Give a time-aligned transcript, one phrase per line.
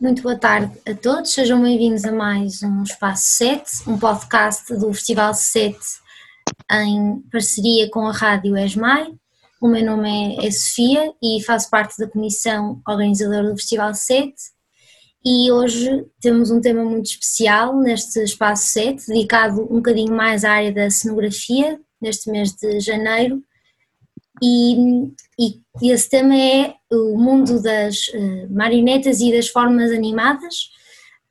[0.00, 4.94] Muito boa tarde a todos, sejam bem-vindos a mais um Espaço 7, um podcast do
[4.94, 5.76] Festival 7
[6.70, 9.12] em parceria com a Rádio ESMAI.
[9.60, 14.32] O meu nome é Sofia e faço parte da comissão organizadora do Festival 7
[15.24, 20.52] e hoje temos um tema muito especial neste Espaço 7, dedicado um bocadinho mais à
[20.52, 23.42] área da cenografia, neste mês de janeiro,
[24.40, 30.70] e, e, esse tema é o mundo das uh, marionetas e das formas animadas.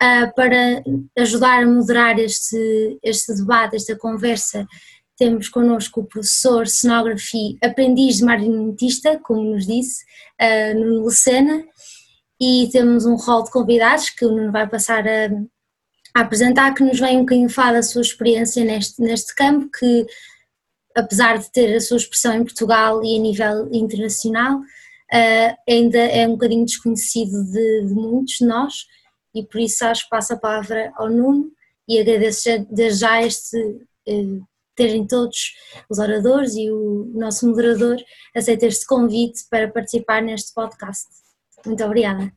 [0.02, 0.84] Uh, para
[1.18, 4.68] ajudar a moderar este, este debate, esta conversa,
[5.18, 10.04] temos connosco o professor cenografia, aprendiz de marionetista, como nos disse,
[10.40, 11.64] uh, Nuno Lucena,
[12.40, 15.30] e temos um rol de convidados que o Nuno vai passar a,
[16.16, 20.06] a apresentar, que nos vem um bocadinho falar da sua experiência neste, neste campo, que
[20.96, 24.62] apesar de ter a sua expressão em Portugal e a nível internacional,
[25.68, 28.74] ainda é um bocadinho desconhecido de, de, muitos de nós
[29.34, 31.52] e por isso acho que passo a palavra ao Nuno
[31.88, 35.54] e agradeço desde já este uh, terem todos
[35.90, 37.98] os oradores e o nosso moderador
[38.36, 41.08] aceito este convite para participar neste podcast.
[41.66, 42.32] Muito obrigada.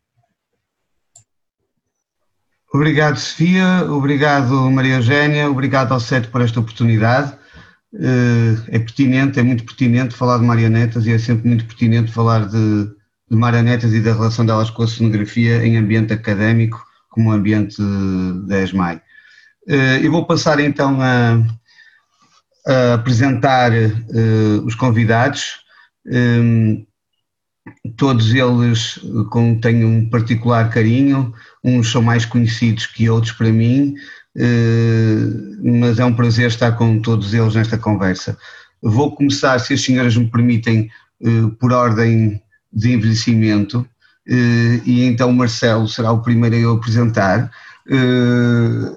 [2.73, 3.85] Obrigado, Sofia.
[3.91, 5.51] Obrigado, Maria Eugénia.
[5.51, 7.37] Obrigado ao SET por esta oportunidade.
[7.93, 12.47] Eh, é pertinente, é muito pertinente falar de marionetas e é sempre muito pertinente falar
[12.47, 12.85] de,
[13.29, 17.77] de marionetas e da relação delas com a cenografia em ambiente académico, como ambiente
[18.47, 19.03] da ESMAI.
[19.69, 21.43] Eh, eu vou passar então a,
[22.67, 23.91] a apresentar eh,
[24.65, 25.61] os convidados,
[27.97, 28.99] todos eles
[29.31, 33.95] com, têm um particular carinho, uns são mais conhecidos que outros para mim,
[35.63, 38.37] mas é um prazer estar com todos eles nesta conversa.
[38.83, 40.89] Vou começar, se as senhoras me permitem,
[41.23, 42.41] eh, por ordem
[42.73, 43.87] de envelhecimento,
[44.27, 47.51] eh, e então Marcelo será o primeiro a eu apresentar.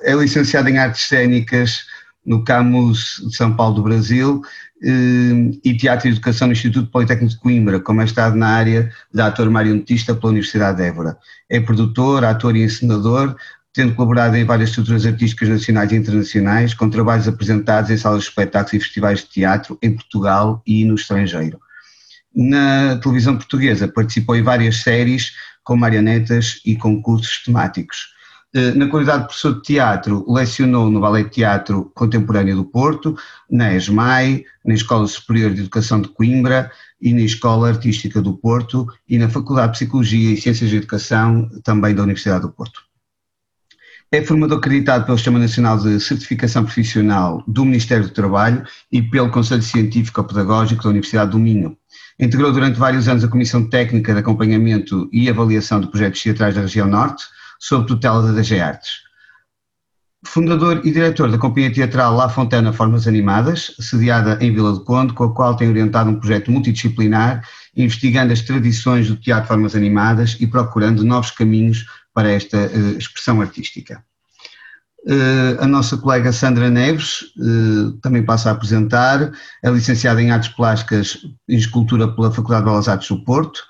[0.03, 1.85] É licenciado em Artes Cênicas
[2.23, 4.41] no Camus de São Paulo do Brasil
[5.63, 9.49] e Teatro e Educação no Instituto Politécnico de Coimbra, com mestrado na área de ator
[9.49, 11.17] marionetista pela Universidade de Évora.
[11.49, 13.35] É produtor, ator e encenador,
[13.73, 18.29] tendo colaborado em várias estruturas artísticas nacionais e internacionais, com trabalhos apresentados em salas de
[18.29, 21.59] espetáculos e festivais de teatro em Portugal e no estrangeiro.
[22.35, 28.13] Na televisão portuguesa participou em várias séries com marionetas e concursos temáticos.
[28.53, 33.17] Eh, na qualidade de professor de teatro, lecionou no Ballet Teatro Contemporâneo do Porto,
[33.49, 38.87] na ESMAI, na Escola Superior de Educação de Coimbra e na Escola Artística do Porto
[39.09, 42.92] e na Faculdade de Psicologia e Ciências de Educação, também da Universidade do Porto.
[44.13, 49.31] É formador acreditado pelo Sistema Nacional de Certificação Profissional do Ministério do Trabalho e pelo
[49.31, 51.75] Conselho Científico Pedagógico da Universidade do Minho.
[52.19, 56.61] Integrou durante vários anos a Comissão Técnica de Acompanhamento e Avaliação de Projetos Teatrais da
[56.61, 57.23] Região Norte,
[57.59, 58.91] sob tutela da DG Artes.
[60.23, 65.13] Fundador e diretor da Companhia Teatral La Fontana Formas Animadas, sediada em Vila do Conde,
[65.13, 67.43] com a qual tem orientado um projeto multidisciplinar,
[67.75, 73.41] investigando as tradições do teatro Formas Animadas e procurando novos caminhos para esta uh, expressão
[73.41, 74.03] artística.
[75.05, 79.31] Uh, a nossa colega Sandra Neves uh, também passa a apresentar,
[79.61, 83.63] é licenciada em Artes Plásticas e Escultura pela Faculdade de Belas Artes do Porto,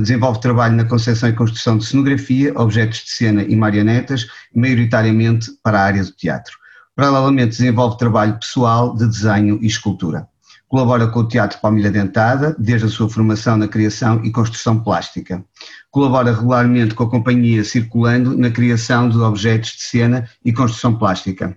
[0.00, 5.78] desenvolve trabalho na concepção e construção de cenografia, objetos de cena e marionetas, maioritariamente para
[5.78, 6.56] a área do teatro.
[6.94, 10.26] Paralelamente desenvolve trabalho pessoal de desenho e escultura.
[10.68, 15.44] Colabora com o Teatro Palmilha Dentada, desde a sua formação na criação e construção plástica.
[15.90, 21.56] Colabora regularmente com a companhia Circulando na criação de objetos de cena e construção plástica.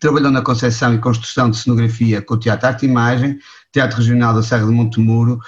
[0.00, 3.38] Trabalhou na concepção e construção de cenografia com o Teatro Arte e Imagem,
[3.72, 5.40] Teatro Regional da Serra de Montemuro,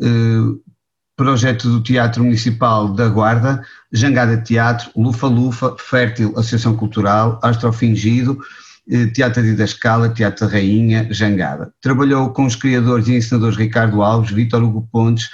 [0.00, 0.70] eh,
[1.16, 3.62] projeto do Teatro Municipal da Guarda,
[3.92, 8.69] Jangada Teatro, Lufa Lufa, Fértil Associação Cultural, Astrofingido, eh,
[9.14, 11.72] Teatro de Escala, Teatro Rainha, Jangada.
[11.80, 15.30] Trabalhou com os criadores e ensinadores Ricardo Alves, Vítor Hugo Pontes,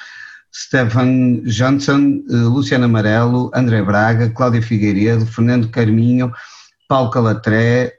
[0.55, 6.33] Stefan Johnson, eh, Luciano Amarelo, André Braga, Cláudia Figueiredo, Fernando Carminho,
[6.89, 7.93] Paulo Calatré,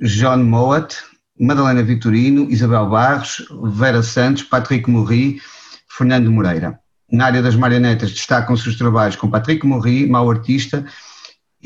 [0.00, 0.96] John Moat,
[1.38, 5.40] Madalena Vitorino, Isabel Barros, Vera Santos, Patrick Morri,
[5.88, 6.78] Fernando Moreira.
[7.10, 10.84] Na área das marionetas destacam-se os trabalhos com Patrick Morri, Mau Artista,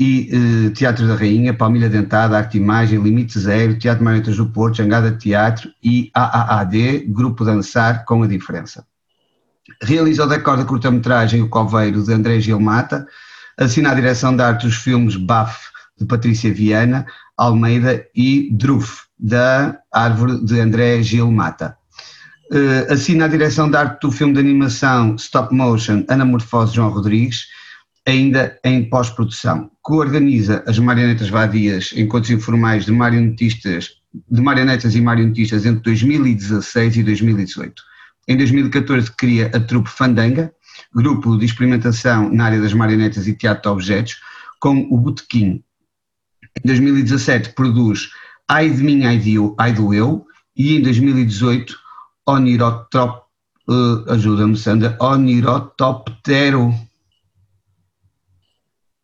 [0.00, 4.78] e eh, Teatro da Rainha, Palmilha Dentada, Arte Imagem, Limite Zero, Teatro Marionetas do Porto,
[4.78, 8.86] Jangada Teatro e AAAD, Grupo Dançar com a Diferença.
[9.82, 13.06] Realiza o decor da curta-metragem O Coveiro, de André Gilmata,
[13.58, 15.68] assina a direção de arte dos filmes BAF,
[15.98, 17.04] de Patrícia Viana,
[17.36, 21.76] Almeida e Druf, da Árvore de André Gilmata.
[22.50, 27.46] Uh, assina a direção de arte do filme de animação Stop Motion Anamorfose João Rodrigues,
[28.10, 29.70] ainda em pós-produção.
[29.82, 33.90] Coorganiza as marionetas vadias, encontros informais de marionetistas,
[34.30, 37.82] de marionetas e marionetistas entre 2016 e 2018.
[38.28, 40.52] Em 2014 cria a trupe Fandanga,
[40.94, 44.16] grupo de experimentação na área das marionetas e teatro de objetos,
[44.60, 45.62] com o Botequim.
[46.62, 48.10] Em 2017 produz
[48.48, 50.26] Ai de mim, ai, de eu, ai do eu,
[50.56, 51.78] e em 2018
[52.26, 53.22] Onirotrop,
[53.68, 56.74] uh, ajuda-me Sandra, Onirotoptero,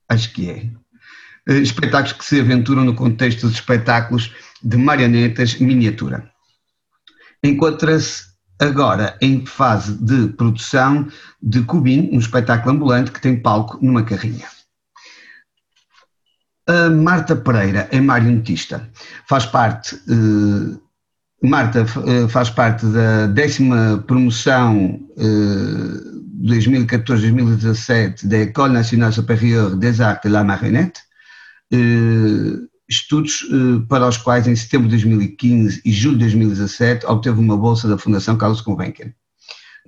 [0.08, 4.32] acho que é, uh, espetáculos que se aventuram no contexto de espetáculos
[4.62, 6.30] de marionetas miniatura.
[7.42, 8.24] Encontra-se
[8.58, 11.08] agora em fase de produção
[11.42, 14.46] de Cubim, um espetáculo ambulante que tem palco numa carrinha.
[16.68, 18.90] A Marta Pereira é marionetista,
[19.28, 20.80] faz parte, uh,
[21.46, 24.98] Marta uh, faz parte da décima promoção
[26.42, 31.00] 2014-2017 da École Nationale Supérieure des Arts de la Marionnette,
[31.72, 37.40] uh, estudos uh, para os quais em setembro de 2015 e julho de 2017 obteve
[37.40, 39.12] uma bolsa da Fundação Carlos Gulbenkian.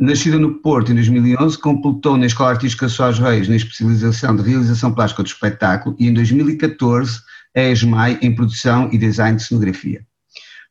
[0.01, 4.95] Nascida no Porto em 2011, completou na Escola Artística Soares Reis na especialização de realização
[4.95, 7.21] plástica do espetáculo e em 2014
[7.55, 10.07] é ESMAI em produção e design de cenografia.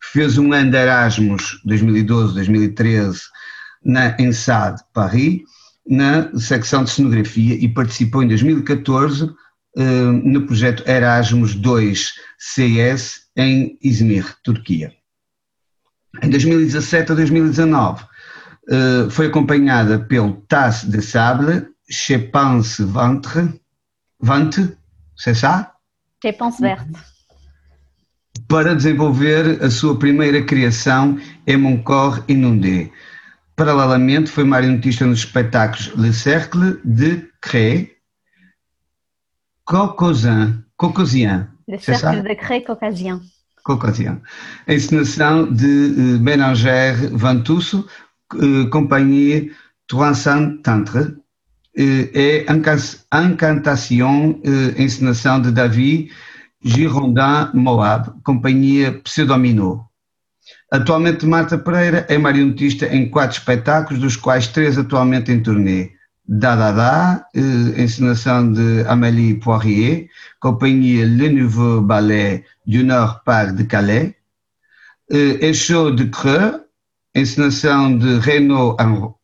[0.01, 3.19] Fez um ano de Erasmus 2012-2013
[3.83, 5.41] na ENSAD Paris,
[5.87, 9.33] na secção de cenografia e participou em 2014
[9.77, 9.81] eh,
[10.23, 14.91] no projeto Erasmus 2 CS em Izmir, Turquia.
[16.21, 18.03] Em 2017 a 2019
[18.69, 23.47] eh, foi acompanhada pelo TAS de Sable, Je pense ventre,
[24.19, 24.77] vente,
[25.15, 25.73] c'est ça?
[26.21, 26.89] Je pense verte.
[28.49, 32.91] Para desenvolver a sua primeira criação em Mon Corps Inondé.
[33.57, 37.97] Paralelamente foi marionetista nos espetáculos Le Cercle de Cré,
[39.65, 41.47] Cocozin, Cocozien.
[41.67, 43.19] Le cercle de Cré Caucasien.
[43.65, 44.21] Caucasien.
[44.67, 47.87] Encenação de Bénanger Vantusso,
[48.71, 49.49] companhia
[49.87, 51.17] Troinsan Tantre,
[51.75, 52.45] e
[53.11, 54.39] Encantação,
[54.77, 56.11] encenação de David
[56.63, 59.89] Girondin Moab, companhia Pseudomino.
[60.69, 65.91] Atualmente Marta Pereira é marionetista em quatro espetáculos, dos quais três atualmente em turnê.
[66.27, 70.09] Dadada, eh, encenação de Amélie Poirier,
[70.41, 74.13] companhia Le Nouveau Ballet du Nord Parc de Calais,
[75.09, 75.51] eh,
[75.95, 76.61] de Creux,
[77.15, 78.75] encenação de Renaud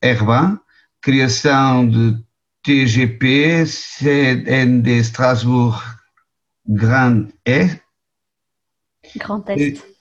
[0.02, 0.58] Herbin,
[1.02, 2.24] criação de
[2.64, 5.84] TGP, CND Strasbourg
[6.66, 7.82] Grand Est.
[9.18, 9.93] Grand Est.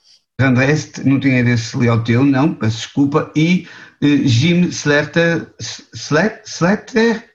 [0.42, 3.68] Grand Est, não tinha desse ao teu, não, peço desculpa, e
[4.02, 5.54] Jim Slater,
[5.94, 7.30] Slater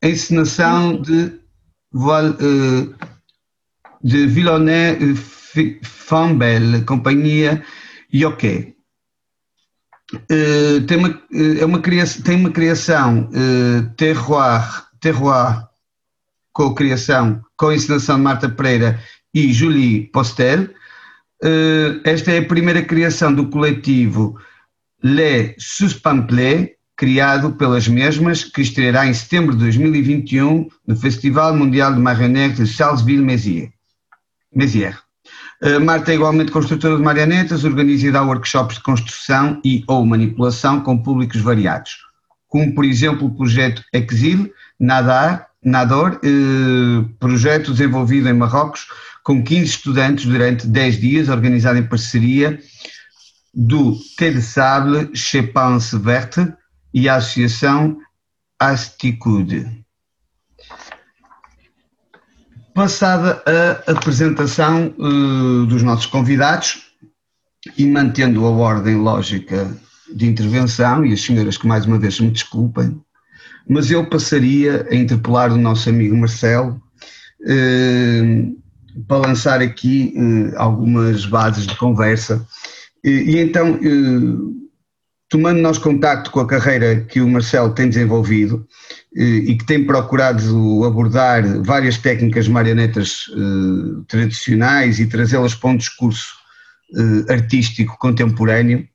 [0.00, 1.32] encenação de,
[4.04, 5.16] de Villonnet
[5.82, 7.64] Fambel, companhia
[8.14, 8.76] Yoke.
[10.14, 11.22] Uh, tem uma,
[11.60, 15.66] é uma criação, tem uma criação uh, terroir, terroir
[16.52, 19.02] com criação, com a encenação de Marta Pereira
[19.34, 20.68] e Julie Postel.
[21.42, 24.36] Uh, esta é a primeira criação do coletivo
[25.02, 32.00] Le Suspamplé, criado pelas mesmas, que estreará em setembro de 2021 no Festival Mundial de
[32.00, 33.70] Marionnettes de Charlesville-Mézières.
[35.62, 40.04] Uh, Marta é igualmente construtora de marionetas, organiza e dá workshops de construção e ou
[40.04, 41.98] manipulação com públicos variados,
[42.48, 48.86] como por exemplo o projeto Exil, Nadar, Nador, uh, projeto desenvolvido em Marrocos
[49.22, 52.58] com 15 estudantes durante 10 dias, organizado em parceria
[53.52, 56.52] do T de Sable, Chepance Verte
[56.94, 57.98] e a Associação
[58.58, 59.84] Asticude.
[62.72, 66.92] Passada a apresentação uh, dos nossos convidados
[67.76, 69.76] e mantendo a ordem lógica
[70.14, 73.02] de intervenção, e as senhoras que mais uma vez me desculpem,
[73.68, 76.80] mas eu passaria a interpelar o nosso amigo Marcelo
[77.42, 78.58] uh,
[79.06, 82.46] para lançar aqui uh, algumas bases de conversa.
[83.04, 84.58] E, e então, eh,
[85.28, 88.66] tomando nós contacto com a carreira que o Marcelo tem desenvolvido
[89.16, 95.76] eh, e que tem procurado abordar várias técnicas marionetas eh, tradicionais e trazê-las para um
[95.76, 96.36] discurso
[97.28, 98.88] artístico contemporâneo,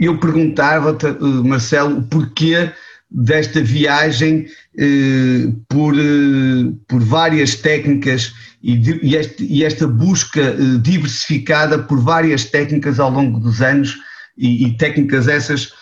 [0.00, 1.06] eu perguntava-te,
[1.44, 2.72] Marcelo, o porquê
[3.10, 4.46] desta viagem
[4.76, 12.00] eh, por, eh, por várias técnicas e, e, este, e esta busca eh, diversificada por
[12.00, 13.96] várias técnicas ao longo dos anos
[14.36, 15.72] e, e técnicas essas,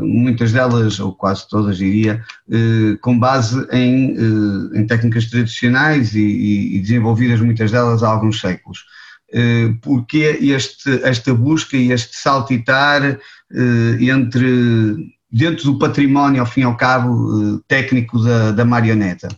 [0.00, 2.22] muitas delas, ou quase todas diria,
[3.00, 4.14] com base em,
[4.72, 8.84] em técnicas tradicionais e, e desenvolvidas muitas delas há alguns séculos.
[9.82, 13.20] Porque este, esta busca e este saltitar
[14.00, 14.96] entre
[15.30, 19.28] dentro do património, ao fim e ao cabo, técnico da, da marioneta?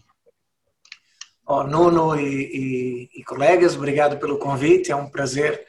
[1.47, 4.93] Oh, Nuno e, e, e, colegas, obrigado pelo convite.
[4.93, 5.67] É um prazer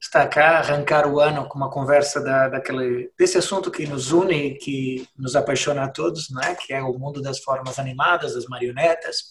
[0.00, 4.34] estar cá, arrancar o ano com uma conversa da, daquele, desse assunto que nos une
[4.34, 6.54] e que nos apaixona a todos, né?
[6.54, 9.24] que é o mundo das formas animadas, das marionetas.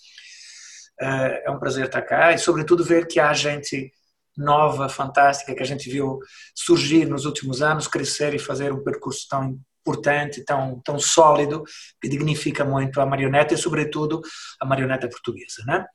[1.00, 3.92] É um prazer estar cá e, sobretudo, ver que há gente
[4.38, 6.20] nova, fantástica, que a gente viu
[6.56, 11.64] surgir nos últimos anos, crescer e fazer um percurso tão importante, tão, tão sólido,
[12.02, 14.22] que dignifica muito a marioneta e, sobretudo,
[14.60, 15.64] a marioneta portuguesa.
[15.68, 15.86] Né?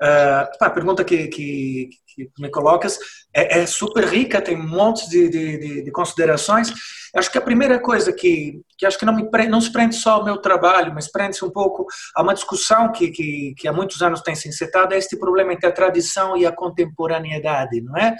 [0.00, 2.98] Uh, a pergunta que, que, que me colocas
[3.34, 6.72] é, é, super rica, tem um monte de, de, de, considerações.
[7.14, 9.96] Acho que a primeira coisa que, que acho que não, me prende, não se prende
[9.96, 13.72] só ao meu trabalho, mas prende-se um pouco a uma discussão que, que, que há
[13.72, 17.96] muitos anos tem se encetado, é este problema entre a tradição e a contemporaneidade, não
[17.96, 18.14] é?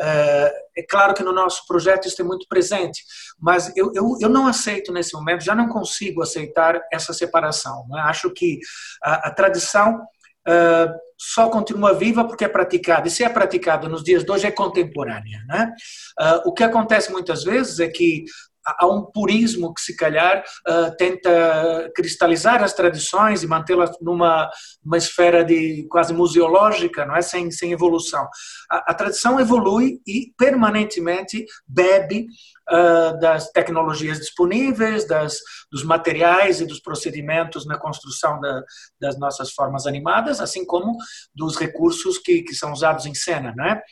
[0.00, 3.04] Eh, é claro que no nosso projeto isso é muito presente,
[3.38, 7.86] mas eu, eu, eu não aceito nesse momento, já não consigo aceitar essa separação.
[7.88, 8.00] Né?
[8.00, 8.58] Acho que
[9.02, 10.00] a, a tradição
[10.48, 14.46] uh, só continua viva porque é praticada, e se é praticada nos dias de hoje
[14.46, 15.44] é contemporânea.
[15.46, 15.70] Né?
[16.18, 18.24] Uh, o que acontece muitas vezes é que
[18.64, 24.50] há um purismo que se calhar uh, tenta cristalizar as tradições e mantê-las numa
[24.84, 28.26] uma esfera de quase museológica, não é sem sem evolução.
[28.70, 32.26] A, a tradição evolui e permanentemente bebe
[32.70, 35.38] uh, das tecnologias disponíveis, das
[35.70, 38.62] dos materiais e dos procedimentos na construção da,
[39.00, 40.96] das nossas formas animadas, assim como
[41.34, 43.82] dos recursos que, que são usados em cena, não é?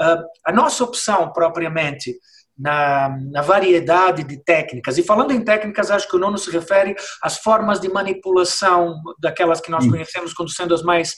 [0.00, 2.18] Uh, a nossa opção propriamente
[2.58, 4.96] na, na, variedade de técnicas.
[4.96, 9.60] E falando em técnicas, acho que o nono se refere às formas de manipulação daquelas
[9.60, 11.16] que nós conhecemos como sendo as mais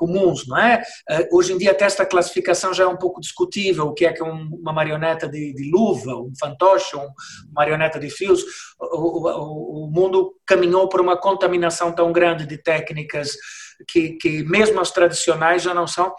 [0.00, 0.82] comuns, não é?
[1.10, 4.12] Eh, hoje em dia até esta classificação já é um pouco discutível, o que é
[4.14, 7.12] que é uma marioneta de, de luva, um fantoche, uma
[7.52, 8.42] marioneta de fios.
[8.80, 13.36] O, o, o, mundo caminhou por uma contaminação tão grande de técnicas
[13.86, 16.14] que, que mesmo as tradicionais já não são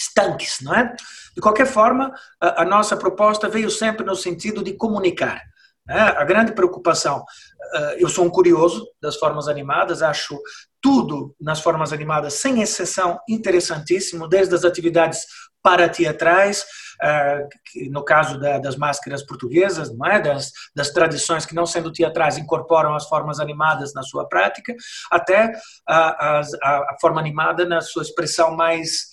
[0.00, 0.94] estanques, não é?
[1.34, 5.42] De qualquer forma, a, nossa proposta veio sempre no sentido de comunicar.
[5.86, 6.00] Né?
[6.00, 10.40] A grande preocupação, uh, eu sou um curioso das formas animadas, acho
[10.80, 15.26] tudo nas formas animadas, sem exceção, interessantíssimo, desde as atividades
[15.62, 16.64] parateatrais,
[17.02, 20.20] uh, no caso da, das máscaras portuguesas, não é?
[20.20, 24.74] das, das tradições que, não sendo teatrais, incorporam as formas animadas na sua prática,
[25.10, 25.52] até
[25.86, 29.10] a, a, a forma animada na sua expressão mais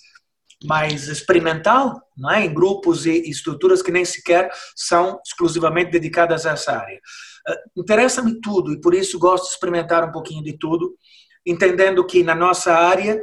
[0.64, 2.44] mais experimental, não é?
[2.44, 7.00] em grupos e estruturas que nem sequer são exclusivamente dedicadas a essa área.
[7.48, 10.94] Uh, Interessa-me tudo e por isso gosto de experimentar um pouquinho de tudo
[11.46, 13.20] entendendo que na nossa área,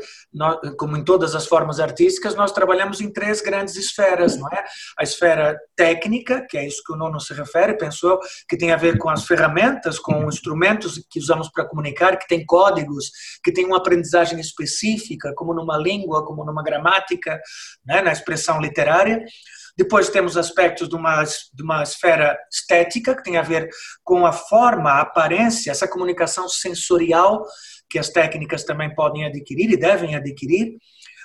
[0.78, 4.64] como em todas as formas artísticas, nós trabalhamos em três grandes esferas, não é?
[4.98, 8.78] A esfera técnica, que é isso que o Nono se refere, pensou que tem a
[8.78, 13.12] ver com as ferramentas, com os instrumentos que usamos para comunicar, que tem códigos,
[13.44, 17.40] que tem uma aprendizagem específica, como numa língua, como numa gramática,
[17.86, 18.02] né?
[18.02, 19.24] na expressão literária.
[19.78, 23.70] Depois temos aspectos de uma, de uma esfera estética, que tem a ver
[24.04, 27.46] com a forma, a aparência, essa comunicação sensorial
[27.90, 30.78] que as técnicas também podem adquirir e devem adquirir.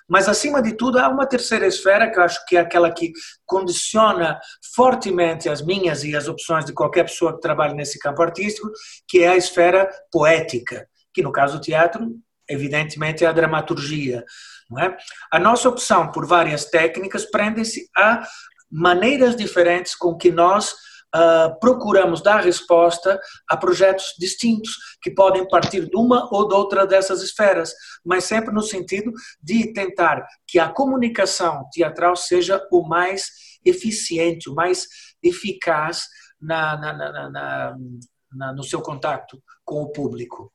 [0.09, 3.13] Mas, acima de tudo, há uma terceira esfera que eu acho que é aquela que
[3.47, 4.41] condiciona
[4.75, 8.69] fortemente as minhas e as opções de qualquer pessoa que trabalhe nesse campo artístico,
[9.09, 12.11] que é a esfera poética, que no caso do teatro,
[12.49, 14.25] evidentemente, é a dramaturgia.
[14.69, 14.97] Não é?
[15.31, 18.25] A nossa opção por várias técnicas prende-se a
[18.71, 20.75] maneiras diferentes com que nós
[21.15, 26.87] uh, procuramos dar resposta a projetos distintos, que podem partir de uma ou de outra
[26.87, 27.73] dessas esferas,
[28.05, 29.13] mas sempre no sentido
[29.43, 33.29] de tentar que a comunicação teatral seja o mais
[33.65, 34.87] eficiente, o mais
[35.23, 36.07] eficaz
[36.41, 37.77] na, na,
[38.33, 40.53] na, no seu contato com o público.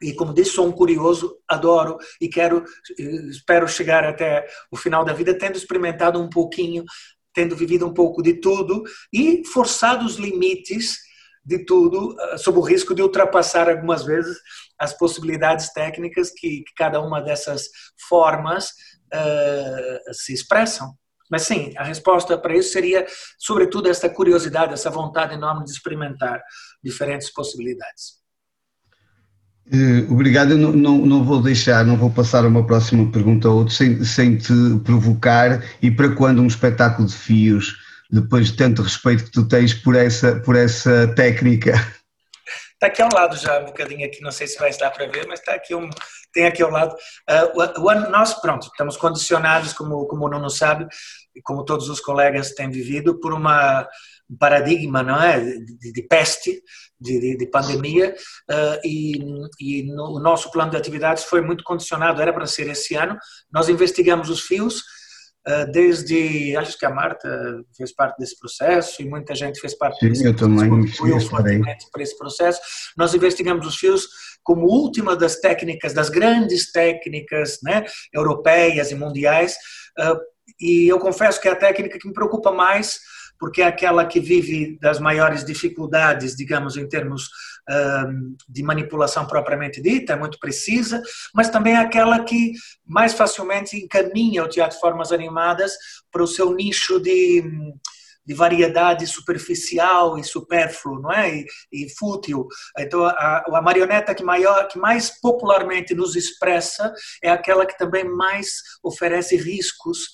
[0.00, 2.64] E como disse, sou um curioso, adoro e quero,
[2.96, 6.84] espero chegar até o final da vida tendo experimentado um pouquinho
[7.34, 8.82] tendo vivido um pouco de tudo
[9.12, 10.96] e forçado os limites
[11.44, 14.36] de tudo, ah, sob o risco de ultrapassar algumas vezes
[14.78, 17.68] as possibilidades técnicas que, que cada uma dessas
[18.08, 18.68] formas
[19.14, 20.94] uh, se expressam.
[21.30, 23.06] Mas sim, a resposta para isso seria,
[23.38, 26.42] sobretudo, essa curiosidade, essa vontade enorme de experimentar
[26.82, 28.18] diferentes possibilidades.
[29.70, 33.50] Eh, obrigado, eu não, não, não, vou deixar, não vou passar uma próxima pergunta a
[33.50, 34.52] outro sem, sem te
[34.84, 35.62] provocar.
[35.82, 37.76] E para quando um espetáculo de fios
[38.10, 41.72] depois de tanto respeito que tu tens por essa, por essa técnica.
[42.72, 45.26] Está aqui ao lado já, um bocadinho aqui, não sei se vai estar para ver,
[45.26, 45.90] mas está aqui um,
[46.32, 46.94] tem aqui ao lado.
[47.28, 50.86] Uh, o, ano, nós, pronto, estamos condicionados, como, como o Nuno sabe,
[51.34, 53.86] e como todos os colegas têm vivido, por uma
[54.30, 56.62] um paradigma, não é, de, de peste,
[57.00, 58.14] de, de, de pandemia,
[58.50, 59.18] uh, e,
[59.60, 63.16] e no, o nosso plano de atividades foi muito condicionado, era para ser esse ano.
[63.52, 64.82] Nós investigamos os fios,
[65.48, 69.98] ah, desde, acho que a Marta fez parte desse processo e muita gente fez parte
[69.98, 72.60] Sim, desse eu também processo, para esse processo.
[72.98, 74.06] Nós investigamos os fios
[74.42, 77.82] como última das técnicas, das grandes técnicas né,
[78.12, 79.56] europeias e mundiais,
[79.98, 80.18] uh,
[80.60, 82.98] e eu confesso que é a técnica que me preocupa mais
[83.38, 87.28] porque é aquela que vive das maiores dificuldades, digamos, em termos
[88.48, 91.02] de manipulação propriamente dita, é muito precisa,
[91.34, 92.52] mas também é aquela que
[92.86, 95.72] mais facilmente encaminha o teatro de formas animadas
[96.10, 97.42] para o seu nicho de,
[98.24, 101.34] de variedade superficial e supérfluo, não é?
[101.34, 102.46] E, e fútil.
[102.78, 106.92] Então, a, a, marioneta que, maior, que mais popularmente nos expressa
[107.22, 110.08] é aquela que também mais oferece riscos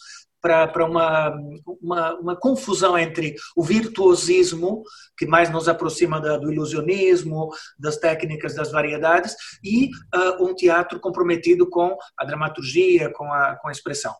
[0.45, 1.35] para uma,
[1.81, 4.83] uma, uma, confusão entre o virtuosismo,
[5.17, 7.49] que mais nos aproxima da, do ilusionismo,
[7.79, 9.35] das técnicas das variedades,
[9.65, 14.15] e uh, um teatro comprometido com a dramaturgia, com a, com a expressão.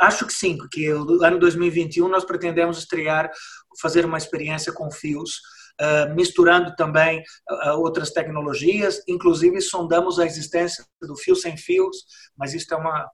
[0.00, 3.30] Acho que sim, porque no ano 2021 nós pretendemos estrear,
[3.78, 5.40] fazer uma experiência com fios,
[5.80, 11.98] Uh, misturando também uh, outras tecnologias, inclusive sondamos a existência do fio sem fios,
[12.36, 13.08] mas isso é uma,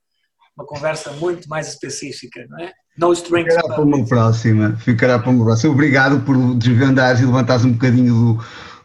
[0.56, 2.73] uma conversa muito mais específica, não é?
[2.96, 3.54] No strings.
[3.54, 5.73] Ficará para uma próxima, ficará para uma próxima.
[5.73, 8.38] Obrigado por desvendares e levantares um bocadinho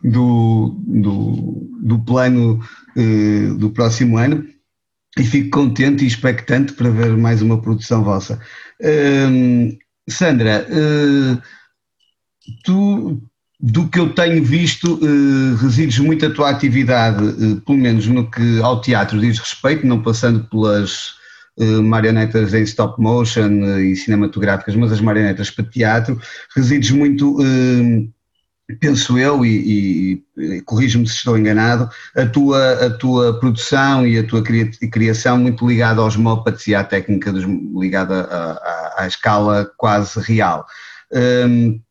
[0.03, 2.59] do, do, do, do plano
[2.97, 4.47] eh, do próximo ano
[5.17, 8.41] e fico contente e expectante para ver mais uma produção vossa.
[8.81, 9.77] Uh,
[10.09, 11.41] Sandra, uh,
[12.63, 13.21] tu,
[13.59, 18.29] do que eu tenho visto, uh, resides muito a tua atividade, uh, pelo menos no
[18.29, 21.18] que ao teatro diz respeito, não passando pelas eh,
[21.65, 26.19] marionetas em stop motion eh, e cinematográficas, mas as marionetas para teatro,
[26.55, 33.39] resides muito, eh, penso eu, e, e corrijo-me se estou enganado, a tua, a tua
[33.39, 39.03] produção e a tua criação muito ligada aos mopeds e à técnica dos, ligada à,
[39.03, 40.65] à, escala quase real.
[41.11, 41.81] Um,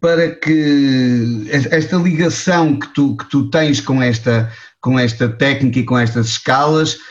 [0.00, 5.84] para que esta ligação que tu, que tu tens com esta, com esta técnica e
[5.84, 7.02] com estas escalas eh,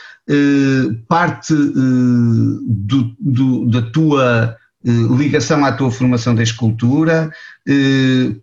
[1.08, 7.30] parte eh, do, do, da tua eh, ligação à tua formação da escultura,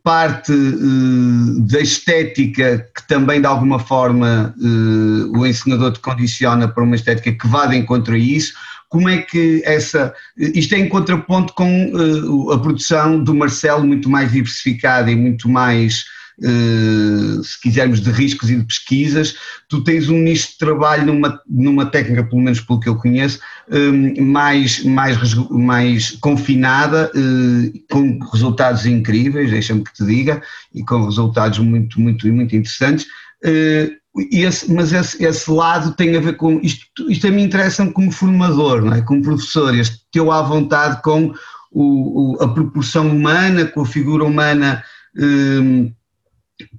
[0.04, 0.54] parte
[1.68, 4.56] da estética que também de alguma forma
[5.36, 8.54] o ensinador te condiciona para uma estética que vá de encontro a isso,
[8.88, 10.14] como é que essa.
[10.38, 11.92] Isto é em contraponto com
[12.54, 16.06] a produção do Marcelo, muito mais diversificada e muito mais
[16.42, 19.36] eh, se quisermos, de riscos e de pesquisas,
[19.68, 23.40] tu tens um nicho de trabalho numa, numa técnica, pelo menos pelo que eu conheço,
[23.70, 30.42] eh, mais, mais, mais confinada, eh, com resultados incríveis, deixa-me que te diga,
[30.74, 33.06] e com resultados muito, muito, muito interessantes.
[34.32, 38.12] Esse, mas esse, esse, lado tem a ver com isto, isto a mim interessa como
[38.12, 39.02] formador, não é?
[39.02, 41.34] como professor, este teu à vontade com
[41.72, 44.84] o, o, a proporção humana, com a figura humana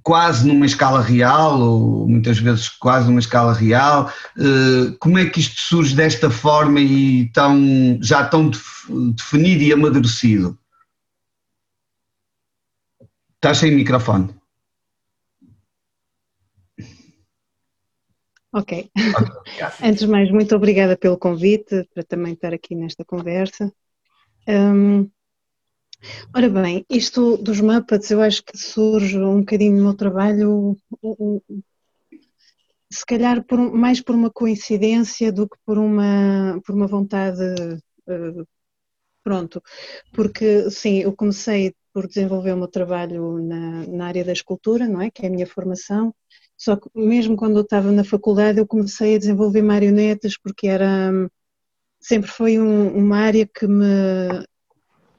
[0.03, 4.11] quase numa escala real, ou muitas vezes quase numa escala real.
[4.37, 8.51] Eh, como é que isto surge desta forma e tão, já tão
[9.15, 10.57] definido e amadurecido?
[13.35, 14.29] Estás sem microfone.
[18.53, 18.91] Ok.
[19.81, 23.73] Antes de mais, muito obrigada pelo convite para também estar aqui nesta conversa.
[24.47, 25.09] Um,
[26.35, 30.75] Ora bem, isto dos Muppets eu acho que surge um bocadinho no meu trabalho,
[32.89, 37.41] se calhar por, mais por uma coincidência do que por uma, por uma vontade,
[38.07, 38.47] uh,
[39.23, 39.61] pronto,
[40.13, 45.01] porque sim, eu comecei por desenvolver o meu trabalho na, na área da escultura, não
[45.01, 46.13] é, que é a minha formação,
[46.57, 51.11] só que mesmo quando eu estava na faculdade eu comecei a desenvolver marionetas porque era
[51.99, 54.43] sempre foi um, uma área que me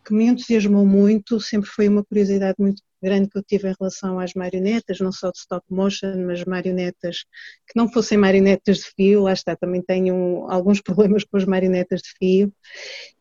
[0.05, 4.19] que me entusiasmou muito, sempre foi uma curiosidade muito grande que eu tive em relação
[4.21, 7.25] às marionetas, não só de stop motion, mas marionetas
[7.67, 12.01] que não fossem marionetas de fio, lá está, também tenho alguns problemas com as marionetas
[12.01, 12.53] de fio,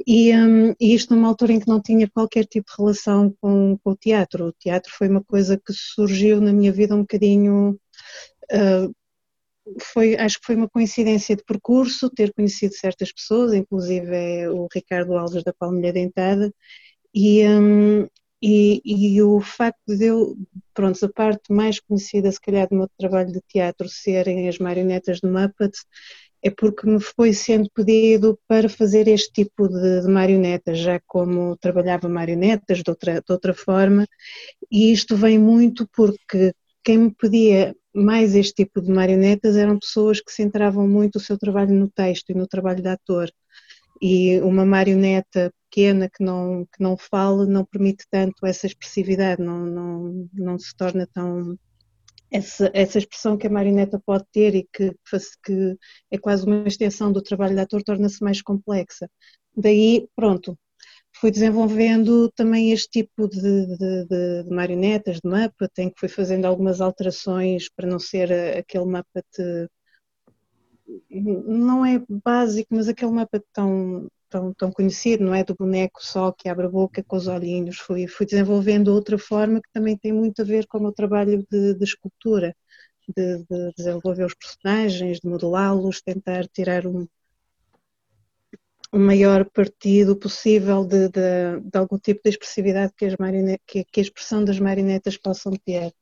[0.06, 3.78] e, um, e isto numa altura em que não tinha qualquer tipo de relação com,
[3.84, 4.48] com o teatro.
[4.48, 7.80] O teatro foi uma coisa que surgiu na minha vida um bocadinho
[8.52, 8.96] uh,
[9.82, 14.68] foi, acho que foi uma coincidência de percurso ter conhecido certas pessoas, inclusive é o
[14.74, 16.52] Ricardo Alves da Palmilha Dentada,
[17.14, 18.08] E, um,
[18.42, 20.36] e, e, o facto de eu,
[20.74, 25.20] pronto, a parte mais conhecida, se calhar, do meu trabalho de teatro serem as marionetas
[25.22, 25.86] do Muppets,
[26.44, 31.56] é porque me foi sendo pedido para fazer este tipo de, de marionetas, já como
[31.58, 34.08] trabalhava marionetas de outra, de outra forma,
[34.72, 40.22] e isto vem muito porque quem me pedia mais este tipo de marionetas eram pessoas
[40.22, 43.30] que centravam muito o seu trabalho no texto e no trabalho de ator.
[44.02, 49.66] E uma marioneta pequena que não, que não fala não permite tanto essa expressividade, não,
[49.66, 51.58] não, não se torna tão
[52.32, 54.96] essa, essa expressão que a marioneta pode ter e que,
[55.44, 55.78] que
[56.10, 59.10] é quase uma extensão do trabalho de ator torna-se mais complexa.
[59.56, 60.58] Daí, pronto,
[61.22, 63.40] fui desenvolvendo também este tipo de,
[63.78, 68.32] de, de, de marionetas, de mapa, tem que fui fazendo algumas alterações para não ser
[68.58, 69.70] aquele mapa de,
[71.10, 75.44] não é básico, mas aquele mapa tão tão, tão conhecido, não é?
[75.44, 77.78] Do boneco só que abre a boca com os olhinhos.
[77.78, 81.46] Fui, fui desenvolvendo outra forma que também tem muito a ver com o meu trabalho
[81.52, 82.56] de, de escultura,
[83.16, 87.08] de, de, desenvolver os personagens, de modelá-los, tentar tirar um,
[88.92, 93.08] o maior partido possível de, de, de, algum tipo de expressividade que,
[93.66, 95.94] que, que a expressão das marionetas possam ter.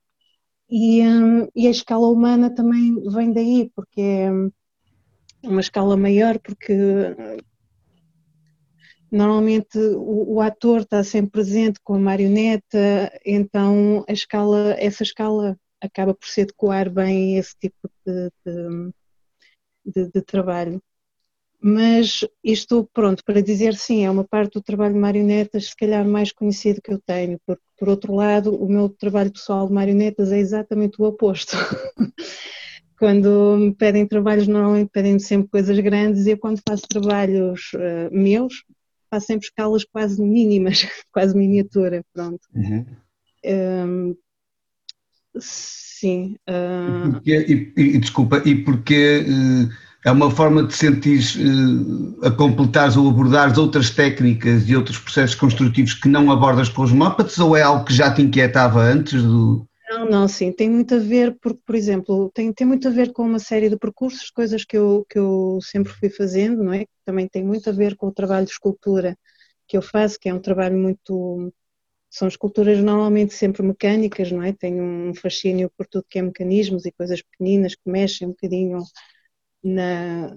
[0.70, 4.30] E, um, e, a escala humana também vem daí, porque é
[5.48, 7.16] uma escala maior, porque
[9.12, 15.58] Normalmente o, o, ator está sempre presente com a marioneta, então a escala, essa escala
[15.82, 18.32] acaba por se adequar bem a esse tipo de,
[19.84, 20.82] de, de trabalho.
[21.62, 26.08] Mas isto, pronto, para dizer sim, é uma parte do trabalho de marionetas se calhar
[26.08, 30.32] mais conhecido que eu tenho, porque por outro lado o meu trabalho pessoal de marionetas
[30.32, 31.58] é exatamente o oposto.
[33.00, 38.10] quando me pedem trabalhos, normalmente pedem sempre coisas grandes e eu quando faço trabalhos uh,
[38.12, 38.66] meus,
[39.10, 42.42] faço sempre escalas quase mínimas, quase miniatura, pronto.
[42.54, 42.86] Uhum.
[43.46, 44.16] Um,
[45.40, 46.36] sim.
[46.48, 47.22] Uh...
[47.26, 52.96] E, e, e, desculpa, e porque uh, é uma forma de sentir uh, a completares
[52.96, 57.56] ou abordares outras técnicas e outros processos construtivos que não abordas com os Muppets ou
[57.56, 61.36] é algo que já te inquietava antes do, não, não, sim, tem muito a ver,
[61.42, 64.78] porque, por exemplo, tem, tem muito a ver com uma série de percursos, coisas que
[64.78, 66.86] eu, que eu sempre fui fazendo, não é?
[67.04, 69.18] Também tem muito a ver com o trabalho de escultura
[69.68, 71.52] que eu faço, que é um trabalho muito.
[72.10, 74.54] São esculturas normalmente sempre mecânicas, não é?
[74.54, 78.80] Tenho um fascínio por tudo que é mecanismos e coisas pequeninas que mexem um bocadinho
[79.64, 80.36] na.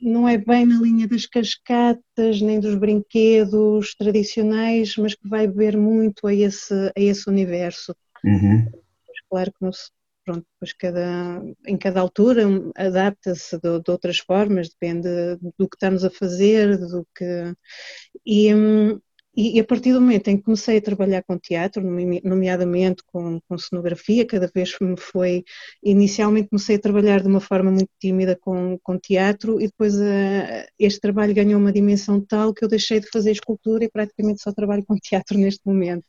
[0.00, 5.76] Não é bem na linha das cascatas, nem dos brinquedos tradicionais, mas que vai beber
[5.76, 7.94] muito a esse, a esse universo.
[8.24, 8.66] Uhum
[9.34, 9.90] claro que não se,
[10.24, 12.44] pronto, depois cada, em cada altura
[12.76, 15.08] adapta-se de, de, outras formas, depende
[15.58, 17.52] do que estamos a fazer, do que
[18.24, 18.50] e,
[19.36, 21.82] e, a partir do momento em que comecei a trabalhar com teatro,
[22.22, 25.44] nomeadamente com, com cenografia, cada vez me foi,
[25.82, 30.66] inicialmente comecei a trabalhar de uma forma muito tímida com, com teatro e depois eh,
[30.78, 34.52] este trabalho ganhou uma dimensão tal que eu deixei de fazer escultura e praticamente só
[34.52, 36.06] trabalho com teatro neste momento.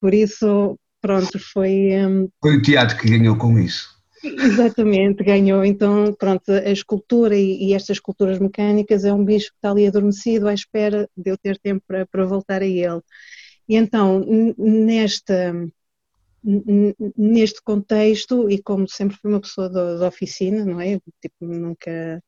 [0.00, 1.90] Por isso, pronto, foi.
[2.06, 4.01] Um, foi o teatro que ganhou com isso.
[4.24, 5.64] Exatamente, ganhou.
[5.64, 9.86] Então, pronto, a escultura e, e, estas esculturas mecânicas é um bicho que está ali
[9.86, 13.00] adormecido à espera de eu ter tempo para, para voltar a ele.
[13.68, 14.24] E então,
[14.58, 15.52] nesta,
[17.16, 20.98] neste contexto, e como sempre fui uma pessoa da, oficina, não é?
[21.20, 22.22] Tipo, nunca,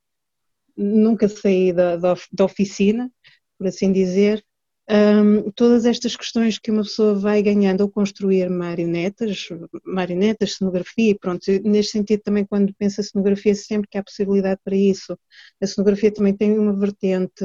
[0.77, 3.11] nunca saí da, da oficina,
[3.59, 4.45] por assim dizer,
[4.91, 9.49] um, todas estas questões que uma pessoa vai ganhando ao construir marionetas,
[9.85, 15.19] marionetas, cenografia, pronto, neste sentido também quando pensa cenografia sempre que há possibilidade para isso.
[15.61, 17.45] A cenografia também tem uma vertente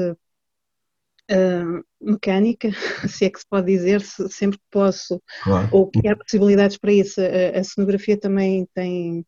[1.30, 2.68] uh, mecânica,
[3.08, 5.68] se é que se pode dizer, se, sempre que posso, claro.
[5.72, 7.20] ou que há possibilidades para isso.
[7.22, 9.24] A, a cenografia também tem,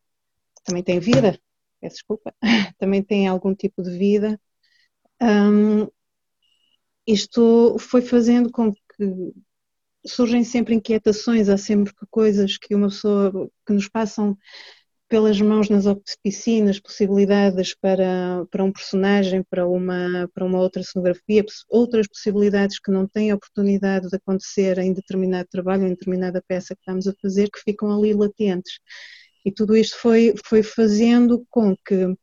[0.65, 1.39] também tem vida,
[1.81, 2.35] peço desculpa,
[2.79, 4.39] também tem algum tipo de vida.
[5.23, 5.89] Um,
[7.07, 9.33] isto foi fazendo com que
[10.07, 14.37] surgem sempre inquietações, há sempre coisas que uma pessoa que nos passam
[15.13, 21.45] pelas mãos nas oficinas, possibilidades para, para um personagem, para uma, para uma outra cenografia,
[21.69, 26.81] outras possibilidades que não têm oportunidade de acontecer em determinado trabalho, em determinada peça que
[26.81, 28.79] estamos a fazer, que ficam ali latentes.
[29.45, 32.17] E tudo isto foi, foi fazendo com que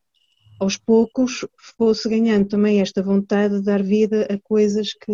[0.60, 1.46] aos poucos
[1.78, 5.12] fosse ganhando também esta vontade de dar vida a coisas que,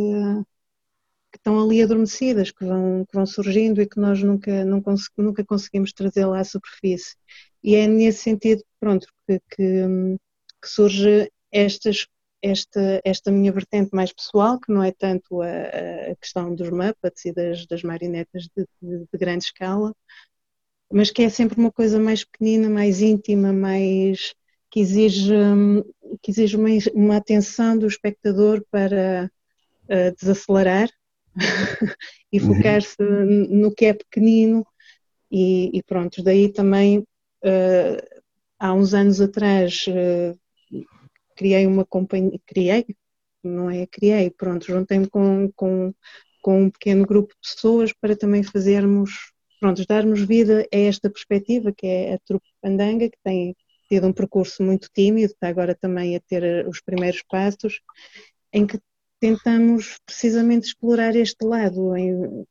[1.32, 5.10] que estão ali adormecidas, que vão, que vão surgindo e que nós nunca, não cons
[5.18, 7.16] nunca conseguimos trazer lá à superfície.
[7.64, 10.18] E é nesse sentido, pronto, que, que,
[10.62, 12.08] que surge estas,
[12.42, 15.48] esta, esta minha vertente mais pessoal, que não é tanto a,
[16.12, 19.94] a questão dos Muppets e das, das marionetas de, de, de, grande escala,
[20.92, 24.34] mas que é sempre uma coisa mais pequenina, mais íntima, mais
[24.76, 25.34] que exige,
[26.22, 29.32] que exige uma, uma atenção do espectador para
[29.86, 30.90] uh, desacelerar
[32.30, 32.54] e uhum.
[32.54, 34.68] focar-se no que é pequenino
[35.32, 38.22] e, e pronto, daí também uh,
[38.60, 40.38] há uns anos atrás uh,
[41.38, 42.86] criei uma companhia, criei,
[43.42, 45.94] não é criei, pronto, juntei-me com, com,
[46.42, 51.72] com um pequeno grupo de pessoas para também fazermos, pronto, darmos vida a esta perspectiva
[51.72, 53.56] que é a trupe Pandanga, que tem
[53.88, 57.82] tido um percurso muito tímido, está agora também a ter eh, os primeiros passos,
[58.54, 58.80] em que
[59.20, 62.46] tentamos precisamente explorar este lado, em,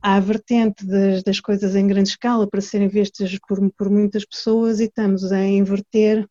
[0.00, 4.80] a vertente das, das, coisas em grande escala para serem vistas por, por muitas pessoas
[4.80, 6.26] e estamos a inverter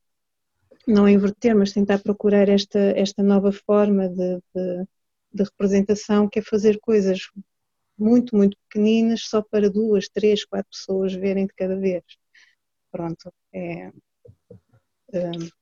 [0.87, 4.85] não inverter, mas tentar procurar esta, esta nova forma de, de,
[5.33, 7.29] de, representação, que é fazer coisas
[7.97, 12.03] muito, muito pequeninas, só para duas, três, quatro pessoas verem de cada vez.
[12.91, 13.89] Pronto, é,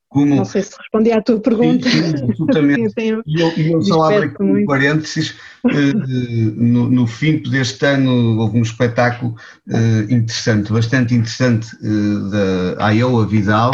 [0.08, 1.88] como, não sei se respondi à tua pergunta.
[1.88, 2.94] Sim, sim, absolutamente.
[2.98, 5.36] e eu, eu só abro aqui um parênteses.
[5.64, 9.36] Eh, no, no fim deste ano houve um espetáculo
[9.68, 12.30] uh, interessante, bastante interessante, uh,
[12.76, 13.72] da Iowa Vidal,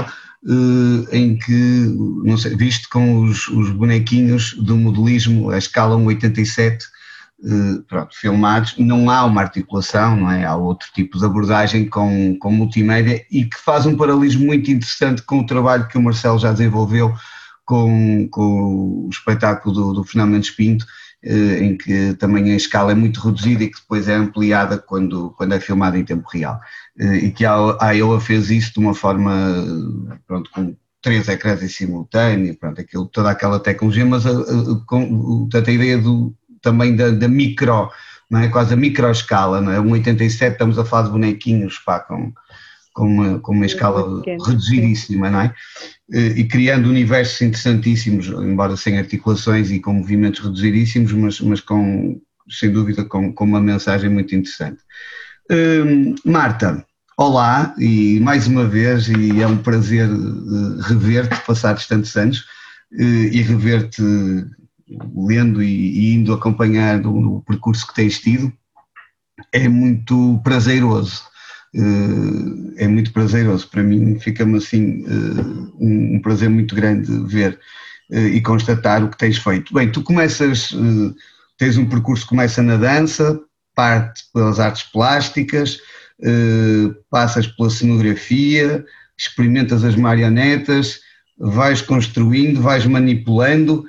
[0.49, 1.53] eh, em que,
[2.23, 6.79] não sei, visto com os, os bonequinhos do modelismo, a escala 1,87, eh,
[7.89, 10.45] pronto, filmados, não há uma articulação, não é?
[10.45, 15.23] Há outro tipo de abordagem com, com multimédia e que faz um paralelismo muito interessante
[15.23, 17.15] com o trabalho que o Marcelo já desenvolveu
[17.65, 20.87] com, com o espetáculo do, do Fernando Mendes Pinto,
[21.23, 25.31] eh, em que também a escala é muito reduzida e que depois é ampliada quando,
[25.31, 26.61] quando é filmada em tempo real.
[26.99, 29.33] Eh, e que a Iowa fez isso de uma forma,
[30.27, 35.49] pronto, com três ecrãs em simultâneo, pronto, aquilo, toda aquela tecnologia, mas a, a, com,
[35.53, 36.35] a ideia do,
[36.67, 37.89] também da, da, micro,
[38.29, 38.49] não é?
[38.49, 39.81] quase a micro escala, não é?
[39.81, 42.33] Um 87 estamos a falar de bonequinhos, pá, com,
[42.93, 45.55] com uma, com uma escala reduzidíssima, não é?
[46.13, 52.21] Eh, e criando universos interessantíssimos, embora sem articulações e com movimentos reduzidíssimos, mas, mas com,
[52.51, 54.83] sem dúvida, com, com uma mensagem muito interessante.
[55.49, 56.85] Hum, Marta,
[57.17, 62.41] olá e mais uma vez, e é um prazer uh, rever-te, passados tantos anos,
[62.93, 64.03] uh, e rever-te
[65.15, 68.53] lendo e, e, indo acompanhando o percurso que tens tido,
[69.53, 71.23] é muito prazeroso.
[71.75, 73.69] Uh, é muito prazeroso.
[73.69, 77.59] Para mim, fica-me assim uh, um, prazer muito grande ver
[78.11, 79.75] uh, e constatar o que tens feito.
[79.75, 80.75] Bem, tu começas,
[81.59, 83.39] tens um percurso que começa na dança,
[83.75, 85.79] parte pelas artes plásticas,
[87.11, 88.83] passas pela cenografia,
[89.19, 91.01] experimentas as marionetas,
[91.39, 93.85] vais construindo, vais manipulando.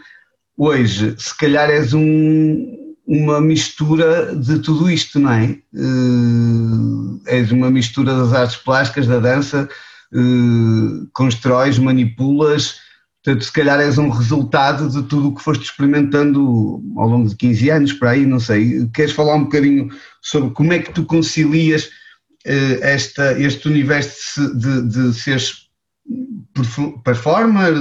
[0.58, 5.56] Hoje, se calhar és um, uma mistura de tudo isto, não é?
[5.72, 9.70] Uh, és uma mistura das artes plásticas, da dança,
[10.12, 12.80] uh, constróis, manipulas,
[13.24, 17.36] portanto, se calhar és um resultado de tudo o que foste experimentando ao longo de
[17.36, 18.90] 15 anos, para aí, não sei.
[18.96, 19.90] Queres falar um bocadinho
[20.24, 21.86] sobre como é que tu concilias
[22.48, 25.67] uh, esta, este universo de, de seres
[27.04, 27.74] performer,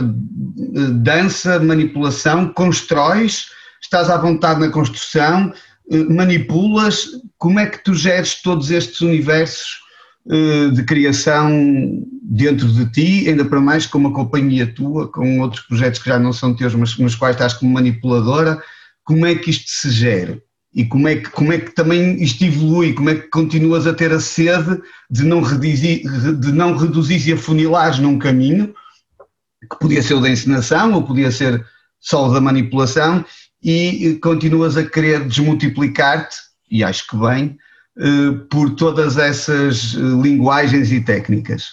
[1.03, 3.47] dança, manipulação, constróis
[3.81, 5.53] estás à vontade na construção,
[5.91, 7.07] eh, manipulas,
[7.39, 9.81] como é que tu geres todos estes universos
[10.31, 15.62] eh, de criação dentro de ti, ainda para mais com uma companhia tua, com outros
[15.62, 18.61] projetos que já não são teus, mas nos quais estás como manipuladora,
[19.05, 20.43] como é que isto se gera?
[20.77, 22.93] E como é, que, como é que também isto evolui?
[22.93, 24.79] Como é que continuas a ter a sede
[25.11, 26.03] de não, reduzir,
[26.39, 28.75] de não reduzir e afunilares num caminho,
[29.71, 31.67] que podia ser o da encenação ou podia ser
[31.99, 33.25] só o da manipulação,
[33.62, 36.37] e continuas a querer desmultiplicar-te,
[36.71, 37.57] e acho que bem,
[37.99, 41.73] eh, por todas essas eh, linguagens e técnicas.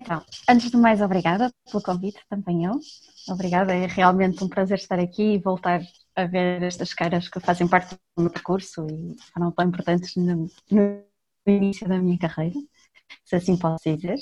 [0.00, 2.80] Então, antes de mais, obrigada pelo convite, também eu.
[3.28, 5.80] Obrigada, é realmente um prazer estar aqui e voltar
[6.14, 10.46] a ver estas caras que fazem parte do meu percurso e foram tão importantes no,
[10.70, 11.02] no
[11.46, 12.58] início da minha carreira,
[13.24, 14.18] se assim posso dizer.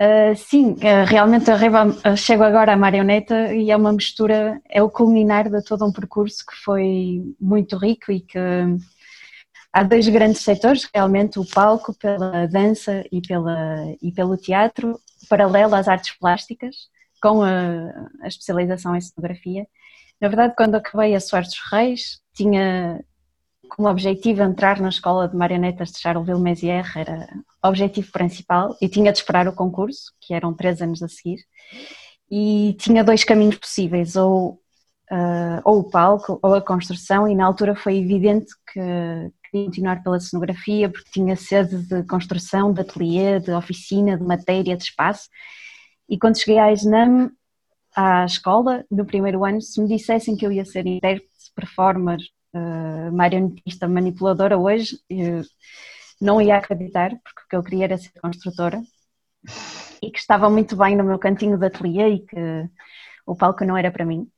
[0.00, 4.90] Uh, sim, uh, realmente a chego agora à marioneta e é uma mistura, é o
[4.90, 8.38] culminar de todo um percurso que foi muito rico e que
[9.72, 15.74] há dois grandes setores, realmente o palco pela dança e, pela, e pelo teatro, paralelo
[15.74, 16.74] às artes plásticas,
[17.20, 17.90] com a,
[18.22, 19.66] a especialização em cenografia.
[20.20, 23.04] Na verdade, quando acabei a Soares dos Reis, tinha
[23.68, 27.28] como objetivo entrar na escola de marionetas de Charleville Mézières, era
[27.62, 31.40] o objetivo principal, e tinha de esperar o concurso, que eram três anos a seguir.
[32.30, 34.60] e tinha dois caminhos possíveis, ou,
[35.10, 38.80] uh, ou o palco ou a construção, e na altura foi evidente que
[39.50, 44.76] queria continuar pela cenografia porque tinha sede de construção, de ateliê, de oficina, de matéria,
[44.76, 45.28] de espaço.
[46.08, 47.30] E quando cheguei à Exnam,
[47.94, 52.18] à escola, no primeiro ano, se me dissessem que eu ia ser intérprete, performer,
[52.54, 54.98] uh, marionetista, manipuladora hoje,
[56.20, 58.82] não ia acreditar, porque o que eu queria era ser construtora
[60.02, 62.36] e que estava muito bem no meu cantinho de ateliê e que
[63.26, 64.28] o palco não era para mim.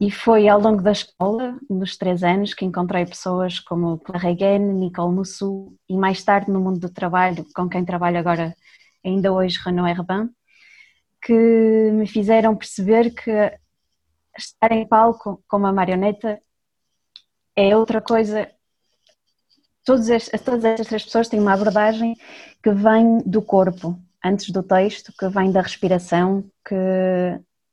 [0.00, 4.72] E foi ao longo da escola, nos três anos, que encontrei pessoas como Claire Hagen,
[4.74, 8.54] Nicole Mussou e mais tarde no mundo do trabalho, com quem trabalho agora
[9.04, 10.30] ainda hoje, Renaud Herbin,
[11.22, 11.32] que
[11.92, 13.30] me fizeram perceber que
[14.36, 16.40] estar em palco com uma marioneta
[17.54, 18.50] é outra coisa.
[19.84, 22.16] Todas, estas, todas estas pessoas têm uma abordagem
[22.62, 26.74] que vem do corpo, antes do texto, que vem da respiração, que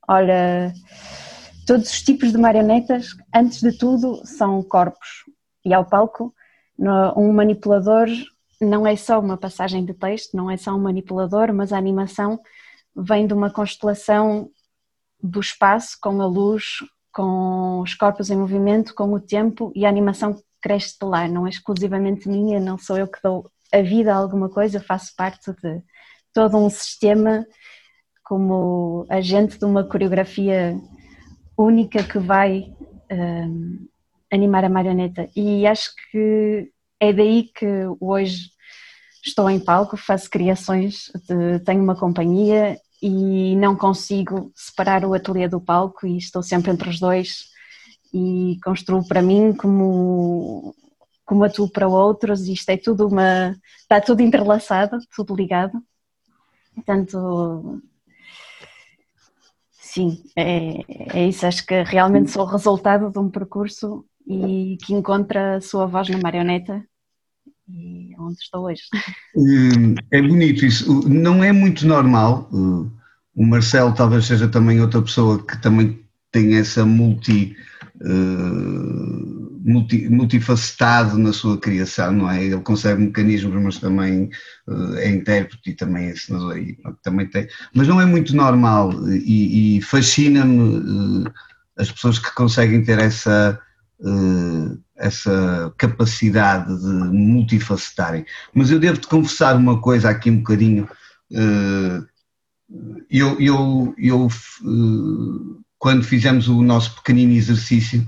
[0.07, 0.73] olha
[1.65, 5.25] todos os tipos de marionetas, antes de tudo, são corpos.
[5.65, 6.33] E ao palco,
[7.15, 8.07] um manipulador
[8.61, 12.39] não é só uma passagem de texto, não é só um manipulador, mas a animação
[12.97, 14.49] vem de uma constelação
[15.21, 16.79] do espaço com a luz,
[17.11, 21.45] com os corpos em movimento, com o tempo e a animação cresce de lá, não
[21.45, 25.51] é exclusivamente minha, não sou eu que dou a vida a alguma coisa, faço parte
[25.51, 25.81] de
[26.33, 27.45] todo um sistema
[28.23, 30.79] como agente de uma coreografia
[31.57, 32.73] única que vai
[33.11, 33.87] um,
[34.31, 35.29] animar a marioneta.
[35.35, 37.65] E acho que é daí que
[37.99, 38.51] hoje
[39.25, 45.47] estou em palco, faço criações, de, tenho uma companhia e não consigo separar o ateliê
[45.47, 47.49] do palco e estou sempre entre os dois.
[48.13, 50.75] E construo para mim como
[51.25, 52.47] como atuo para outros.
[52.47, 55.81] E isto é tudo uma está tudo entrelaçado, tudo ligado.
[56.75, 57.81] Portanto
[59.71, 64.93] sim, é, é isso, acho que realmente sou o resultado de um percurso e que
[64.93, 66.85] encontra a sua voz na marioneta
[67.69, 68.83] e é onde estou hoje.
[69.35, 71.07] Hum, é bonito isso.
[71.07, 72.49] Não é muito normal.
[73.35, 75.99] O Marcelo talvez seja também outra pessoa que também
[76.31, 77.55] tem essa multi,
[78.01, 82.43] uh, multi multifacetado na sua criação, não é?
[82.43, 84.29] Ele consegue mecanismos, mas também
[84.97, 86.57] é intérprete e também é ensinador.
[86.57, 91.25] E, também tem, mas não é muito normal e, e fascina-me
[91.77, 93.59] as pessoas que conseguem ter essa
[94.97, 98.25] essa capacidade de multifacetarem.
[98.53, 100.89] Mas eu devo-te confessar uma coisa aqui um bocadinho.
[101.31, 102.05] Uh,
[103.09, 108.05] eu, eu, eu uh, quando fizemos o nosso pequenino exercício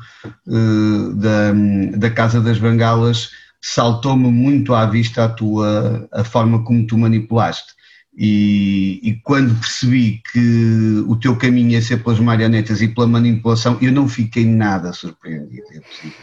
[1.15, 1.53] da,
[1.97, 3.29] da Casa das Bengalas,
[3.61, 7.73] saltou-me muito à vista a tua a forma como tu manipulaste.
[8.17, 13.77] E, e, quando percebi que o teu caminho ia ser pelas marionetas e pela manipulação,
[13.81, 15.63] eu não fiquei nada surpreendido.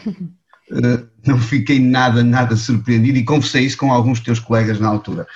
[0.71, 5.27] Uh, não fiquei nada, nada surpreendido e conversei isso com alguns teus colegas na altura.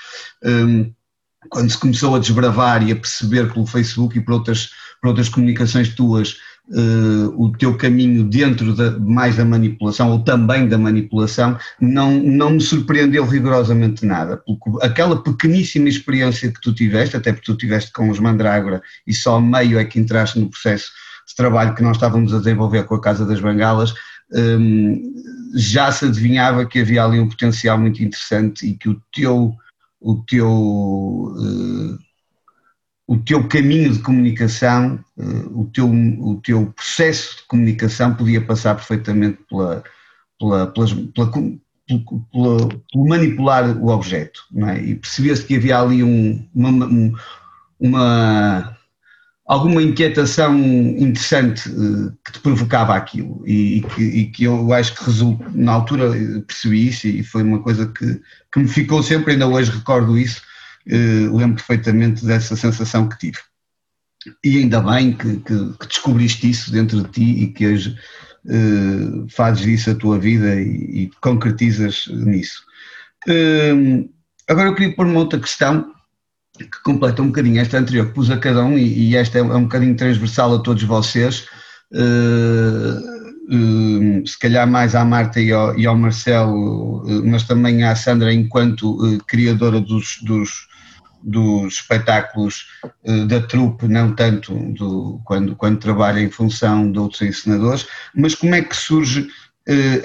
[0.44, 0.92] Um,
[1.50, 4.70] quando se começou a desbravar e a perceber pelo Facebook e por outras,
[5.02, 6.38] por outras comunicações tuas
[6.70, 12.52] uh, o teu caminho dentro de, mais da manipulação ou também da manipulação, não, não
[12.52, 17.92] me surpreendeu rigorosamente nada, porque aquela pequeníssima experiência que tu tiveste, até porque tu tiveste
[17.92, 20.92] com os Mandrágora e só meio é que entraste no processo
[21.28, 23.94] de trabalho que nós estávamos a desenvolver com a Casa das Bengalas,
[24.34, 25.14] um,
[25.56, 29.54] já se adivinhava que havia ali um potencial muito interessante e que o teu,
[30.00, 32.00] o teu uh,
[33.12, 38.74] o teu caminho de comunicação, eh, o teu, o teu processo de comunicação podia passar
[38.76, 39.84] perfeitamente pela,
[40.40, 41.32] pela, pela, pela,
[42.32, 44.82] pelo manipular o objeto, é?
[44.82, 47.20] E percebia-se que havia ali um, uma,
[47.78, 48.78] uma,
[49.46, 54.96] alguma inquietação interessante eh, que te provocava aquilo e, e, que, e que, eu acho
[54.96, 56.12] que resulta, na altura
[56.48, 58.22] percebi isso e foi uma coisa que,
[58.52, 60.42] que me ficou sempre, ainda hoje recordo isso,
[60.88, 63.40] uh, lembro perfeitamente dessa sensação que tive.
[64.44, 67.98] E ainda bem que, que, que descobriste isso dentro de ti e que hoje
[68.46, 72.64] uh, fazes isso a tua vida e, e concretizas nisso.
[73.28, 74.10] Uh,
[74.48, 75.92] agora eu queria pôr uma outra questão
[76.64, 79.44] que completa um bocadinho esta anterior que pus a cada um e, e esta é,
[79.44, 81.48] um bocadinho transversal a todos vocês.
[81.92, 83.22] Uh,
[83.54, 87.94] Uh, se calhar mais à Marta e ao, e ao Marcelo, uh, mas também à
[87.96, 90.70] Sandra enquanto criadora dos, dos,
[91.22, 92.68] dos espetáculos
[93.28, 97.86] da trupe, não tanto do, quando, quando trabalha em função de outros ensinadores,
[98.16, 99.28] mas como é que surge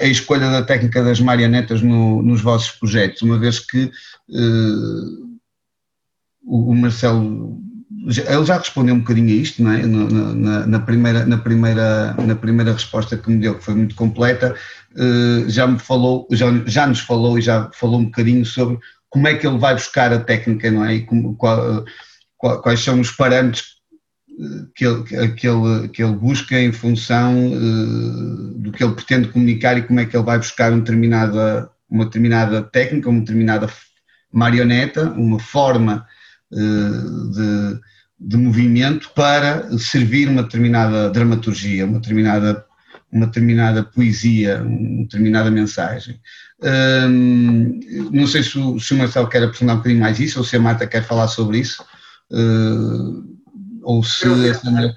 [0.01, 3.89] a escolha da técnica das marionetas no, nos vossos projetos, uma vez que
[6.47, 7.61] o, Marcelo
[8.07, 9.85] ele já respondeu um bocadinho a isto, é?
[9.85, 14.55] na, na, primeira, na, primeira, na primeira resposta que me deu, que foi muito completa,
[14.93, 18.79] uh, já me falou, já, já nos falou e já falou um bocadinho sobre
[19.09, 20.95] como é que ele vai buscar a técnica, não é?
[20.95, 21.83] E como, qual,
[22.37, 23.77] quais são os parâmetros
[24.75, 29.77] que ele, que ele, que ele busca em função uh, do que ele pretende comunicar
[29.77, 33.67] e como é que ele vai buscar uma determinada, uma determinada técnica, uma determinada
[34.31, 36.05] marioneta, uma forma
[36.51, 37.79] de,
[38.19, 42.65] de movimento para servir uma determinada dramaturgia, uma determinada,
[43.11, 46.19] uma determinada poesia, uma determinada mensagem.
[46.59, 47.79] Um,
[48.11, 50.55] não sei se o, se o Marcelo quer aprofundar um bocadinho mais isso ou se
[50.55, 51.85] a Marta quer falar sobre isso.
[52.31, 53.37] Uh,
[53.83, 54.93] ou se a Sandra.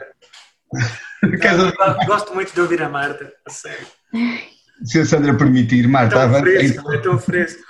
[1.22, 3.86] Eu gosto muito de ouvir a Marta, a sério.
[4.82, 7.62] Se a Sandra permitir, Marta, é tão fresco, é tão fresco.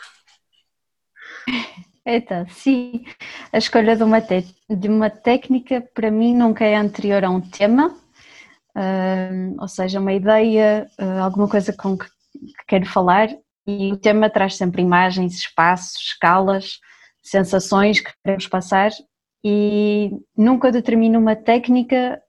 [2.06, 3.04] Então, sim,
[3.52, 7.88] a escolha de uma, de uma técnica para mim nunca é anterior a um tema,
[8.76, 13.28] uh, ou seja, uma ideia, uh, alguma coisa com que, que quero falar.
[13.66, 16.78] E o tema traz sempre imagens, espaços, escalas,
[17.22, 18.90] sensações que queremos passar.
[19.44, 22.20] E nunca determino uma técnica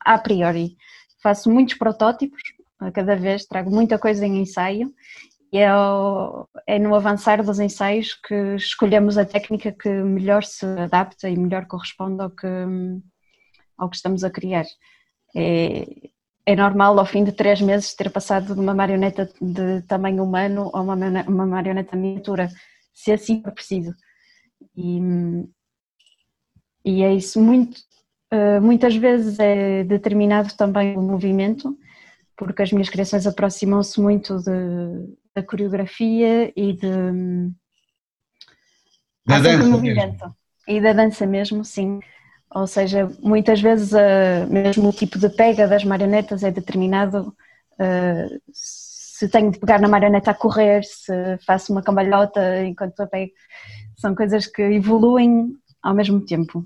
[0.00, 0.76] a priori.
[1.22, 2.40] Faço muitos protótipos,
[2.94, 4.92] cada vez trago muita coisa em ensaio
[5.52, 5.68] e é,
[6.66, 11.66] é no avançar dos ensaios que escolhemos a técnica que melhor se adapta e melhor
[11.66, 12.46] corresponde ao que,
[13.78, 14.64] ao que estamos a criar.
[15.34, 15.86] É,
[16.46, 20.70] é normal ao fim de três meses ter passado de uma marioneta de tamanho humano
[20.72, 20.94] a uma,
[21.26, 22.48] uma marioneta miniatura,
[22.94, 23.92] se assim for preciso.
[24.76, 25.00] E,
[26.84, 27.78] e é isso, muito,
[28.32, 31.76] uh, muitas vezes é determinado também o movimento,
[32.36, 37.50] porque as minhas criações aproximam-se muito de, da coreografia e de,
[39.26, 40.12] da dança movimento.
[40.12, 40.36] Mesmo.
[40.68, 42.00] E da dança mesmo, sim.
[42.54, 47.34] Ou seja, muitas vezes uh, mesmo o tipo de pega das marionetas é determinado
[47.80, 53.06] uh, se tenho de pegar na marioneta a correr, se faço uma cambalhota enquanto a
[53.06, 53.32] pego.
[53.96, 56.64] São coisas que evoluem ao mesmo tempo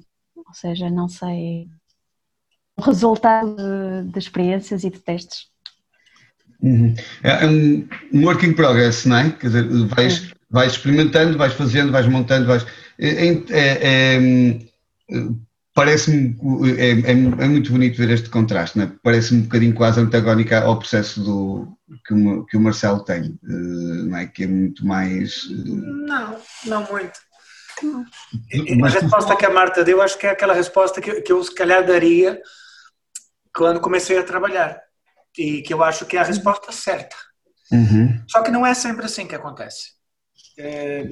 [0.50, 1.70] ou seja, não sei
[2.76, 5.48] o resultado de, de experiências e de testes.
[6.62, 6.94] Uhum.
[7.22, 9.30] É, é um work in progress, não é?
[9.30, 12.66] Quer dizer, vais, vais experimentando, vais fazendo, vais montando, vais.
[12.98, 14.56] É, é, é,
[15.10, 15.28] é
[15.72, 16.36] Parece-me.
[16.78, 18.92] É, é, muito bonito ver este contraste, não é?
[19.02, 21.68] Parece-me um bocadinho quase antagónica ao processo do,
[22.04, 24.26] que, o, que o Marcelo tem, eh, não é?
[24.26, 25.44] Que é muito mais.
[25.48, 25.70] Eh,
[26.06, 26.36] não,
[26.66, 27.18] não muito.
[28.84, 31.54] A resposta que a Marta deu, acho que é aquela resposta que, que eu se
[31.54, 32.40] calhar daria
[33.54, 34.82] quando comecei a trabalhar.
[35.38, 37.16] E que eu acho que é a resposta certa.
[37.72, 38.22] Uhum.
[38.28, 39.92] Só que não é sempre assim que acontece.
[40.58, 41.02] É,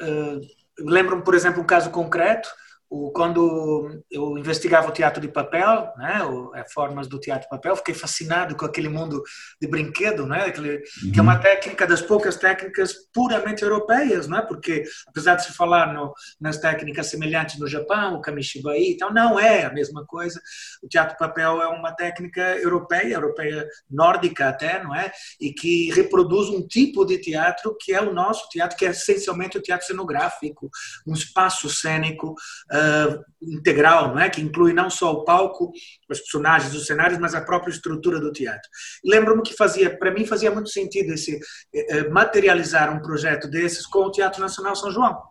[0.00, 0.40] é,
[0.78, 2.48] Lembro-me, por exemplo, um caso concreto
[2.92, 7.48] o, quando eu investigava o teatro de papel, né, o, é, formas do teatro de
[7.48, 9.22] papel, fiquei fascinado com aquele mundo
[9.58, 11.12] de brinquedo, né, aquele, uhum.
[11.12, 11.40] que é uma uhum.
[11.40, 17.06] técnica das poucas técnicas puramente europeias, né, porque apesar de se falar no, nas técnicas
[17.06, 20.38] semelhantes no Japão, o kamishibai, então não é a mesma coisa.
[20.82, 25.90] O teatro de papel é uma técnica europeia, europeia nórdica até, não é, e que
[25.92, 29.86] reproduz um tipo de teatro que é o nosso teatro, que é essencialmente o teatro
[29.86, 30.70] cenográfico,
[31.06, 32.34] um espaço cênico.
[32.70, 34.28] Uh, uh, integral, não é?
[34.28, 35.72] que inclui não só o palco,
[36.08, 38.68] os personagens, os cenários, mas a própria estrutura do teatro.
[39.04, 44.00] Lembro-me que fazia, para mim fazia muito sentido esse uh, materializar um projeto desses com
[44.00, 45.22] o Teatro Nacional São João.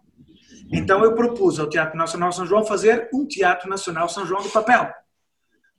[0.74, 4.50] Então eu propus ao Teatro Nacional São João fazer um Teatro Nacional São João de
[4.50, 4.90] papel,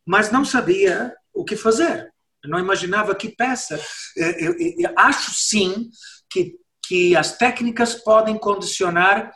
[0.05, 2.12] mas não sabia o que fazer.
[2.45, 3.81] Eu não imaginava que peça.
[4.16, 5.89] Eu, eu, eu acho sim
[6.29, 9.33] que, que as técnicas podem condicionar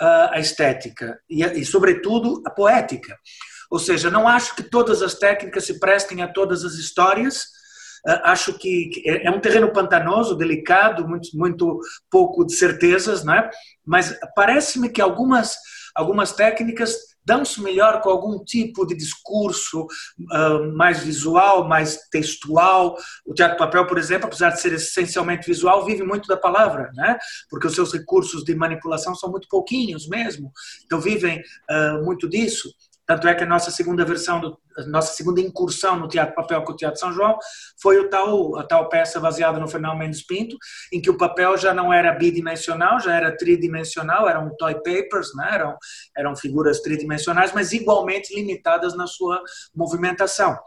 [0.00, 3.16] a estética e, e, sobretudo, a poética.
[3.70, 7.46] Ou seja, não acho que todas as técnicas se prestem a todas as histórias.
[8.22, 11.80] Acho que é, é um terreno pantanoso, delicado, muito, muito
[12.10, 13.50] pouco de certezas, não é?
[13.84, 15.56] Mas parece-me que algumas,
[15.94, 16.94] algumas técnicas
[17.28, 22.96] dão-se melhor com algum tipo de discurso uh, mais visual, mais textual.
[23.26, 27.18] O teatro papel, por exemplo, apesar de ser essencialmente visual, vive muito da palavra, né?
[27.50, 30.50] porque os seus recursos de manipulação são muito pouquinhos mesmo,
[30.86, 32.72] então vivem uh, muito disso.
[33.08, 36.62] Tanto é que a nossa segunda versão, do, a nossa segunda incursão no Teatro Papel
[36.62, 37.38] com o Teatro São João
[37.80, 40.58] foi o tal, a tal peça baseada no Fernão Mendes Pinto,
[40.92, 45.48] em que o papel já não era bidimensional, já era tridimensional, eram toy papers, né?
[45.52, 45.76] eram,
[46.14, 49.42] eram figuras tridimensionais, mas igualmente limitadas na sua
[49.74, 50.58] movimentação.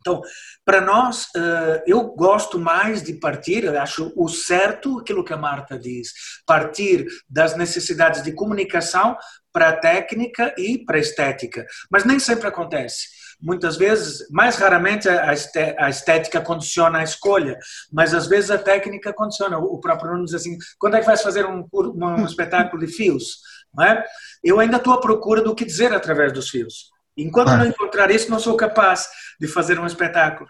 [0.00, 0.22] Então,
[0.64, 5.36] para nós, eh, eu gosto mais de partir, eu acho o certo aquilo que a
[5.36, 6.12] Marta diz,
[6.46, 9.16] partir das necessidades de comunicação
[9.52, 11.66] para a técnica e para a estética.
[11.90, 13.08] Mas nem sempre acontece.
[13.42, 17.58] Muitas vezes, mais raramente, a estética condiciona a escolha,
[17.92, 19.58] mas às vezes a técnica condiciona.
[19.58, 23.38] O próprio Nuno diz assim: quando é que vais fazer um, um espetáculo de fios?
[23.74, 24.04] Não é?
[24.42, 26.90] Eu ainda estou à procura do que dizer através dos fios.
[27.16, 27.56] Enquanto ah.
[27.56, 29.08] não encontrar isso, não sou capaz
[29.38, 30.48] de fazer um espetáculo.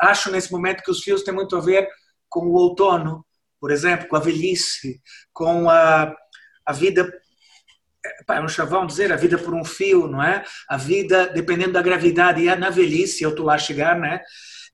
[0.00, 1.88] Acho nesse momento que os fios têm muito a ver
[2.28, 3.24] com o outono,
[3.60, 5.00] por exemplo, com a velhice,
[5.32, 6.14] com a,
[6.64, 7.10] a vida
[8.30, 10.42] é um chavão dizer a vida por um fio, não é?
[10.68, 14.20] A vida dependendo da gravidade e é na velhice, eu estou lá a chegar, né?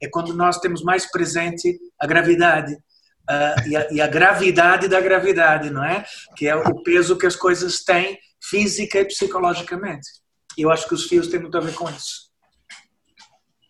[0.01, 5.01] É quando nós temos mais presente a gravidade uh, e, a, e, a, gravidade da
[5.01, 6.05] gravidade, não é?
[6.37, 10.09] Que é o peso que as coisas têm física e psicologicamente.
[10.57, 12.27] E eu acho que os fios têm muito a ver com isso.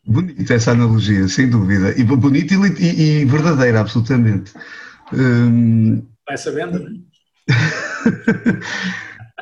[0.06, 1.92] Bonita essa analogia, sem dúvida.
[1.98, 4.52] E bonita e, e verdadeira, absolutamente.
[5.12, 6.06] Hum...
[6.26, 6.90] Vai sabendo, né?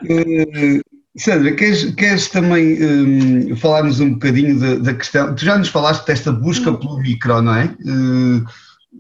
[0.02, 0.80] Uh,
[1.16, 5.34] Sandra, queres, queres também um, falarmos um bocadinho da, da, questão?
[5.34, 7.66] Tu já nos falaste desta busca pelo micro, não é?
[7.66, 8.44] Uh,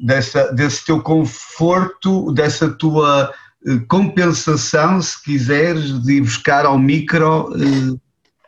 [0.04, 3.32] dessa, desse teu conforto, dessa tua
[3.66, 7.50] uh, compensação, se quiseres, de ir buscar ao micro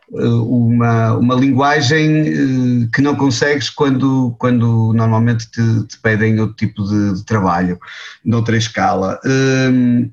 [0.09, 7.15] uma, uma linguagem que não consegues quando, quando normalmente te, te pedem outro tipo de,
[7.15, 7.77] de trabalho,
[8.23, 9.19] noutra escala.
[9.25, 10.09] Hum,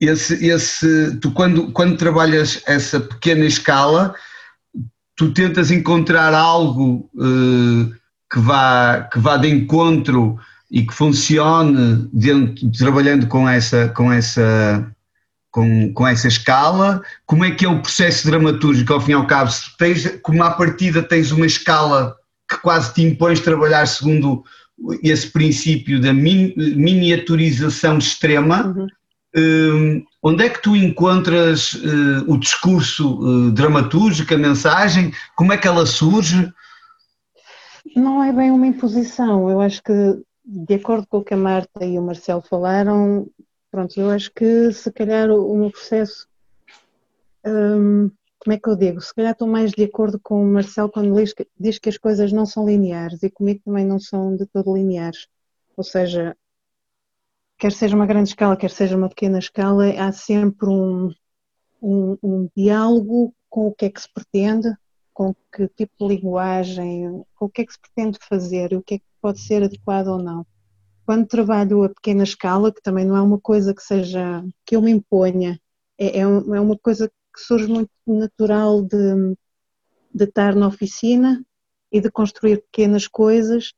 [0.00, 4.14] esse, esse, tu quando, quando trabalhas essa pequena escala,
[5.16, 7.94] tu tentas encontrar algo uh,
[8.30, 10.38] que, vá, que vá de encontro
[10.70, 14.86] e que funcione dentro, trabalhando com essa, com essa,
[15.56, 19.26] com, com essa escala, como é que é o processo dramatúrgico ao fim e ao
[19.26, 22.14] cabo, se tens, como à partida tens uma escala
[22.46, 24.44] que quase te impões trabalhar segundo
[25.02, 28.86] esse princípio da miniaturização extrema, uhum.
[29.38, 35.12] Uh, onde é que tu encontras uh, o discurso uh, dramatúrgico, a mensagem?
[35.36, 36.50] Como é que ela surge?
[37.94, 39.50] Não é bem uma imposição.
[39.50, 39.92] Eu acho que,
[40.42, 43.26] de acordo com o que a Marta e o Marcelo falaram,
[43.70, 46.28] pronto, eu acho que se calhar o, meu processo.
[47.44, 49.00] Um, como é que eu digo?
[49.00, 51.98] Se calhar estou mais de acordo com o Marcelo quando diz que, diz que as
[51.98, 55.26] coisas não são lineares e comigo também não são de todo lineares.
[55.76, 56.36] Ou seja,
[57.58, 61.12] quer seja uma grande escala, quer seja uma pequena escala, há sempre um,
[61.82, 64.72] um, um diálogo com o que é que se pretende,
[65.12, 68.94] com que tipo de linguagem, com o que é que se pretende fazer o que
[68.94, 70.46] é que pode ser adequado ou não.
[71.06, 74.82] Quando trabalho a pequena escala, que também não é uma coisa que seja que eu
[74.82, 75.60] me imponha,
[75.96, 79.36] é, é, é uma coisa que surge muito natural de,
[80.12, 81.44] de estar na oficina
[81.92, 83.72] e de construir pequenas coisas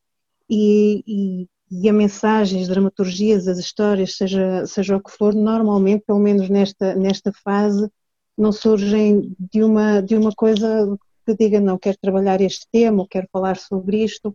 [0.49, 6.05] e, e e a mensagem, as dramaturgias, as histórias, seja, seja o que for, normalmente,
[6.07, 7.91] pelo menos nesta, nesta fase,
[8.37, 13.29] não surgem de uma, de uma coisa que diga, não, quero trabalhar este tema, quero
[13.31, 14.35] falar sobre isto.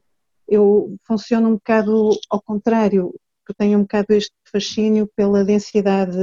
[0.54, 3.14] Eu funciono um bocado ao contrário,
[3.46, 6.18] que tenho um bocado este fascínio pela densidade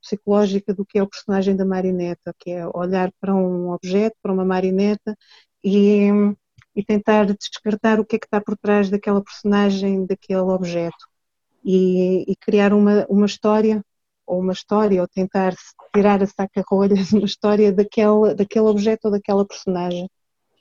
[0.00, 4.32] psicológica do que é o personagem da marioneta, que é olhar para um objeto, para
[4.32, 5.16] uma marioneta
[5.64, 6.10] e
[6.74, 11.06] e tentar descartar o que é que está por trás daquela personagem, daquele objeto
[11.64, 13.84] e, e criar uma, uma história
[14.26, 15.54] ou uma história ou tentar
[15.94, 20.08] tirar a saca-rolhas uma história daquele, daquele objeto ou daquela personagem.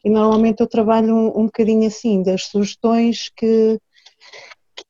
[0.03, 3.79] E normalmente eu trabalho um, um bocadinho assim, das sugestões que,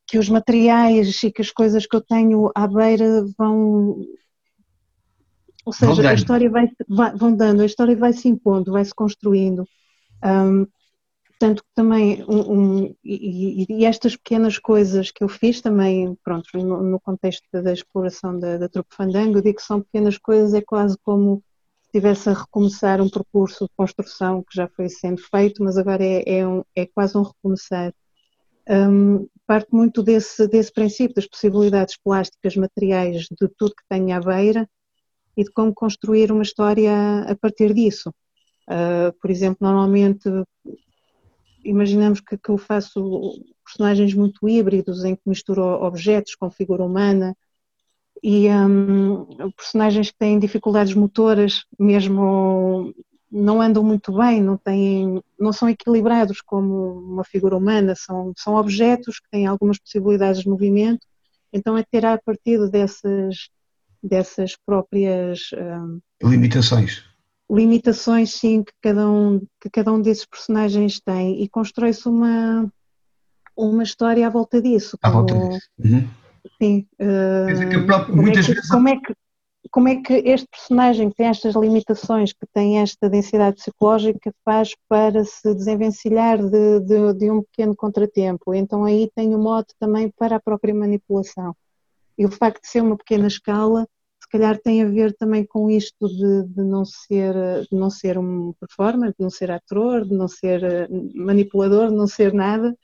[0.08, 4.06] que os materiais e que as coisas que eu tenho à beira vão.
[5.66, 8.94] Ou seja, a história vai, vai, vão dando, a história vai se impondo, vai se
[8.94, 9.68] construindo.
[10.24, 10.66] Um,
[11.42, 16.84] Portanto, também, um, um, e, e, estas pequenas coisas que eu fiz também, pronto, no,
[16.84, 20.62] no contexto da exploração da, da Trupe Fandango, eu digo que são pequenas coisas, é
[20.62, 21.44] quase como
[21.92, 26.38] estivesse a recomeçar um percurso de construção que já foi sendo feito, mas agora é,
[26.38, 27.94] é, um, é quase um recomeçar.
[28.70, 34.20] Um, parte muito desse, desse princípio, das possibilidades plásticas, materiais, de tudo que tem à
[34.22, 34.70] beira
[35.36, 36.94] e de como construir uma história
[37.28, 38.14] a partir disso.
[38.70, 40.30] Uh, por exemplo, normalmente
[41.66, 47.36] imaginamos que, que eu faço personagens muito híbridos em que misturo objetos com figura humana
[48.24, 52.94] e um, personagens que têm dificuldades motoras mesmo
[53.32, 58.56] não andam muito bem, não têm, não são equilibrados como uma figura humana, são, são
[58.56, 61.08] objetos que têm algumas possibilidades de movimento,
[61.54, 63.50] então é ter a partir dessas,
[64.04, 67.10] dessas próprias um, limitações
[67.52, 72.72] limitações sim que cada um, que cada um desses personagens tem e constrói-se uma,
[73.58, 74.98] uma história à volta disso.
[75.02, 75.68] À volta disso.
[75.78, 76.08] Uhum.
[76.62, 76.88] Sim.
[77.00, 78.70] Uh, como, é que, vezes...
[78.70, 79.16] como, é que,
[79.72, 84.76] como é que este personagem que tem estas limitações, que tem esta densidade psicológica, faz
[84.88, 88.54] para se desenvencilhar de, de, de um pequeno contratempo?
[88.54, 91.56] Então aí tem o um modo também para a própria manipulação.
[92.18, 93.88] E o facto de ser uma pequena escala,
[94.22, 97.34] se calhar tem a ver também com isto de, de não ser
[97.70, 101.96] de não ser um performer, de não ser ator, de não ser eh, manipulador, de
[101.96, 102.76] não ser nada,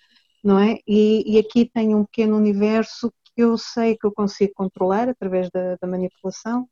[0.43, 0.79] não é?
[0.87, 3.11] E, e aqui tem um pequeno universo
[3.41, 6.67] eu sei que eu consigo controlar através da, da manipulação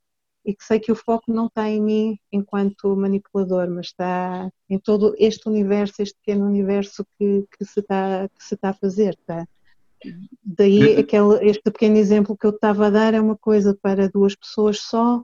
[0.46, 4.78] e que sei que o foco não está em mim enquanto manipulador, mas está em
[4.78, 9.18] todo este universo, este pequeno universo que, que se, está, que se está a fazer.
[9.26, 9.48] Tá?
[10.44, 14.36] Daí aquele, este pequeno exemplo que eu estava a dar é uma coisa para duas
[14.36, 15.24] pessoas só,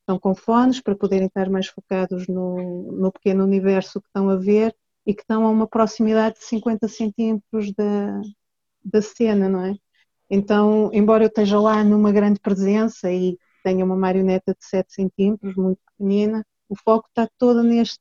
[0.00, 4.36] estão com fones para poderem estar mais focados no, no pequeno universo que estão a
[4.36, 4.74] ver
[5.06, 8.20] e que estão a uma proximidade de 50 centímetros da,
[8.84, 9.74] da cena, não é?
[10.30, 15.54] Então, embora eu esteja lá numa grande presença e tenho uma marioneta de 7 centímetros,
[15.56, 18.00] muito pequenina, o foco está todo neste,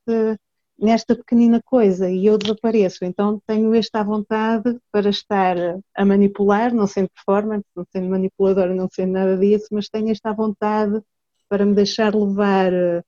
[0.78, 3.04] nesta pequenina coisa e eu desapareço.
[3.04, 5.56] Então tenho esta vontade para estar
[5.96, 10.32] a manipular, não sendo performance, não sendo manipuladora, não sendo nada disso, mas tenho esta
[10.32, 11.02] vontade
[11.50, 13.04] para me deixar levar eh,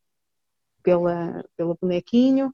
[0.83, 2.53] pela, pelo bonequinho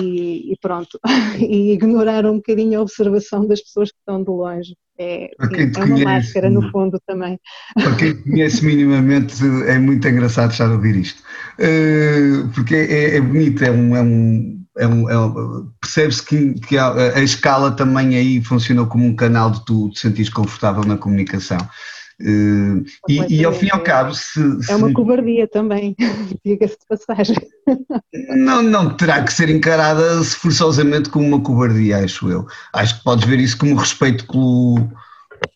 [0.00, 0.98] e, e pronto,
[1.38, 4.76] e ignorar um bocadinho a observação das pessoas que estão de longe.
[4.96, 7.38] É, é uma conhece, máscara no fundo também.
[7.74, 9.34] Para quem conhece minimamente
[9.66, 14.02] é muito engraçado estar a ouvir isto, uh, porque é, é, bonito, é um, é
[14.02, 19.04] um, é um, é um percebe-se que, que a, a, escala também aí funcionou como
[19.04, 21.58] um canal de tu te sentires confortável na comunicação.
[22.20, 25.96] Uh, e, e, ao fim e ao cabo, se, é uma cobardia também,
[26.44, 27.36] diga-se de passagem.
[28.36, 32.46] Não, não terá que ser encarada forçosamente como uma cobardia, acho eu.
[32.72, 34.88] Acho que podes ver isso como respeito pelo,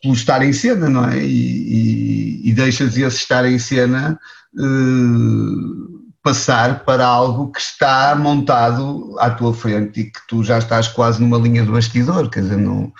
[0.01, 1.17] pelo estar em cena, não é?
[1.17, 4.19] E, e, e deixas esse estar em cena
[4.55, 10.87] uh, passar para algo que está montado à tua frente e que tu já estás
[10.87, 12.91] quase numa linha de bastidor, quer dizer, não,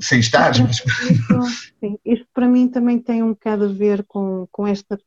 [0.00, 0.52] sem estar.
[0.58, 0.82] Mas...
[1.80, 1.98] Sim,
[2.42, 4.98] para mim também tem um bocado a ver com, com, esta,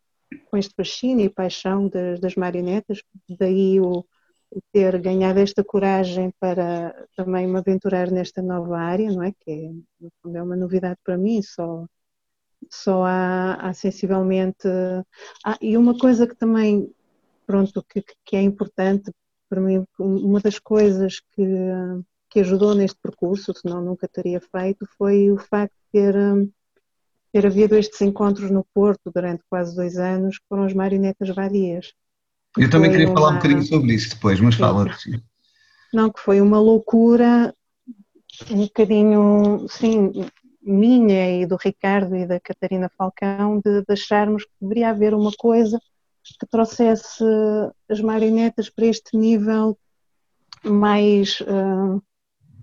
[0.49, 3.03] com este fascínio e paixão das, das marionetas,
[3.37, 4.05] daí o,
[4.49, 9.33] o, ter ganhado esta coragem para também me aventurar nesta nova área, não é?
[9.33, 11.85] Que é, é uma novidade para mim, só
[12.71, 14.65] só há, há sensivelmente.
[15.61, 16.89] E uma coisa que também
[17.45, 19.11] pronto, que, que é importante
[19.49, 21.45] para mim, uma das coisas que,
[22.29, 26.15] que ajudou neste percurso, senão nunca teria feito, foi o facto de ter,
[27.35, 31.91] ter havido estes encontros no Porto durante quase dois anos, que foram as marionetas vadias.
[32.57, 33.13] Eu também queria uma...
[33.13, 34.89] falar um bocadinho sobre isso depois, mas fala.
[34.93, 35.21] Sim.
[35.93, 37.53] Não, que foi uma loucura,
[38.49, 40.13] um bocadinho, sim,
[40.61, 45.33] minha e do Ricardo e da Catarina Falcão, de, de acharmos que deveria haver uma
[45.33, 45.77] coisa
[46.39, 47.21] que trouxesse
[47.89, 49.77] as marionetas para este nível
[50.63, 52.01] mais, uh,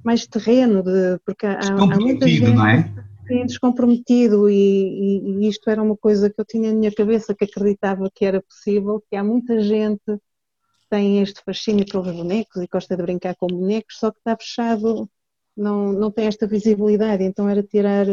[0.03, 3.01] mais terreno, de, porque há, há muita gente não é?
[3.33, 7.45] Sim, descomprometido e, e, isto era uma coisa que eu tinha na minha cabeça que
[7.45, 12.68] acreditava que era possível, que há muita gente que tem este fascínio pelos bonecos e
[12.70, 15.09] gosta de brincar com bonecos, só que está fechado,
[15.57, 18.07] não, não tem esta visibilidade, então era tirar,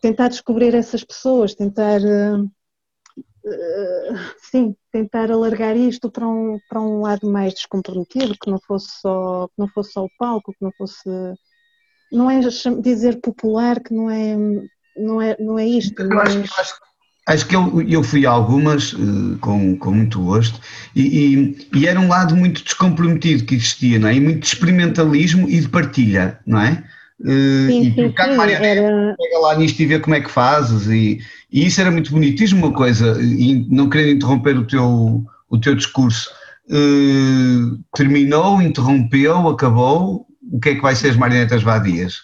[0.00, 2.50] tentar descobrir essas pessoas, tentar uh,
[3.44, 9.00] eh, sim, tentar alargar isto para um, para um lado mais descomprometido, que não fosse
[9.00, 11.08] só, que não fosse só o palco, que não fosse.
[12.12, 12.40] Não é
[12.82, 14.36] dizer popular que não é,
[14.96, 15.94] não é, não é isto.
[16.08, 16.36] Mas...
[16.36, 16.74] Acho, acho,
[17.26, 20.60] acho, que eu, eu fui a algumas uh, com, com muito gosto
[20.94, 24.14] e, e, e, era um lado muito descomprometido que existia, não é?
[24.14, 26.84] E muito de experimentalismo e de partilha, não é?
[27.20, 29.16] Uh, sim, e sim, sim, era...
[29.16, 32.38] pega lá nisto e vê como é que fazes e, e isso era muito bonito.
[32.38, 36.30] Diz-me uma coisa, e não querendo interromper o teu, o teu discurso,
[36.68, 42.16] uh, terminou, interrompeu, acabou, o que é que vai ser as marionetas vadias?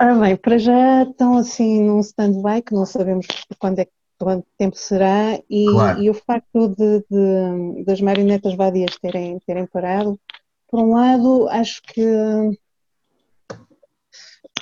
[0.00, 3.26] Ora bem, para já estão assim num stand-by que não sabemos
[3.58, 3.86] quando é
[4.16, 6.00] quanto tempo será e, claro.
[6.00, 10.16] e o facto de, de, das marionetas vadias terem, terem parado,
[10.70, 12.06] por um lado acho que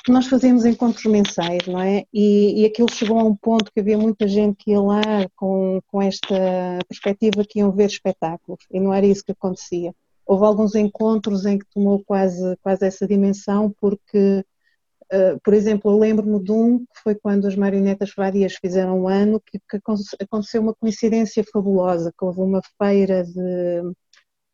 [0.09, 2.05] nós fazíamos encontros mensais, não é?
[2.11, 5.03] E, e aquilo chegou a um ponto que havia muita gente que ia lá
[5.37, 9.95] com, com esta perspectiva que iam ver espetáculos e não era isso que acontecia.
[10.31, 14.45] Houve alguns encontros em que tomou quase, quase essa dimensão, porque,
[15.13, 19.09] uh, por exemplo, eu lembro-me de um que foi quando as marionetas várias fizeram um
[19.09, 19.79] ano, que, que
[20.23, 23.93] aconteceu uma coincidência fabulosa, que houve uma feira de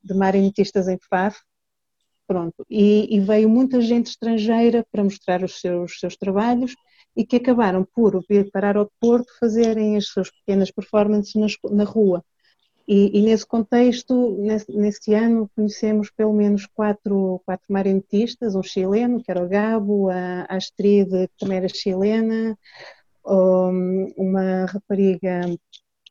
[0.07, 1.39] de marionetistas em Faf,
[2.27, 6.74] pronto, e, e, veio muita gente estrangeira para mostrar os seus, seus trabalhos
[7.16, 11.35] e que acabaram por vir parar ao Porto fazerem as suas pequenas performances
[11.70, 12.24] na rua.
[12.89, 19.20] E, e, nesse contexto, nesse, nesse, ano, conhecemos pelo menos quatro, quatro marionetistas, um chileno,
[19.22, 22.57] que era o Gabo, a, Astrid, que também era chilena,
[23.26, 25.41] um, uma rapariga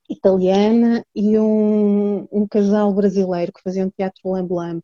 [0.09, 4.83] italiana e um, um, casal brasileiro que faziam teatro lambe-lambe.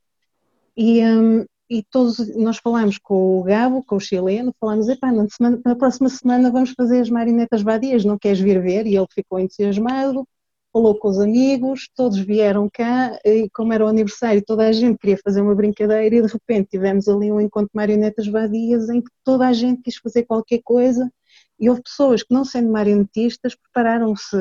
[0.76, 5.28] E, um, e todos nós falamos com o Gabo, com o chileno, falamos, epá, na,
[5.30, 8.88] semana, na próxima semana vamos fazer as marionetas vadias, não queres vir ver?
[8.88, 10.26] E ele ficou entusiasmado,
[10.72, 14.98] falou com os amigos, todos vieram cá e como era o aniversário toda a gente
[14.98, 19.02] queria fazer uma brincadeira e de repente tivemos ali um encontro de marionetas vadias em
[19.02, 21.12] que toda a gente quis fazer qualquer coisa
[21.60, 24.36] e houve pessoas que não sendo marionetistas prepararam-se,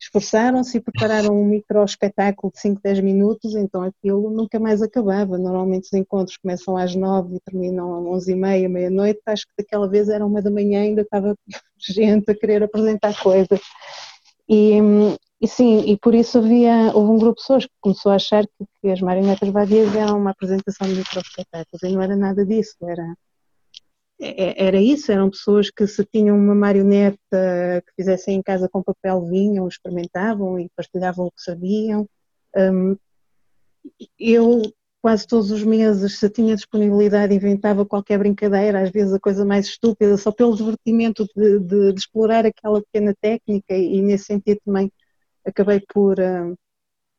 [0.00, 5.36] esforçaram-se e prepararam um micro espetáculo de 5, 10 minutos, então aquilo nunca mais acabava.
[5.36, 9.52] Normalmente os encontros começam às 9 e terminam às 11 e meia, meia-noite, acho que
[9.58, 11.36] daquela vez era uma da manhã ainda estava
[11.78, 13.60] gente a querer apresentar coisas.
[14.48, 14.78] E,
[15.42, 18.46] e sim, e por isso havia, houve um grupo de pessoas que começou a achar
[18.46, 22.76] que, que as marionetas vadias eram uma apresentação de microespetáculos, e não era nada disso,
[22.82, 23.14] era,
[24.20, 27.18] é, era isso, eram pessoas que se tinham uma marioneta
[27.84, 32.08] que fizessem em casa com papel vinham, experimentavam e partilhavam o que sabiam.
[32.56, 32.96] Um,
[34.16, 34.62] eu
[35.02, 39.66] quase todos os meses, se tinha disponibilidade, inventava qualquer brincadeira, às vezes a coisa mais
[39.66, 44.88] estúpida, só pelo divertimento de, de, de explorar aquela pequena técnica e, nesse sentido também
[45.44, 46.56] acabei por, uh,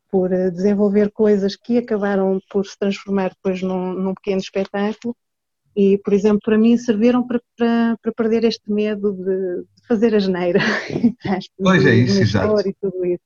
[0.09, 5.15] por desenvolver coisas que acabaram por se transformar depois num, num pequeno espetáculo
[5.75, 10.13] e, por exemplo, para mim serviram para, para, para perder este medo de, de fazer
[10.13, 10.59] a geneira.
[11.57, 12.67] pois é isso, exato.
[12.67, 13.23] E tudo isso.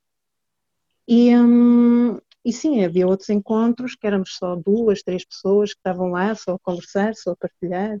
[1.06, 6.08] E, hum, e sim, havia outros encontros que éramos só duas, três pessoas que estavam
[6.08, 7.98] lá só a conversar, só a partilhar.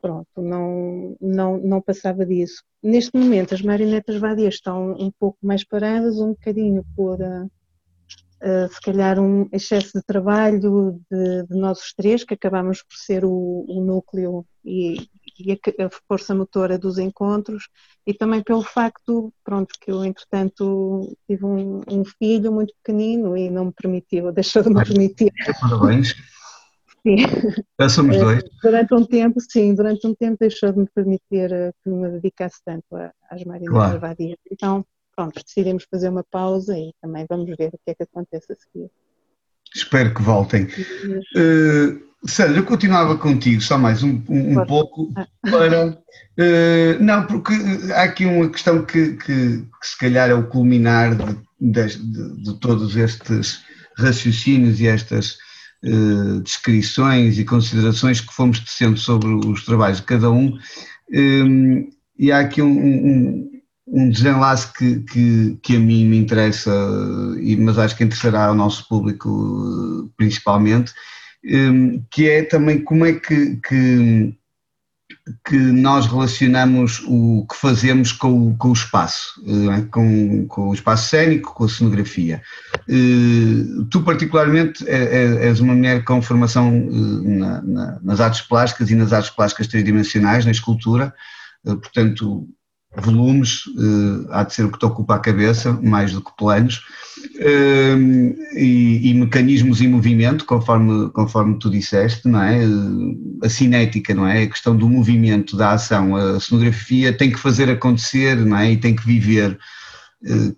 [0.00, 2.62] Pronto, não, não, não passava disso.
[2.82, 8.72] Neste momento, as marionetas vadias estão um pouco mais paradas, um bocadinho por, uh, uh,
[8.72, 13.24] se calhar, um excesso de trabalho de, de nós os três, que acabamos por ser
[13.24, 14.98] o, o núcleo e,
[15.38, 17.68] e a, a, força motora dos encontros
[18.06, 23.50] e também pelo facto, pronto, que eu entretanto tive um, um filho muito pequenino e
[23.50, 25.32] não me permitiu, deixou de me permitir.
[25.60, 26.14] Parabéns.
[27.08, 27.16] Sim.
[27.80, 28.44] Já somos eh, dois.
[28.62, 32.58] Durante um tempo, sim, durante um tempo deixou de me permitir eh, que me dedicasse
[32.64, 32.84] tanto
[33.30, 34.00] às Marinas claro.
[34.00, 34.36] Vadia.
[34.50, 34.84] Então,
[35.16, 38.56] pronto, decidimos fazer uma pausa e também vamos ver o que é que acontece a
[38.56, 38.90] seguir.
[39.74, 40.64] Espero que voltem.
[40.64, 45.26] Uh, Sandra, eu continuava contigo só mais um, um, um pouco ah.
[45.42, 45.88] para.
[46.38, 47.52] Uh, não, porque
[47.94, 52.60] há aqui uma questão que, que, que se calhar é o culminar de, de, de
[52.60, 53.62] todos estes
[53.96, 55.38] raciocínios e estas
[55.84, 60.58] uh, descrições e considerações que fomos tecendo sobre os trabalhos de cada um.
[61.12, 63.50] Um, e há aqui um,
[63.86, 66.70] um desenlace que, que, que, a mim me interessa,
[67.58, 70.92] mas acho que interessará ao nosso público principalmente,
[71.44, 74.34] Hum, que é também como é que, que,
[75.44, 79.82] que nós relacionamos o que fazemos com, com o espaço, é?
[79.90, 82.42] com, com, o espaço cénico, com a cenografia.
[82.88, 88.42] Hum, tu, particularmente, é, é, és uma mulher com formação hum, na, na, nas artes
[88.42, 91.14] plásticas e nas artes plásticas tridimensionais, na escultura,
[91.64, 92.48] portanto,
[92.96, 96.82] volumes, uh, há de ser o que te ocupa a cabeça, mais do que planos,
[97.36, 102.66] uh, e, e, mecanismos em movimento, conforme, conforme tu disseste, não é?
[102.66, 104.42] Uh, a cinética, não é?
[104.42, 108.72] A questão do movimento, da ação, a cenografia tem que fazer acontecer, não é?
[108.72, 109.58] E tem que viver,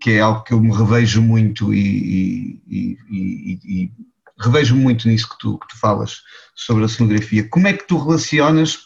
[0.00, 3.92] que é algo que eu me revejo muito e, e, e
[4.38, 6.22] revejo muito nisso que tu, que tu falas
[6.54, 7.46] sobre a cenografia.
[7.46, 8.78] Como é que tu relacionas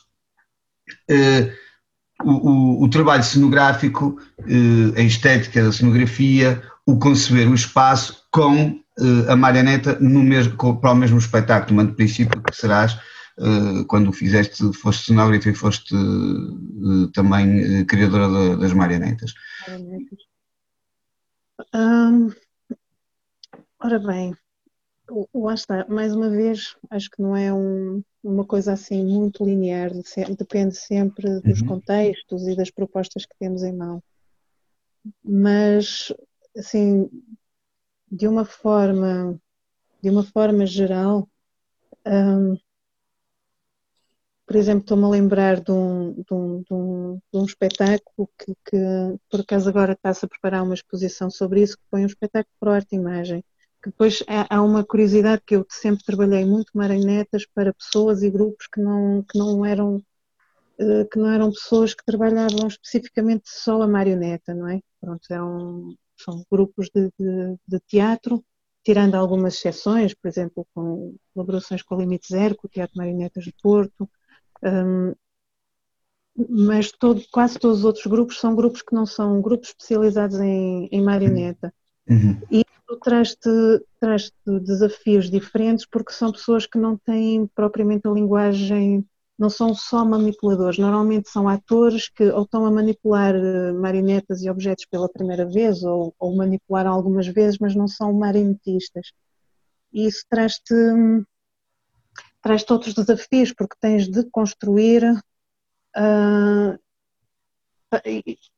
[2.22, 8.80] o, o, o trabalho cenográfico, eh, a estética da cenografia, o conceber o espaço com
[8.98, 12.98] eh, a marioneta no mesmo, para o mesmo espetáculo, de princípio que serás
[13.38, 15.94] eh, quando o fizeste, foste cenógrafa e foste
[17.12, 19.34] também criadora das marionetas.
[23.80, 24.34] Ora bem,
[25.34, 29.90] lá está, mais uma vez, acho que não é um, uma coisa assim muito linear,
[30.36, 31.66] depende sempre dos uhum.
[31.66, 34.02] contextos e das propostas que temos em mão.
[35.22, 36.10] Mas,
[36.56, 37.10] assim,
[38.10, 39.38] de uma forma,
[40.02, 41.28] de uma forma geral,
[42.06, 42.56] um,
[44.46, 48.54] por exemplo, estou-me a lembrar de um, de um, de um, de um espetáculo que,
[48.66, 48.78] que,
[49.30, 52.74] por acaso agora está-se a preparar uma exposição sobre isso, que foi um espetáculo para
[52.74, 53.44] arte e imagem,
[53.84, 58.66] porque depois há uma curiosidade que eu sempre trabalhei muito marionetas para pessoas e grupos
[58.66, 60.02] que não, que não eram
[60.78, 64.80] eh, que não eram pessoas que trabalhavam especificamente só a marioneta, não é?
[65.00, 68.42] Pronto, eram, são grupos de, de, de teatro,
[68.82, 73.44] tirando algumas exceções, por exemplo, com colaborações com o Limite Zero, com o Teatro Marionetas
[73.44, 74.08] de Porto,
[74.62, 75.12] um,
[76.48, 80.88] mas todo, quase todos os outros grupos são grupos que não são grupos especializados em,
[80.90, 81.72] em marioneta.
[82.08, 82.40] Uhum.
[82.50, 82.63] E isso
[83.00, 83.50] traz-te
[84.00, 89.06] traz desafios diferentes porque são pessoas que não têm propriamente a linguagem,
[89.38, 94.50] não são só manipuladores, normalmente são atores que ou estão a manipular eh, marionetas e
[94.50, 99.12] objetos pela primeira vez ou, ou manipularam algumas vezes, mas não são marionetistas.
[99.92, 100.74] E isso traz-te
[102.42, 105.02] traz-te outros desafios porque tens de construir
[105.96, 106.78] uh,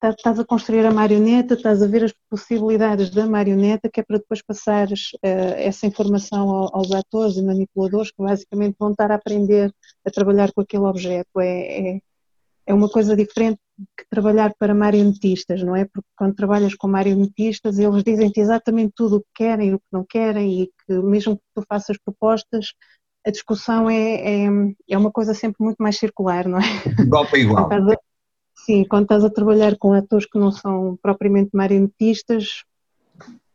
[0.02, 4.18] estás a construir a marioneta, estás a ver as possibilidades da marioneta, que é para
[4.18, 9.72] depois passares uh, essa informação aos atores e manipuladores que basicamente vão estar a aprender
[10.04, 11.40] a trabalhar com aquele objeto.
[11.40, 12.00] É, é,
[12.66, 13.60] é uma coisa diferente
[13.96, 15.84] que trabalhar para marionetistas, não é?
[15.84, 19.86] Porque quando trabalhas com marionetistas, eles dizem-te exatamente tudo o que querem e o que
[19.92, 22.72] não querem e que mesmo que tu faças propostas,
[23.26, 24.48] a discussão é, é,
[24.88, 27.02] é uma coisa sempre muito mais circular, não é?
[27.02, 27.68] Igual para igual.
[28.66, 32.64] Sim, quando estás a trabalhar com atores que não são propriamente marionetistas,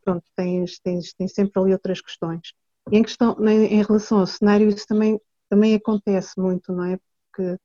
[0.06, 2.54] pronto, tens, tens, tens sempre ali outras questões.
[2.90, 6.98] E em, questão, em relação ao cenário, isso também, também acontece muito, não é?
[7.30, 7.60] Porque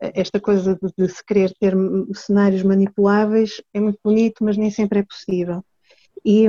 [0.00, 1.72] esta coisa de, de se querer ter
[2.16, 5.64] cenários manipuláveis é muito bonito, mas nem sempre é possível.
[6.24, 6.48] E,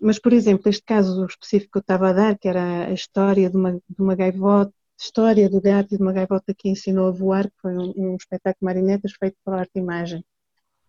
[0.00, 3.50] mas, por exemplo, este caso específico que eu estava a dar, que era a história
[3.50, 7.12] de uma, de uma gaivota, História do Gato e de uma Gaivota que ensinou a
[7.12, 10.24] voar, que foi um, um espetáculo de marionetas feito por arte imagem,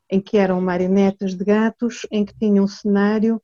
[0.09, 3.41] em que eram marionetas de gatos, em que tinham um cenário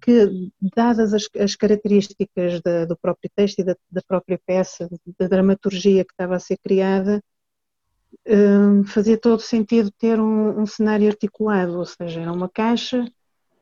[0.00, 4.88] que, dadas as, as características da, do próprio texto e da, da, própria peça,
[5.18, 7.20] da dramaturgia que estava a ser criada,
[8.26, 13.04] um, fazia todo sentido ter um, um, cenário articulado, ou seja, era uma caixa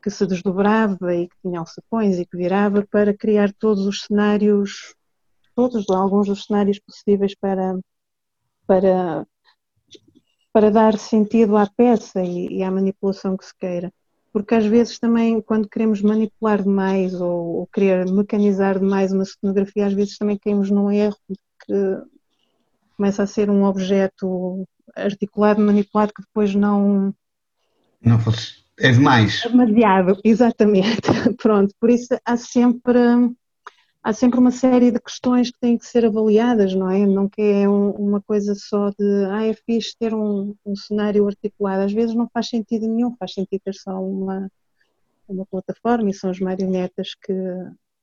[0.03, 4.95] que se desdobrava e que tinha alçapões e que virava para criar todos os cenários
[5.55, 7.79] todos, alguns dos cenários possíveis para,
[8.67, 9.27] para,
[10.53, 13.93] para dar sentido à peça e, e à manipulação que se queira.
[14.33, 19.87] Porque às vezes também, quando queremos manipular demais ou, ou querer mecanizar demais uma cenografia,
[19.87, 22.03] às vezes também caímos num erro que
[22.97, 27.15] começa a ser um objeto articulado, manipulado, que depois não.
[28.01, 28.63] Não fosse.
[28.79, 29.43] É demais.
[29.43, 31.03] Demasiado, exatamente.
[31.41, 32.99] Pronto, por isso há sempre
[34.03, 37.07] há sempre uma série de questões que têm que ser avaliadas, não é?
[37.07, 41.27] Não que é um, uma coisa só de, ah, é fixe ter um, um, cenário
[41.27, 41.85] articulado.
[41.85, 44.51] Às vezes não faz sentido nenhum, faz sentido ter só uma,
[45.29, 47.33] uma plataforma e são as marionetas que,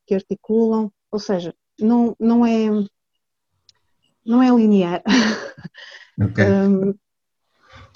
[0.08, 0.92] que articulam.
[1.12, 2.70] Ou seja, não, não é
[4.26, 5.04] não é linear.
[6.18, 6.46] Okay.
[6.46, 6.94] um,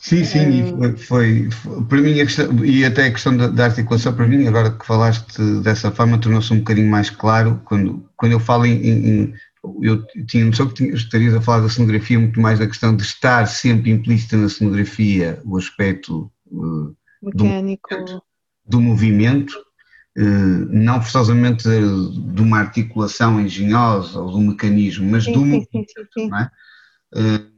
[0.04, 4.14] Sim, sim, foi, foi, foi, para mim, questão, e até a questão da, da, articulação,
[4.14, 8.40] para mim, agora que falaste dessa forma, tornou-se um bocadinho mais claro, quando, quando eu
[8.40, 9.34] falo em, em
[9.82, 13.46] eu tinha noção que estarias a falar da cenografia muito mais da questão de estar
[13.46, 17.90] sempre implícita na cenografia o aspecto uh, mecânico.
[18.06, 18.22] do,
[18.66, 19.54] do movimento,
[20.18, 26.06] uh, não forçosamente de uma articulação engenhosa ou do mecanismo, mas sim, do movimento, sim,
[26.14, 26.52] sim, não é?
[27.16, 27.53] Uh,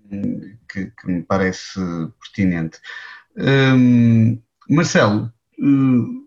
[0.70, 1.80] que, que me parece
[2.22, 2.80] pertinente.
[3.38, 6.26] Um, Marcelo, hum,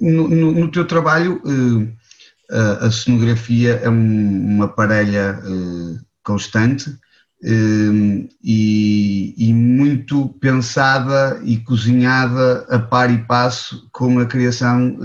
[0.00, 1.94] no, no, no, teu trabalho, hum,
[2.50, 6.96] a, a cenografia é um, uma parelha hum, constante
[8.42, 14.96] e, e, muito pensada e cozinhada a par e passo com a criação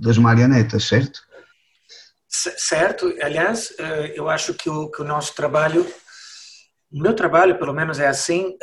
[0.00, 1.20] das marionetas, certo?
[2.28, 3.74] Certo, aliás,
[4.14, 5.86] eu acho que o, que o nosso trabalho
[6.92, 8.56] o meu trabalho, pelo menos, é assim,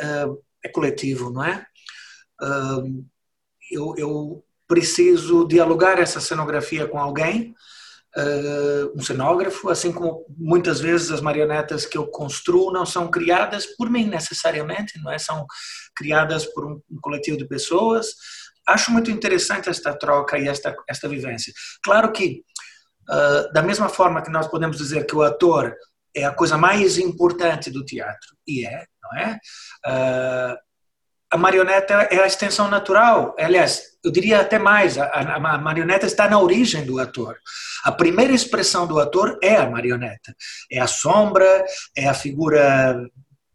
[0.64, 1.66] é coletivo, não é?
[3.70, 7.54] Eu, eu preciso dialogar essa cenografia com alguém,
[8.94, 13.88] um cenógrafo, assim como muitas vezes as marionetas que eu construo não são criadas por
[13.88, 15.18] mim necessariamente, não é?
[15.18, 15.46] São
[15.94, 18.08] criadas por um, coletivo de pessoas.
[18.66, 21.52] Acho muito interessante esta troca e esta esta vivência.
[21.82, 22.42] Claro que
[23.54, 25.74] da mesma forma que nós podemos dizer que o ator
[26.14, 28.36] é a coisa mais importante do teatro.
[28.46, 29.38] E é, não é?
[29.86, 30.56] Uh,
[31.30, 33.34] a marioneta é a extensão natural.
[33.38, 37.36] Aliás, eu diria até mais: a, a, marioneta está na origem do ator.
[37.84, 40.34] A primeira expressão do ator é a marioneta.
[40.70, 41.64] É a sombra,
[41.96, 42.98] é a figura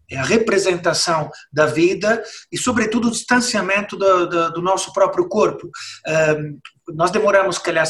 [0.10, 5.70] é a representação da vida e, sobretudo, o distanciamento do, do, do nosso próprio corpo.
[6.90, 7.88] Nós demoramos, calhar,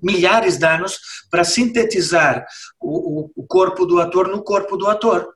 [0.00, 0.98] milhares de anos
[1.30, 2.46] para sintetizar
[2.80, 5.34] o, o, corpo do ator no corpo do ator.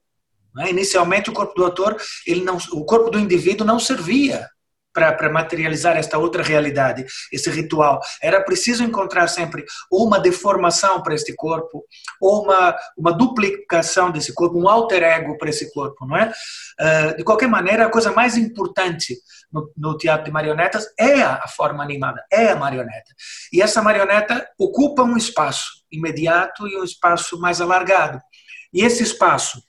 [0.59, 0.71] É?
[0.71, 1.97] Inicialmente, o corpo do ator,
[2.27, 4.49] ele não, o corpo do indivíduo não servia
[4.97, 8.01] para materializar esta outra realidade, esse ritual.
[8.23, 11.85] Era preciso encontrar sempre uma deformação para este corpo,
[12.19, 16.33] ou uma, uma duplicação desse corpo, um alter ego para esse corpo, não é?
[16.81, 19.15] Uh, de qualquer maneira, a coisa mais importante
[19.53, 23.13] no, no, teatro de marionetas é a forma animada, é a marioneta.
[23.53, 28.19] E essa marioneta ocupa um espaço imediato e um espaço mais alargado.
[28.73, 29.63] E esse espaço,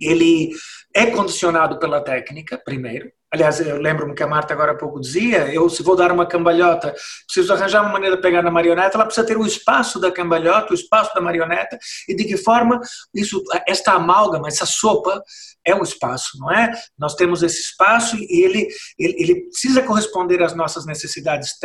[0.00, 0.50] ele
[0.94, 5.52] é condicionado pela técnica, primeiro, Aliás, eu lembro-me que a Marta agora há pouco dizia,
[5.52, 6.94] eu se vou dar uma cambalhota,
[7.26, 10.70] preciso arranjar uma maneira de pegar na marioneta, ela precisa ter o espaço da cambalhota,
[10.70, 11.76] o espaço da marioneta,
[12.08, 12.78] e de que forma
[13.12, 15.20] isso, esta amálgama, essa sopa,
[15.66, 16.70] é o espaço, não é?
[16.96, 21.58] Nós temos esse espaço e ele, ele, ele precisa corresponder às nossas necessidades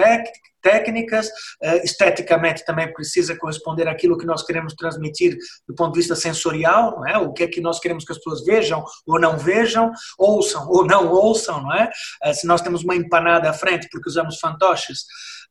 [0.62, 1.30] técnicas,
[1.62, 5.38] eh, esteticamente também precisa corresponder àquilo que nós queremos transmitir
[5.68, 7.18] do ponto de vista sensorial, não é?
[7.18, 10.86] O que é que nós queremos que as pessoas vejam ou não vejam, ouçam ou
[10.86, 11.90] não ouçam, não é?
[12.24, 15.06] Eh, se nós temos uma empanada à frente porque usamos fantoches,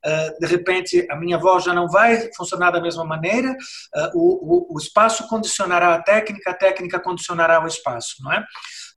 [0.05, 3.57] eh, de repente a minha voz já não vai funcionar da mesma maneira,
[4.15, 8.45] o, espaço condicionará a técnica, a técnica condicionará o espaço, não é?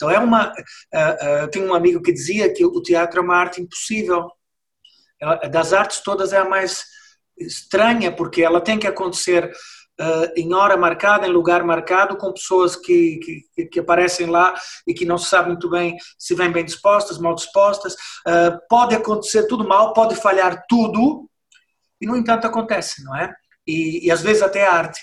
[0.01, 0.51] Então é uma,
[0.91, 4.28] eh, tem um amigo que dizia que o teatro é uma arte impossível,
[5.49, 6.84] das artes todas é a mais
[7.38, 9.51] estranha porque ela tem que acontecer
[9.99, 13.19] uh, em hora marcada, em lugar marcado, com pessoas que,
[13.55, 14.53] que, que, aparecem lá
[14.88, 17.93] e que não se sabe muito bem se vêm bem dispostas, mal dispostas.
[18.28, 21.30] Uh, pode acontecer tudo mal, pode falhar tudo,
[21.99, 23.34] e no entanto acontece, não é?
[23.65, 24.99] E, e às vezes até a arte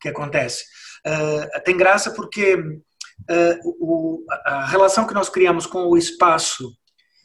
[0.00, 0.64] que acontece.
[1.06, 2.58] Uh, tem graça porque
[3.80, 6.70] o, a relação que nós criamos com o espaço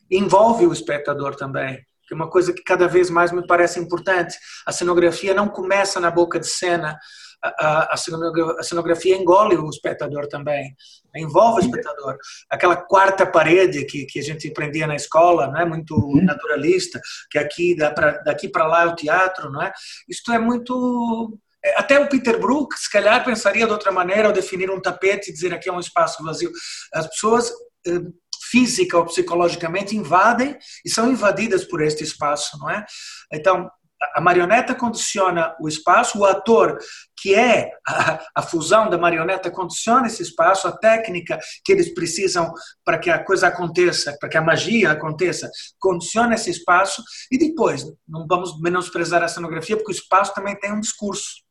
[0.09, 4.35] envolve o espectador também que é uma coisa que cada vez mais me parece importante.
[4.65, 6.97] A cenografia não começa na boca de cena,
[7.41, 10.75] a, a, a cenografia engole o espectador também,
[11.15, 12.17] envolve o espectador.
[12.49, 16.25] Aquela quarta parede que, que a gente aprendia na escola, não é muito uhum.
[16.25, 16.99] naturalista,
[17.29, 19.71] que aqui pra, daqui para lá é o teatro, não é?
[20.09, 24.33] Isto é muito é, até o Peter Brook, se calhar, pensaria de outra maneira ao
[24.33, 26.51] definir um tapete e dizer aqui é um espaço vazio.
[26.91, 27.51] As pessoas
[27.87, 28.01] eh,
[28.49, 32.85] física ou psicologicamente invadem e são invadidas por este espaço, não é?
[33.31, 33.69] Então,
[34.15, 36.77] a marioneta condiciona o espaço, o ator,
[37.17, 42.53] que é a, a, fusão da marioneta, condiciona esse espaço, a técnica que eles precisam
[42.85, 47.83] para que a coisa aconteça, para que a magia aconteça, condiciona esse espaço, e depois,
[48.07, 51.48] não vamos menosprezar a cenografia, porque o espaço também tem um discurso.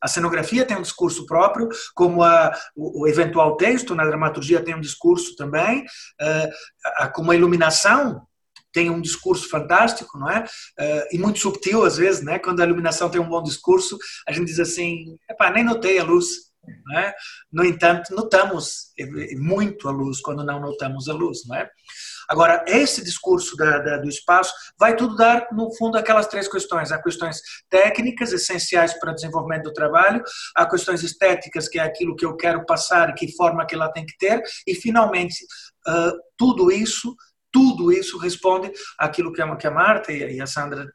[0.00, 4.74] A cenografia tem um discurso próprio, como a, o, o, eventual texto na dramaturgia tem
[4.74, 6.50] um discurso também, uh,
[6.96, 8.26] a, como a iluminação
[8.72, 10.44] tem um discurso fantástico, não é?
[10.78, 12.38] Uh, e muito subtil às vezes, né?
[12.38, 16.04] Quando a iluminação tem um bom discurso, a gente diz assim, epá, nem notei a
[16.04, 16.50] luz,
[16.94, 17.14] é?
[17.50, 18.92] No entanto, notamos
[19.38, 21.68] muito a luz quando não notamos a luz, não é?
[22.30, 26.92] Agora, esse discurso da, da, do espaço vai tudo dar, no fundo, aquelas três questões.
[26.92, 30.22] Há questões técnicas, essenciais para o desenvolvimento do trabalho,
[30.54, 33.90] há questões estéticas, que é aquilo que eu quero passar e que forma que ela
[33.90, 35.44] tem que ter, e, finalmente,
[35.88, 37.16] uh, tudo isso
[37.52, 40.88] tudo isso responde àquilo que a Marta e a Sandra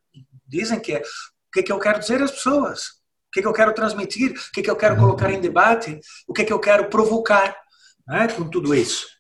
[0.48, 2.86] dizem, que é o que, é que eu quero dizer às pessoas,
[3.28, 5.42] o que, é que eu quero transmitir, o que, é que eu quero colocar em
[5.42, 7.54] debate, o que, é que eu quero provocar
[8.08, 9.15] né, com tudo isso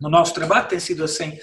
[0.00, 1.38] no nosso trabalho tem sido assim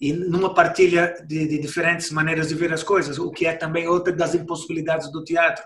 [0.00, 3.88] e numa partilha de, de, diferentes maneiras de ver as coisas, o que é também
[3.88, 5.64] outra das impossibilidades do teatro.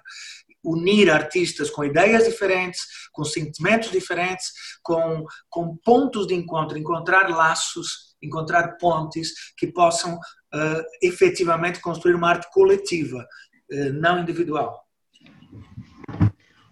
[0.62, 4.52] Unir artistas com ideias diferentes, com sentimentos diferentes,
[4.82, 12.28] com, com pontos de encontro, encontrar laços, encontrar pontes que possam uh, efetivamente construir uma
[12.28, 13.26] arte coletiva,
[13.72, 14.84] uh, não individual.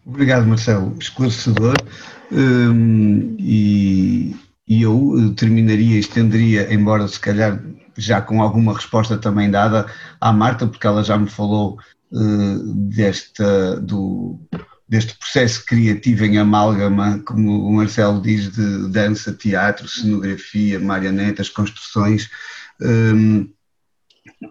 [0.04, 0.94] Obrigado, Marcelo.
[0.98, 1.74] Esclarecedor.
[2.30, 4.36] Um, e
[4.68, 7.60] e eu eh, terminaria, estenderia, embora se calhar
[7.96, 9.86] já com alguma resposta também dada
[10.20, 11.78] à Marta, porque ela já me falou
[12.12, 14.38] uh, desta, do,
[14.88, 22.30] deste processo criativo em amálgama, como o Marcelo diz, de dança, teatro, cenografia, marionetas, construções.
[22.80, 23.50] Um,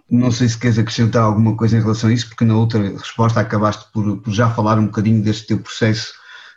[0.09, 3.39] não sei se queres acrescentar alguma coisa em relação a isso, porque na outra resposta
[3.39, 6.13] acabaste por, por já falar um bocadinho deste teu processo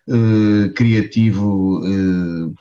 [0.08, 2.54] uh, criativo uh,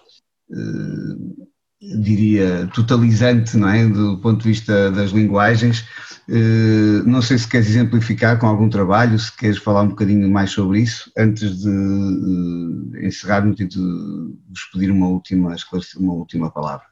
[1.81, 3.87] diria, totalizante, não é?
[3.87, 5.85] Do ponto de vista das linguagens.
[6.31, 10.51] Eh, não sei se queres exemplificar com algum trabalho, se queres falar um bocadinho mais
[10.51, 15.55] sobre isso, antes de uh, encerrarmos e de vos pedir uma última,
[15.97, 16.85] uma última palavra.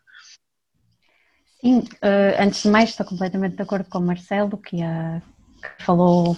[1.61, 1.83] Sim,
[2.39, 5.21] antes de mais estou completamente de acordo com o Marcelo, que, uh,
[5.61, 6.35] que falou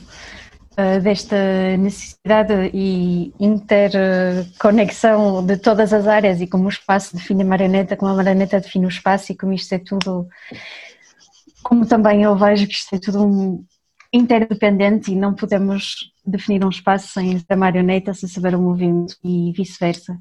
[1.02, 1.36] desta
[1.78, 8.12] necessidade e interconexão de todas as áreas e como o espaço define a marioneta, como
[8.12, 10.28] a marioneta define o espaço e como isto é tudo
[11.64, 13.64] como também eu vejo que isto é tudo
[14.14, 19.52] interdependente e não podemos definir um espaço sem a marioneta, sem saber o movimento e
[19.52, 20.18] vice-versa.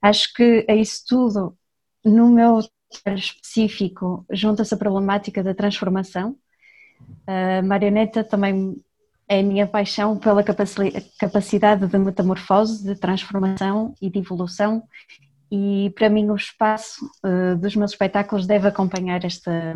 [0.00, 1.56] Acho que é isso tudo,
[2.04, 2.60] no meu
[3.16, 6.36] específico, junta-se a problemática da transformação.
[7.26, 8.76] A marioneta também
[9.28, 14.82] é a minha paixão pela capacidade de metamorfose, de transformação e de evolução.
[15.50, 19.74] E para mim o espaço uh, dos meus espetáculos deve acompanhar esta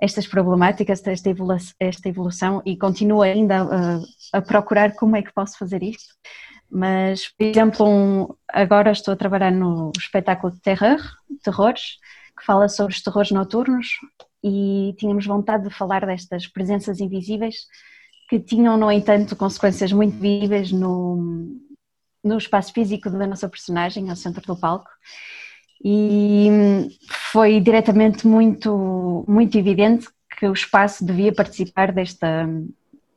[0.00, 2.62] estas problemáticas, esta evolução, esta evolução.
[2.64, 6.14] E continuo ainda a, a, procurar como é que posso fazer isto.
[6.70, 10.98] Mas, por exemplo, um, agora estou a trabalhar no espetáculo de terror,
[11.42, 11.96] terrores,
[12.38, 13.88] que fala sobre os terrores noturnos.
[14.44, 17.56] E tínhamos vontade de falar destas presenças invisíveis
[18.28, 21.56] que tinham, no entanto, consequências muito víveis no,
[22.22, 24.90] no espaço físico da nossa personagem, ao centro do palco
[25.84, 26.48] e
[27.32, 30.08] foi diretamente muito, muito evidente
[30.38, 32.48] que o espaço devia participar desta,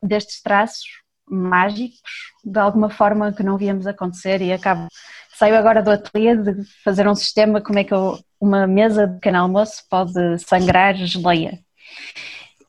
[0.01, 0.85] destes traços
[1.27, 1.99] mágicos,
[2.43, 4.87] de alguma forma que não víamos acontecer e acabo,
[5.33, 9.15] saio agora do ateliê de fazer um sistema como é que eu, uma mesa de
[9.15, 11.59] pequeno almoço pode sangrar geleia.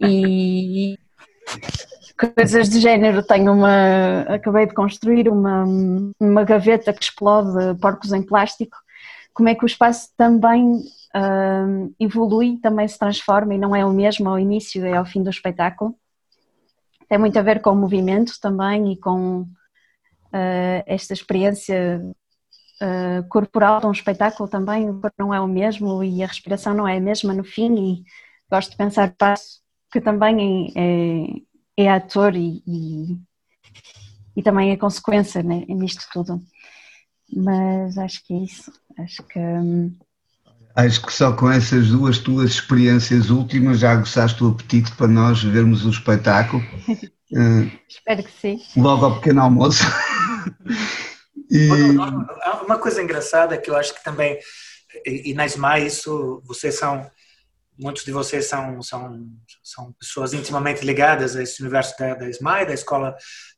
[0.01, 0.99] E
[2.15, 5.65] coisas de género, tenho uma, acabei de construir uma,
[6.21, 8.77] uma gaveta que explode porcos em plástico
[9.35, 13.91] como é que o espaço também uh, evolui, também se transforma e não é o
[13.91, 15.97] mesmo ao início e ao fim do espetáculo.
[17.09, 22.03] Tem muito a ver com o movimento também e com uh, esta experiência
[22.83, 24.89] uh, corporal de um espetáculo também,
[25.19, 28.05] não é o mesmo e a respiração não é a mesma no fim e
[28.51, 30.73] gosto de pensar passo que também
[31.77, 33.19] é, é, é ator e, e,
[34.37, 36.41] e, também é consequência né, nisto tudo.
[37.35, 38.73] Mas acho que é isso.
[38.99, 39.39] Acho que.
[39.39, 39.97] Hum,
[40.77, 45.43] acho que só com essas duas tuas experiências últimas já aguçaste o apetite para nós
[45.43, 46.63] vermos o espetáculo.
[47.89, 48.61] Espero que sim.
[48.77, 49.85] Logo ao pequeno almoço.
[51.51, 51.69] e...
[52.65, 54.39] Uma coisa engraçada que eu acho que também,
[55.07, 57.11] e na SMAI isso, vocês são,
[57.79, 59.29] muitos de vocês são, são,
[59.63, 63.17] são pessoas intimamente ligadas a esse universo da, da SMAI, da Escola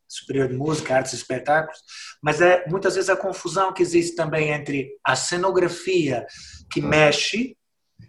[0.09, 1.79] Superior de Música, Artes e Espetáculos,
[2.23, 6.27] mas é muitas vezes a confusão que existe também entre a cenografia
[6.71, 7.57] que mexe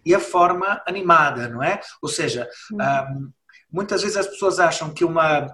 [0.06, 1.80] e a forma animada, não é?
[2.02, 3.32] Ou seja, um, uhum.
[3.72, 5.48] muitas vezes as pessoas acham que uma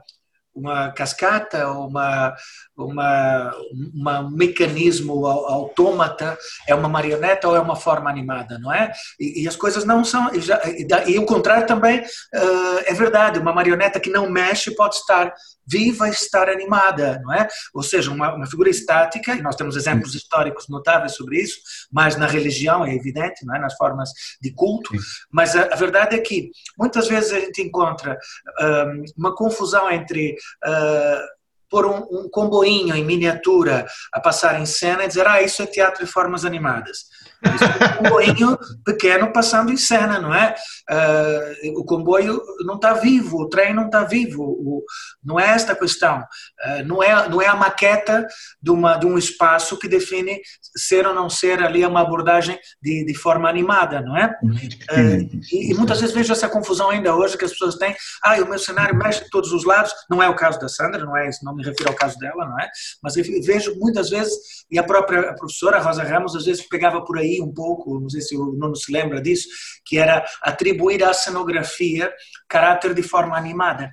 [0.53, 2.35] uma cascata, uma,
[2.77, 3.51] uma,
[3.93, 6.37] uma, um mecanismo autômata,
[6.67, 8.91] é uma marioneta ou é uma forma animada, não é?
[9.19, 10.33] E, e as coisas não são.
[10.33, 13.39] E, já, e, e, o contrário também uh, é verdade.
[13.39, 15.33] Uma marioneta que não mexe pode estar
[15.67, 17.47] viva e estar animada, não é?
[17.73, 21.59] Ou seja, uma, uma figura estática, e nós temos exemplos históricos notáveis sobre isso,
[21.91, 23.59] mas na religião é evidente, não é?
[23.59, 24.09] nas formas
[24.41, 24.91] de culto,
[25.31, 30.35] mas a, a verdade é que muitas vezes a gente encontra uh, uma confusão entre
[30.65, 35.61] uh, pôr um, um comboinho em miniatura a passar em cena e dizer, ah, isso
[35.63, 37.05] é teatro de formas animadas.
[37.43, 40.55] Um comboinho pequeno passando em cena, não é?
[40.89, 44.83] Uh, o comboio não está vivo, o trem não está vivo, o,
[45.23, 46.19] não é esta a questão.
[46.19, 48.27] Uh, não, é, não é a maqueta
[48.61, 50.39] de, uma, de um espaço que define
[50.75, 54.27] ser ou não ser ali uma abordagem de, de forma animada, não é?
[54.43, 58.35] Uh, e, e, muitas vezes vejo essa confusão ainda hoje que as pessoas têm, ah,
[58.35, 61.17] o meu cenário mexe de todos os lados, não é o caso da Sandra, não
[61.17, 62.69] é não me refiro ao caso dela, não é?
[63.01, 64.33] Mas vejo muitas vezes,
[64.69, 68.21] e a própria professora Rosa Ramos às vezes pegava por aí um pouco, não sei
[68.21, 69.47] se o Nuno se lembra disso,
[69.85, 72.11] que era atribuir à cenografia
[72.49, 73.91] caráter de forma animada.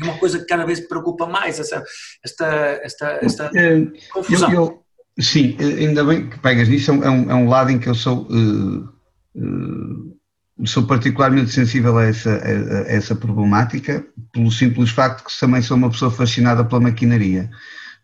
[0.00, 1.82] É uma coisa que cada vez preocupa mais, essa,
[2.24, 2.46] esta,
[2.82, 4.50] esta, esta é, confusão.
[4.50, 4.84] Eu,
[5.16, 7.94] eu, sim, ainda bem que pegas nisso, é um, é um lado em que eu
[7.94, 8.88] sou, uh,
[9.36, 15.62] uh, sou particularmente sensível a essa, a, a essa problemática, pelo simples facto que também
[15.62, 17.50] sou uma pessoa fascinada pela maquinaria.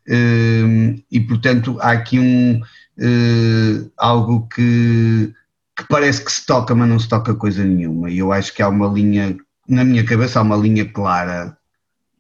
[0.07, 2.61] Uh, e portanto há aqui um,
[2.99, 5.33] uh, algo que,
[5.77, 8.11] que, parece que se toca, mas não se toca coisa nenhuma.
[8.11, 9.37] E eu acho que há uma linha,
[9.69, 11.57] na minha cabeça, há uma linha clara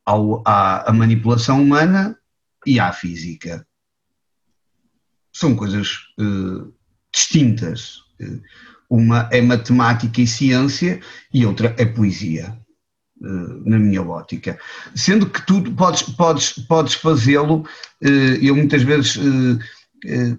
[0.04, 2.16] ao, à, à manipulação humana
[2.64, 3.66] e à física.
[5.32, 6.72] São coisas uh,
[7.12, 7.98] distintas.
[8.90, 11.00] Uma é matemática e ciência
[11.32, 12.58] e outra é poesia,
[13.20, 14.58] na minha ótica.
[14.94, 17.68] Sendo que tu podes, podes, podes fazê-lo,
[18.00, 19.18] eu muitas vezes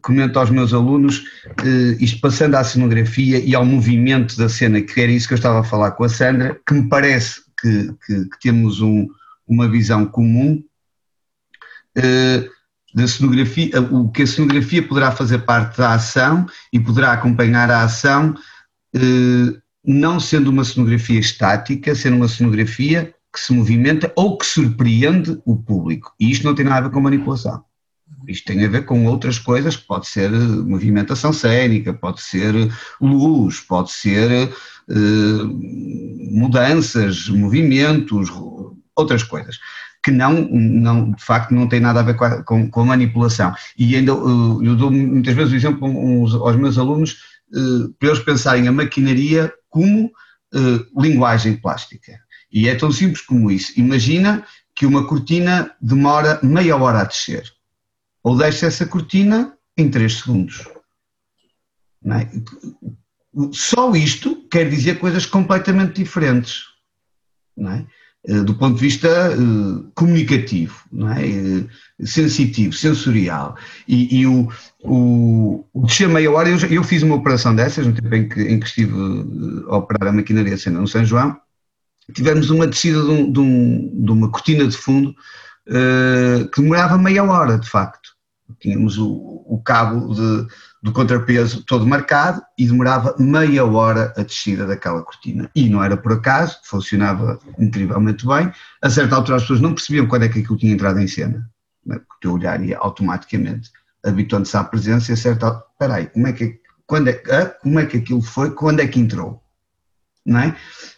[0.01, 1.23] comento aos meus alunos,
[1.99, 5.59] isto passando à cenografia e ao movimento da cena, que era isso que eu estava
[5.59, 9.07] a falar com a Sandra, que me parece que, que, que temos um,
[9.47, 10.63] uma visão comum
[12.93, 17.83] da cenografia, o que a cenografia poderá fazer parte da ação e poderá acompanhar a
[17.83, 18.33] ação,
[19.83, 25.55] não sendo uma cenografia estática, sendo uma cenografia que se movimenta ou que surpreende o
[25.55, 26.13] público.
[26.19, 27.63] E isto não tem nada a ver com manipulação.
[28.27, 32.53] Isto tem a ver com outras coisas, que pode ser movimentação cênica, pode ser
[33.01, 34.51] luz, pode ser
[36.31, 38.29] mudanças, movimentos,
[38.95, 39.57] outras coisas
[40.03, 42.85] que não, não, de facto, não tem nada a ver com a, com, com a
[42.85, 43.53] manipulação.
[43.77, 47.17] E ainda uh, eu dou muitas vezes o exemplo uns, aos meus alunos
[47.53, 52.17] uh, para eles pensarem a maquinaria como uh, linguagem plástica.
[52.51, 53.73] E é tão simples como isso.
[53.77, 54.43] Imagina
[54.75, 57.43] que uma cortina demora meia hora a descer.
[58.23, 60.67] Ou deixa essa cortina em 3 segundos.
[62.05, 62.27] É?
[63.51, 66.63] Só isto quer dizer coisas completamente diferentes.
[67.59, 67.85] É?
[68.27, 70.75] Eh, do ponto de vista uh, comunicativo,
[71.17, 71.61] é?
[71.63, 73.55] uh, sensitivo, sensorial.
[73.87, 74.49] E, e o,
[74.83, 78.41] o, o descer meia hora, eu, eu, fiz uma operação dessas, no tempo em que,
[78.41, 78.93] em que estive
[79.69, 81.37] a operar a maquinaria cena no São João,
[82.13, 85.15] tivemos uma descida de, um, de, um, de uma cortina de fundo
[86.53, 88.09] que demorava meia hora, de facto.
[88.59, 90.47] Tínhamos o, o cabo de,
[90.81, 95.49] do contrapeso todo marcado e demorava meia hora a descida daquela cortina.
[95.55, 98.51] E não era por acaso, funcionava incrivelmente bem.
[98.81, 101.47] A certa altura as pessoas não percebiam quando é que aquilo tinha entrado em cena,
[101.85, 101.99] né?
[101.99, 103.71] porque o teu olhar ia automaticamente
[104.03, 107.79] habituando-se à presença e a certa altura, espera aí, como é que, quando é, como
[107.79, 109.43] é que aquilo foi, quando é que entrou?
[110.25, 110.55] Não é?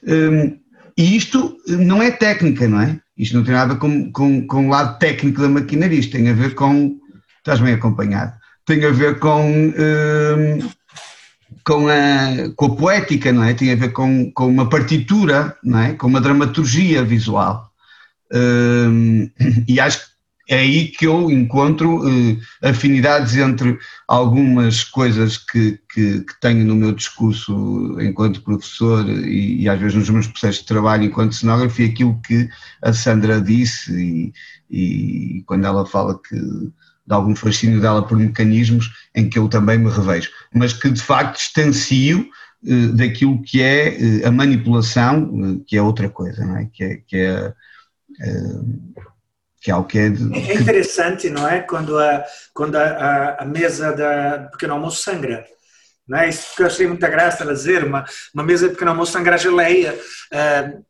[0.08, 0.61] Hum,
[0.98, 3.00] e isto não é técnica, não é?
[3.18, 6.34] Isto não tem nada com, com, com o lado técnico da maquinaria, isto tem a
[6.34, 6.98] ver com,
[7.38, 8.34] estás bem acompanhado,
[8.66, 10.70] tem a ver com, um,
[11.64, 13.54] com, a, com a poética, não é?
[13.54, 15.94] Tem a ver com, com uma partitura, não é?
[15.94, 17.70] Com uma dramaturgia visual.
[18.34, 19.30] Um,
[19.68, 20.11] e acho que
[20.52, 26.76] é aí que eu encontro uh, afinidades entre algumas coisas que, que, que, tenho no
[26.76, 31.82] meu discurso enquanto professor e, e, às vezes nos meus processos de trabalho enquanto cenógrafo
[31.82, 32.50] e aquilo que
[32.82, 34.34] a Sandra disse e,
[34.70, 39.78] e quando ela fala que de algum fascínio dela por mecanismos em que eu também
[39.78, 42.30] me revejo, mas que de facto distancio
[42.66, 46.70] eh, daquilo que é eh, a manipulação, eh, que é outra coisa, não é?
[46.72, 47.54] Que é, que é,
[49.62, 50.10] que é algo que é...
[50.10, 51.62] De, é interessante, não é?
[51.62, 55.46] Quando a, quando a, a mesa da, do pequeno almoço sangra,
[56.08, 56.30] não é?
[56.30, 59.94] Isso que eu achei muita graça dizer, uma, uma mesa de pequeno almoço sangra geleia,
[59.94, 60.84] uh,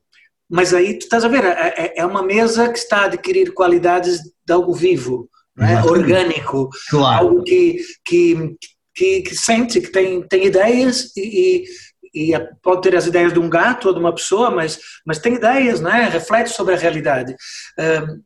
[0.50, 3.54] mas aí tu estás a ver, é, é, é uma mesa que está a adquirir
[3.54, 5.30] qualidades de algo vivo,
[5.60, 5.82] é?
[5.84, 7.26] orgânico, claro.
[7.26, 8.56] algo que, que,
[8.96, 11.66] que, que, sente, que tem, tem ideias e,
[12.14, 15.36] e, pode ter as ideias de um gato ou de uma pessoa, mas, mas tem
[15.36, 16.10] ideias, né?
[16.10, 17.36] reflete sobre a realidade.
[17.78, 18.22] Um,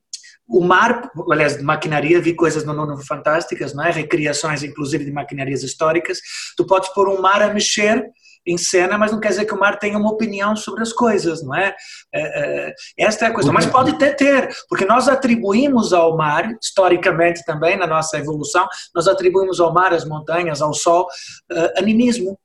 [0.47, 3.91] o mar, aliás, de maquinaria, vi coisas no Nono fantásticas, não é?
[3.91, 6.19] recriações inclusive de maquinarias históricas.
[6.55, 8.05] Tu podes pôr um mar a mexer
[8.45, 11.43] em cena, mas não quer dizer que o mar tenha uma opinião sobre as coisas,
[11.43, 11.75] não é?
[12.13, 13.51] é, esta é a coisa.
[13.51, 19.07] Mas pode até ter, porque nós atribuímos ao mar, historicamente também, na nossa evolução, nós
[19.07, 21.07] atribuímos ao mar, às montanhas, ao sol,
[21.51, 22.37] uh, animismo.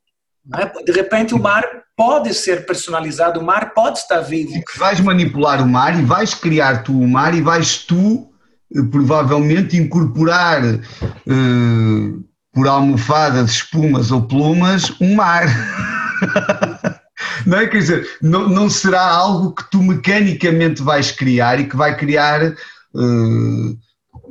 [0.57, 0.83] É?
[0.85, 1.65] De repente o mar
[1.97, 4.57] pode ser personalizado, o mar pode estar vivo.
[4.57, 8.31] E que vais manipular o mar e vais criar tu o mar e vais tu
[8.75, 15.45] eh, provavelmente incorporar uh, por almofada de espumas ou plumas um mar.
[17.47, 17.67] não é?
[17.67, 22.43] Quer dizer, não, não será algo que tu mecanicamente vais criar e que vai criar
[22.43, 23.79] uh,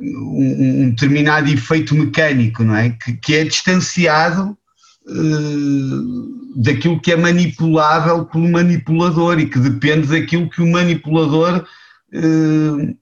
[0.00, 2.90] um, um, determinado efeito mecânico, não é?
[2.90, 4.56] Que, que é distanciado
[6.56, 11.66] daquilo que é manipulável pelo manipulador e que depende daquilo que o manipulador
[12.14, 12.96] uh,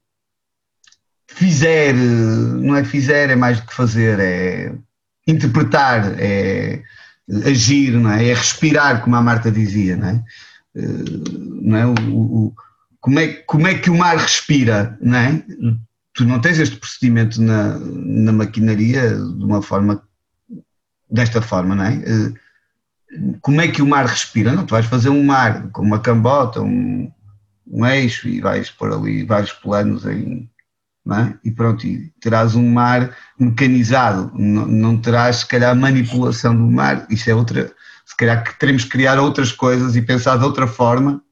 [1.27, 4.75] fizer, não é fizer, é mais do que fazer, é
[5.27, 6.83] interpretar, é
[7.45, 8.29] agir, não é?
[8.29, 10.25] é respirar, como a Marta dizia, não é?
[10.75, 11.87] Eh, não é?
[11.87, 12.55] O, o,
[13.01, 15.45] como, é, como é que o mar respira, não é?
[16.15, 20.03] Tu não tens este procedimento na, na maquinaria de uma forma,
[21.11, 21.95] desta forma, não é?
[21.95, 22.33] Eh,
[23.41, 24.53] como é que o mar respira?
[24.53, 27.11] Não, tu vais fazer um mar com uma cambota, um,
[27.67, 30.49] um eixo e vais pôr ali vários planos em
[31.11, 31.35] é?
[31.43, 37.07] e pronto, e terás um mar mecanizado, não, não terás se calhar manipulação do mar,
[37.09, 37.73] isso é outra,
[38.05, 41.23] se calhar que teremos que criar outras coisas e pensar de outra forma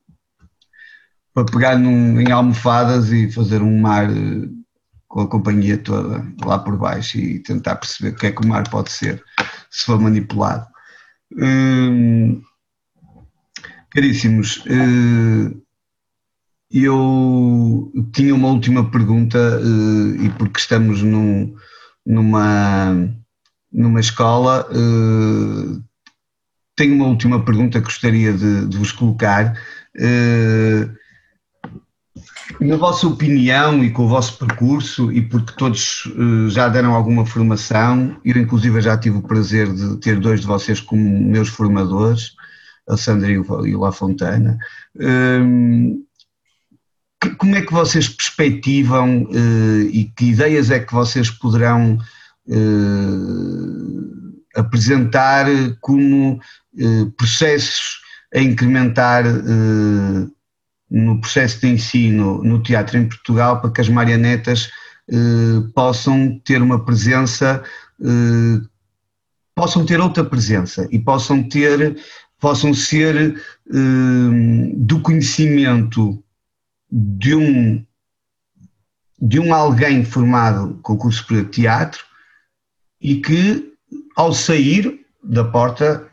[1.34, 4.48] para pegar num, em almofadas e fazer um mar eh,
[5.08, 8.48] com a companhia toda lá por baixo e tentar perceber o que é que o
[8.48, 9.22] mar pode ser
[9.70, 10.66] se for manipulado.
[11.32, 12.42] Hum,
[13.90, 15.60] caríssimos, hum,
[16.70, 21.54] eu tinha uma última pergunta hum, e porque estamos num,
[22.04, 23.08] numa,
[23.72, 25.82] numa escola, hum,
[26.74, 29.58] tenho uma última pergunta que gostaria de, de vos colocar.
[29.98, 30.94] Hum,
[32.60, 37.26] na vossa opinião e com o vosso percurso, e porque todos uh, já deram alguma
[37.26, 42.34] formação, eu inclusive já tive o prazer de ter dois de vocês como meus formadores,
[42.88, 44.56] a Sandra e o La Fontana,
[47.20, 51.98] que, como é que vocês perspectivam uh, e que ideias é que vocês poderão
[52.46, 55.46] uh, apresentar
[55.80, 56.40] como
[57.16, 58.00] processos
[58.34, 59.24] a incrementar
[60.90, 64.70] no processo de ensino no teatro em Portugal para que as marionetas
[65.10, 67.62] eh, possam ter uma presença,
[68.00, 68.66] eh,
[69.54, 71.96] possam ter outra presença e possam ter,
[72.40, 76.22] possam ser eh, do conhecimento
[76.90, 77.84] de um
[79.18, 82.04] de um alguém formado com curso de teatro
[83.00, 83.72] e que
[84.14, 86.06] ao sair da porta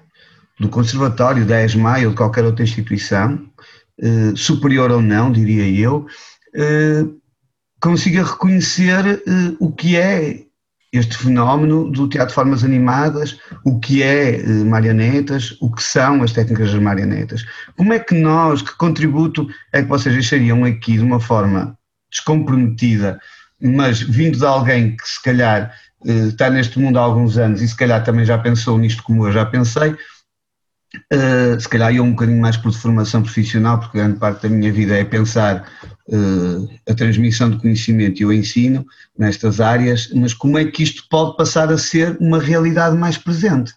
[0.59, 3.45] do conservatório, da ESMAI ou de qualquer outra instituição,
[4.01, 6.07] eh, superior ou não, diria eu,
[6.55, 7.05] eh,
[7.79, 10.39] consiga reconhecer eh, o que é
[10.91, 16.31] este fenómeno do teatro de formas animadas, o que é marionetas, o que são as
[16.31, 17.43] técnicas das marionetas.
[17.75, 21.75] Como é que nós, que contributo é que vocês deixariam aqui de uma forma
[22.11, 23.19] descomprometida,
[23.59, 25.73] mas vindo de alguém que se calhar
[26.05, 29.31] está neste mundo há alguns anos e se calhar também já pensou nisto como eu
[29.31, 29.95] já pensei,
[31.11, 34.71] Uh, se calhar eu um bocadinho mais por formação profissional, porque grande parte da minha
[34.71, 35.67] vida é pensar
[36.07, 38.85] uh, a transmissão de conhecimento e o ensino
[39.17, 43.73] nestas áreas, mas como é que isto pode passar a ser uma realidade mais presente?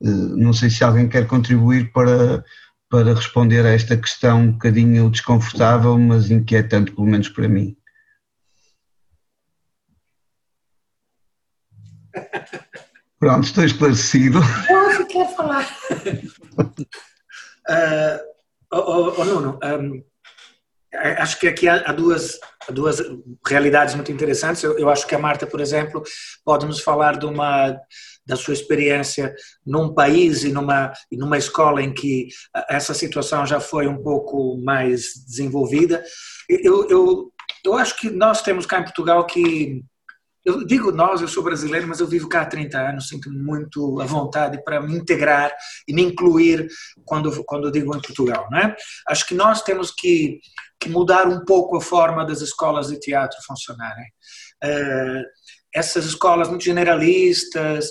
[0.00, 2.44] Uh, não sei se alguém quer contribuir para,
[2.90, 7.76] para responder a esta questão um bocadinho desconfortável, mas inquietante, pelo menos para mim.
[13.20, 14.38] Pronto, estou esclarecido.
[14.98, 15.66] Eu quero falar.
[16.58, 18.18] uh,
[18.72, 20.02] oh, oh, Nuno, um,
[21.18, 22.38] acho que aqui há, duas,
[22.70, 23.02] duas
[23.46, 24.62] realidades muito interessantes.
[24.62, 26.02] Eu, eu, acho que a Marta, por exemplo,
[26.44, 27.78] pode nos falar de uma
[28.26, 32.28] da sua experiência num país e numa, e numa escola em que
[32.68, 36.04] essa situação já foi um pouco mais desenvolvida.
[36.46, 37.32] Eu, eu,
[37.64, 39.82] eu acho que nós temos cá em Portugal que
[40.48, 44.00] eu digo nós, eu sou brasileiro, mas eu vivo cá há 30 anos, sinto muito
[44.00, 45.52] a vontade para me integrar
[45.86, 46.66] e me incluir
[47.04, 48.48] quando, quando digo em Portugal.
[48.50, 48.74] Né?
[49.06, 50.40] Acho que nós temos que,
[50.80, 54.06] que mudar um pouco a forma das escolas de teatro funcionarem.
[54.62, 55.22] É,
[55.74, 57.90] essas escolas muito generalistas,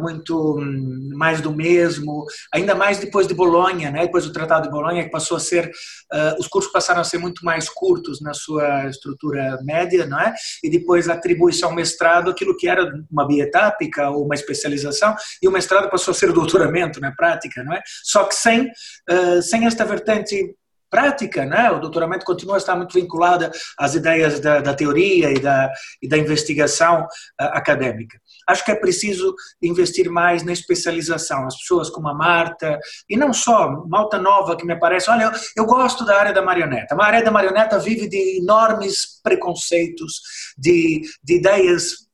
[0.00, 4.02] muito hum, mais do mesmo, ainda mais depois de Bolonha, né?
[4.02, 5.70] depois do Tratado de Bolonha, que passou a ser,
[6.12, 10.34] uh, os cursos passaram a ser muito mais curtos na sua estrutura média, não é?
[10.62, 15.52] e depois atribui-se ao mestrado aquilo que era uma bietápica ou uma especialização, e o
[15.52, 17.12] mestrado passou a ser doutoramento, né?
[17.16, 17.80] prática, não é?
[18.02, 18.62] só que sem,
[19.10, 20.54] uh, sem esta vertente
[20.90, 21.70] prática, né?
[21.70, 25.70] O doutoramento continua a estar muito vinculado às ideias da, da teoria e da,
[26.02, 28.18] e da investigação uh, acadêmica.
[28.48, 31.46] Acho que é preciso investir mais na especialização.
[31.46, 32.78] As pessoas como a Marta,
[33.08, 36.42] e não só, Malta Nova, que me parece, olha, eu, eu gosto da área da
[36.42, 36.94] marioneta.
[36.94, 40.22] A área da marioneta vive de enormes preconceitos,
[40.56, 42.07] de, de ideias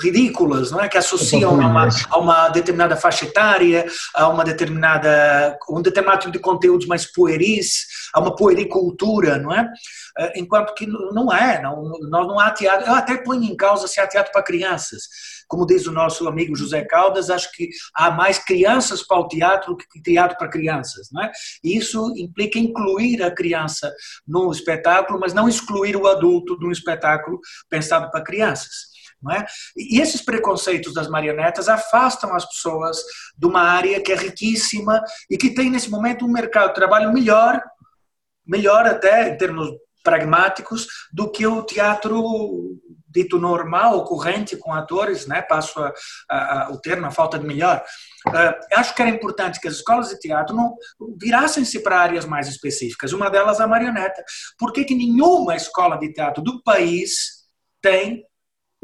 [0.00, 0.88] ridículas, não é?
[0.88, 6.32] Que associam a uma, a uma, determinada faixa etária, a uma determinada um determinado tipo
[6.32, 9.68] de conteúdos mais pueris, a uma puericultura, não é?
[10.18, 12.86] Eh, enquanto que não é, não, nós não há teatro.
[12.86, 15.02] Eu até ponho em causa se há teatro para crianças.
[15.48, 19.76] Como diz o nosso amigo José Caldas, acho que há mais crianças para o teatro
[19.76, 21.30] que teatro para crianças, não é?
[21.62, 23.92] E isso implica incluir a criança
[24.26, 28.93] no espetáculo, mas não excluir o adulto de um espetáculo pensado para crianças.
[29.32, 29.46] É?
[29.76, 32.98] E esses preconceitos das marionetas afastam as pessoas
[33.36, 37.12] de uma área que é riquíssima e que tem nesse momento um mercado de trabalho
[37.12, 37.62] melhor,
[38.46, 39.68] melhor até em termos
[40.02, 42.78] pragmáticos, do que o teatro
[43.14, 45.40] dito normal, ocorrente com atores, né?
[45.40, 45.92] passo a,
[46.28, 47.82] a, a, o termo, a falta de melhor.
[48.26, 50.74] Uh, acho que era importante que as escolas de teatro não
[51.16, 53.12] virassem-se para áreas mais específicas.
[53.12, 54.22] Uma delas a marioneta.
[54.58, 57.44] Por que, que nenhuma escola de teatro do país
[57.80, 58.24] tem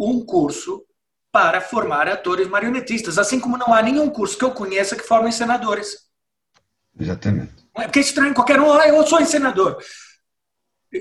[0.00, 0.84] um curso
[1.30, 3.18] para formar atores marionetistas?
[3.18, 6.08] Assim como não há nenhum curso que eu conheça que forme encenadores.
[6.98, 7.60] Exatamente.
[7.76, 9.78] É porque é estranho, qualquer um, ah, eu sou encenador.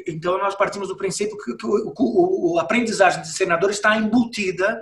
[0.08, 4.80] Então, nós partimos do princípio que, o, aprendizagem de senador está embutida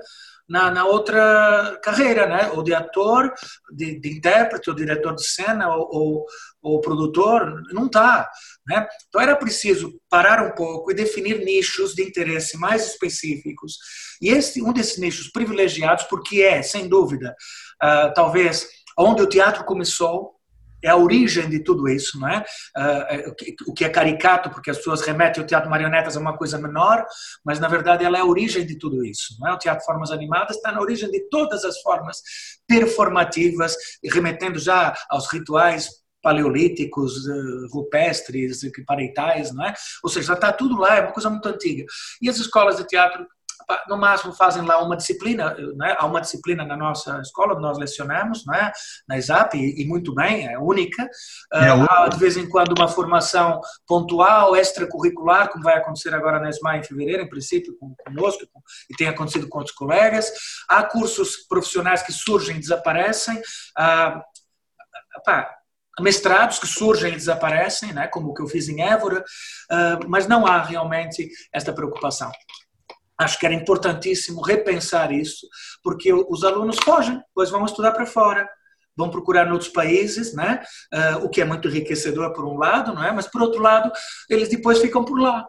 [0.47, 2.51] na, na, outra carreira, né?
[2.51, 3.33] ou de ator,
[3.71, 6.25] de, de intérprete, ou diretor de cena, ou, ou,
[6.67, 8.29] ou produtor, não está.
[8.67, 8.87] Né?
[9.07, 13.77] Então, era preciso parar um pouco e definir nichos de interesse mais específicos.
[14.21, 17.35] E esse um desses nichos privilegiados, porque é, sem dúvida,
[17.83, 18.67] uh, talvez
[18.97, 20.37] onde o teatro começou,
[20.83, 22.43] é a origem de tudo isso, não é?
[22.77, 23.35] Uh,
[23.67, 27.05] o que é caricato, porque as pessoas remetem o teatro marionetas a uma coisa menor,
[27.43, 29.53] mas na verdade ela é a origem de tudo isso, não é?
[29.53, 32.21] O teatro de formas animadas está na origem de todas as formas
[32.67, 35.89] performativas, remetendo já aos rituais
[36.27, 39.73] paleolíticos, uh, rupestres, pareitais, não é?
[40.03, 41.85] Ou seja, está tudo lá, é uma coisa muito antiga.
[42.21, 43.25] E as escolas de teatro
[43.87, 45.95] no máximo fazem lá uma disciplina, né?
[45.97, 48.71] há uma disciplina na nossa escola nós lecionamos, né?
[49.07, 51.09] na ISAP, e, muito bem, é única.
[51.53, 56.49] É há de vez em quando uma formação pontual, extracurricular, como vai acontecer agora na
[56.49, 57.75] ESMA em fevereiro, em princípio,
[58.05, 58.43] conosco,
[58.89, 60.31] e tem acontecido com outros colegas.
[60.69, 63.41] Há cursos profissionais que surgem e desaparecem.
[65.25, 65.56] Pá,
[65.99, 70.27] mestrados que surgem e desaparecem, né, como o que eu fiz em Évora, uh, mas
[70.27, 72.31] não há realmente esta preocupação.
[73.19, 75.47] Acho que era importantíssimo repensar isso,
[75.83, 78.47] porque os alunos fogem, pois vão estudar para fora,
[78.95, 80.63] vão procurar noutros países, né?
[80.93, 83.11] Uh, o que é muito enriquecedor por um lado, não é?
[83.11, 83.91] Mas por outro lado,
[84.29, 85.45] eles depois ficam por lá.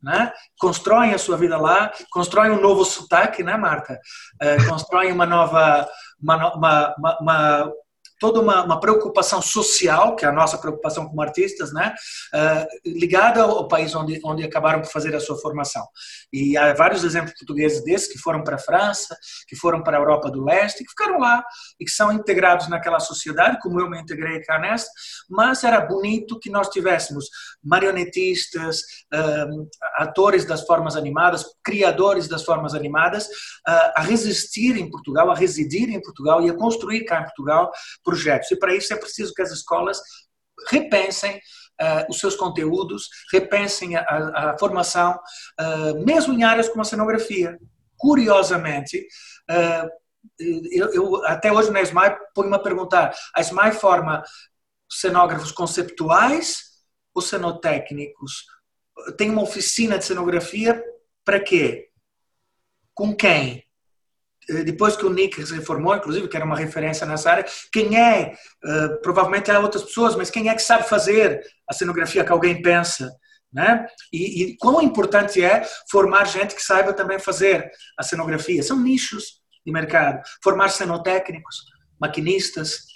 [0.00, 0.32] Né?
[0.60, 3.98] constroem a sua vida lá, constroem um novo sotaque, né, Marta?
[4.40, 5.88] Uh, constroem uma nova,
[6.22, 7.72] uma, uma, uma,
[8.18, 11.94] toda uma, uma, preocupação social, que é a nossa preocupação como artistas, né,
[12.34, 15.86] uh, ligada ao país onde, onde acabaram por fazer a sua formação.
[16.32, 19.16] E há vários exemplos portugueses desses que foram para a França,
[19.46, 21.44] que foram para a Europa do Leste, que ficaram lá
[21.78, 24.90] e que são integrados naquela sociedade, como eu me integrei cá nesta,
[25.28, 27.26] mas era bonito que nós tivéssemos
[27.62, 28.80] marionetistas,
[29.14, 35.34] uh, atores das formas animadas, criadores das formas animadas, uh, a resistir em Portugal, a
[35.34, 37.70] residir em Portugal e a construir cá em Portugal
[38.08, 38.50] projetos.
[38.50, 40.00] E para isso é preciso que as escolas
[40.70, 45.18] repensem uh, os seus conteúdos, repensem a, a, a formação,
[45.60, 47.58] uh, mesmo em áreas como a cenografia.
[47.98, 49.06] Curiosamente,
[49.50, 49.88] uh,
[50.70, 54.22] eu, eu, até hoje na SMAI ponho-me a perguntar: a SMAI forma
[54.90, 56.62] cenógrafos conceptuais
[57.14, 58.46] ou cenotécnicos?
[59.18, 60.82] Tem uma oficina de cenografia
[61.24, 61.88] para quê?
[62.94, 63.67] Com quem?
[64.48, 67.98] Eh, depois que o Nick se reformou, inclusive, que era uma referência nessa área, quem
[67.98, 68.34] é,
[68.64, 72.62] uh, provavelmente há outras pessoas, mas quem é que sabe fazer a cenografia que alguém
[72.62, 73.10] pensa?
[73.52, 73.86] Né?
[74.12, 78.62] E, e quão importante é formar gente que saiba também fazer a cenografia.
[78.62, 80.22] São nichos de mercado.
[80.42, 81.56] Formar cenotécnicos,
[81.98, 82.87] maquinistas,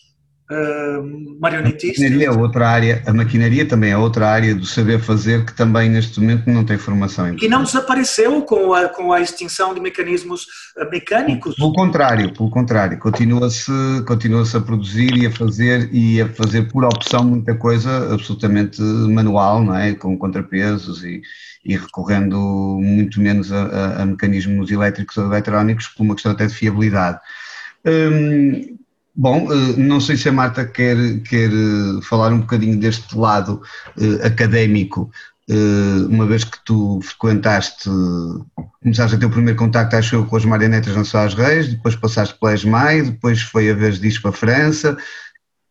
[0.51, 1.99] uh, marionetistas.
[1.99, 5.55] A maquinaria é outra área, a maquinaria também é outra área do saber fazer que
[5.55, 7.35] também neste momento não tem formação.
[7.41, 10.43] E não desapareceu com a, com a extinção de mecanismos
[10.77, 11.55] uh, mecânicos?
[11.57, 13.73] Pelo contrário, pelo contrário, continua-se
[14.07, 19.63] continua a produzir e a fazer e a fazer por opção muita coisa absolutamente manual,
[19.63, 19.95] não é?
[19.95, 21.23] Com contrapesos e,
[21.65, 22.37] e recorrendo
[22.81, 27.19] muito menos a, a, a mecanismos elétricos ou eletrónicos por uma questão até de fiabilidade.
[27.85, 28.79] Hum,
[29.15, 33.61] Bom, eh, não sei se a Marta quer, quer eh, falar um bocadinho deste lado
[33.97, 35.11] uh, académico,
[36.09, 37.91] uma vez que tu frequentaste,
[38.81, 41.95] começaste a ter o primeiro contacto, acho eu, com as marionetas na Soares Reis, depois
[41.95, 44.97] passaste pela ESMAI, depois foi a vez disso para a França,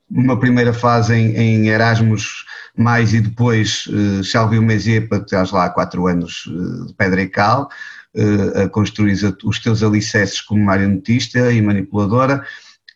[0.08, 2.46] uma primeira fase em, em Erasmus
[2.76, 7.28] mais e depois uh, Chalvio Mézier, para estás lá quatro anos uh, de pedra e
[7.28, 7.70] cal,
[8.16, 12.46] uh, a construir os teus alicerces como marionetista e manipuladora.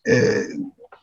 [0.08, 0.48] Eh,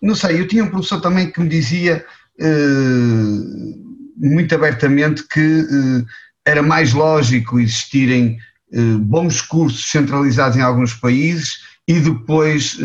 [0.00, 2.04] não sei, eu tinha um professor também que me dizia
[2.40, 3.74] eh,
[4.16, 6.04] muito abertamente que eh,
[6.44, 8.38] era mais lógico existirem
[9.00, 12.78] bons cursos centralizados em alguns países e depois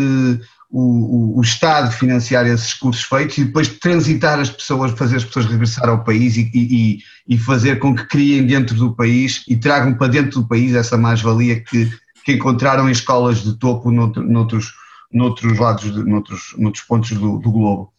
[0.70, 5.46] o, o, Estado financiar esses cursos feitos e depois transitar as pessoas, fazer as pessoas
[5.46, 9.94] regressar ao país e, e, e fazer com que criem dentro do país e tragam
[9.94, 11.90] para dentro do país essa mais-valia que,
[12.26, 14.74] que encontraram em escolas de topo noutro, noutros
[15.12, 17.94] noutros lados, noutros, noutros pontos do, do globo.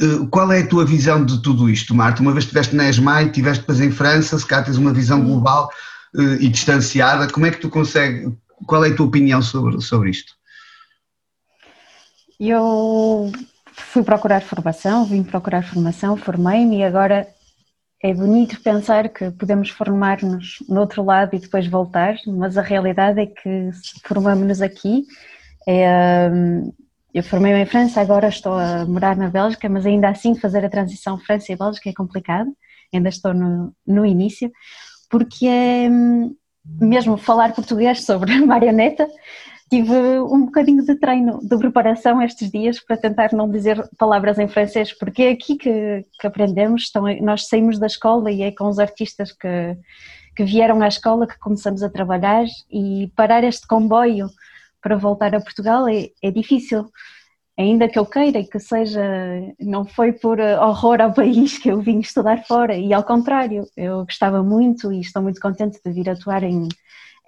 [0.00, 2.22] Uh, qual é a tua visão de tudo isto, Marta?
[2.22, 5.68] Uma vez estiveste na ESMAI, estiveste depois em França, se cá tens uma visão global,
[6.40, 7.32] e distanciada.
[7.32, 8.32] Como é que tu consegues,
[8.66, 10.34] qual é a tua opinião sobre, sobre isto?
[12.38, 13.30] Eu
[13.72, 17.28] fui procurar formação, vim procurar formação, formei-me e agora
[18.02, 23.20] é bonito pensar que podemos formar-nos no outro lado e depois voltar, mas a realidade
[23.20, 23.70] é que
[24.04, 25.04] formamos-nos aqui.
[25.66, 26.72] É, hum,
[27.12, 30.70] eu formei-me em França, agora estou a morar na Bélgica, mas ainda assim fazer a
[30.70, 32.50] transição França e Bélgica é complicado,
[32.92, 34.50] ainda estou no, no início,
[35.10, 36.34] porque é hum,
[36.64, 39.08] mesmo falar português sobre marioneta
[39.70, 44.48] tive um bocadinho de treino, de preparação estes dias para tentar não dizer palavras em
[44.48, 48.66] francês, porque é aqui que, que aprendemos, então, nós saímos da escola e é com
[48.68, 49.76] os artistas que,
[50.34, 52.44] que vieram à escola que começamos a trabalhar.
[52.68, 54.26] E parar este comboio
[54.82, 56.90] para voltar a Portugal é, é difícil.
[57.58, 59.02] Ainda que eu queira e que seja,
[59.60, 64.04] não foi por horror ao país que eu vim estudar fora, e ao contrário, eu
[64.04, 66.68] gostava muito e estou muito contente de vir atuar em,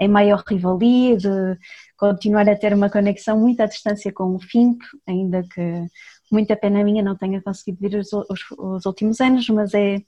[0.01, 1.29] em maior rivalia, de
[1.99, 5.87] continuar a ter uma conexão muito à distância com o FIMP, ainda que
[6.33, 9.99] muita pena minha não tenha conseguido vir os, os, os, últimos anos, mas é,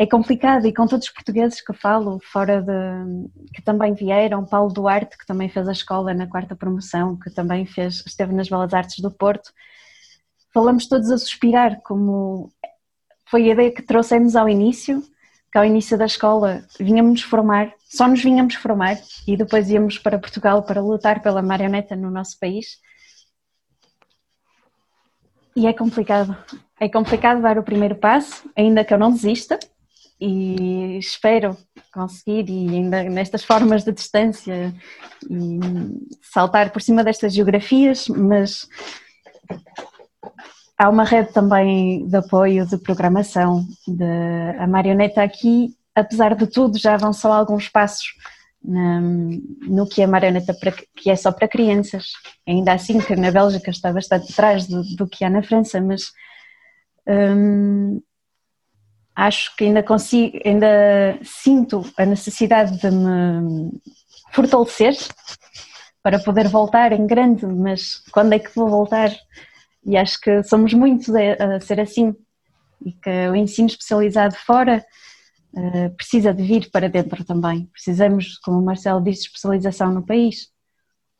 [0.00, 4.72] é complicado e com todos os portugueses que falo, fora de, que também vieram, Paulo
[4.72, 8.72] Duarte, que também fez a escola na quarta promoção, que também fez, esteve nas Belas
[8.72, 9.52] Artes do Porto,
[10.54, 12.50] falamos todos a suspirar, como
[13.26, 15.02] foi a ideia que trouxemos ao início,
[15.52, 18.96] que ao início da escola vinhamos formar, só nos vinhamos formar
[19.28, 22.78] e depois íamos para Portugal para lutar pela marioneta no nosso país.
[25.54, 26.34] E é complicado.
[26.80, 29.58] É complicado dar o primeiro passo, ainda que eu não desista
[30.20, 31.56] e espero
[31.92, 34.74] conseguir e ainda nestas formas de distância
[35.28, 35.60] e
[36.22, 38.68] saltar por cima destas geografias, mas
[40.80, 43.66] Há uma rede também de apoio de programação.
[43.86, 48.06] De, marioneta aqui, apesar de tudo, já avançou alguns passos
[48.62, 52.12] no que é marioneta para, que é só para crianças.
[52.48, 56.12] Ainda assim que na Bélgica está bastante atrás do, do que há na França, mas
[57.06, 58.00] hum,
[59.20, 63.70] acho que ainda consigo, ainda sinto a necessidade de me
[64.32, 64.94] fortalecer
[66.02, 69.10] para poder voltar em grande, mas quando é que vou voltar?
[69.84, 72.14] E acho que somos muitos a, ser assim
[72.84, 74.82] e que o ensino especializado fora
[75.52, 77.66] uh, precisa de vir para dentro também.
[77.66, 80.48] Precisamos, como o Marcelo disse, especialização no país,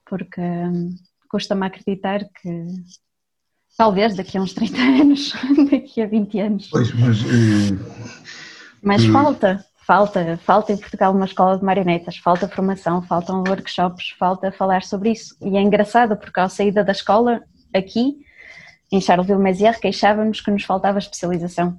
[0.06, 0.94] porque um,
[1.28, 2.66] custa-me acreditar que
[3.76, 5.32] talvez daqui a uns 30 anos,
[5.70, 6.68] daqui a 20 anos.
[6.70, 7.20] Pois, mas.
[7.22, 7.78] Uh,
[8.82, 14.14] mas uh, falta, falta, falta em Portugal uma escola de marionetas, falta formação, faltam workshops,
[14.18, 15.36] falta falar sobre isso.
[15.42, 17.42] E é engraçado porque ao saída da escola,
[17.74, 18.18] aqui,
[18.92, 21.78] em Charleville-Mézières queixávamos que nos faltava especialização.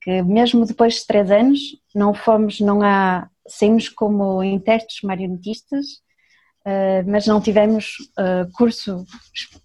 [0.00, 1.60] Que mesmo depois de três anos
[1.94, 6.00] não fomos, não há, saímos como intérpretes marionetistas,
[7.06, 9.04] mas não tivemos uh, curso,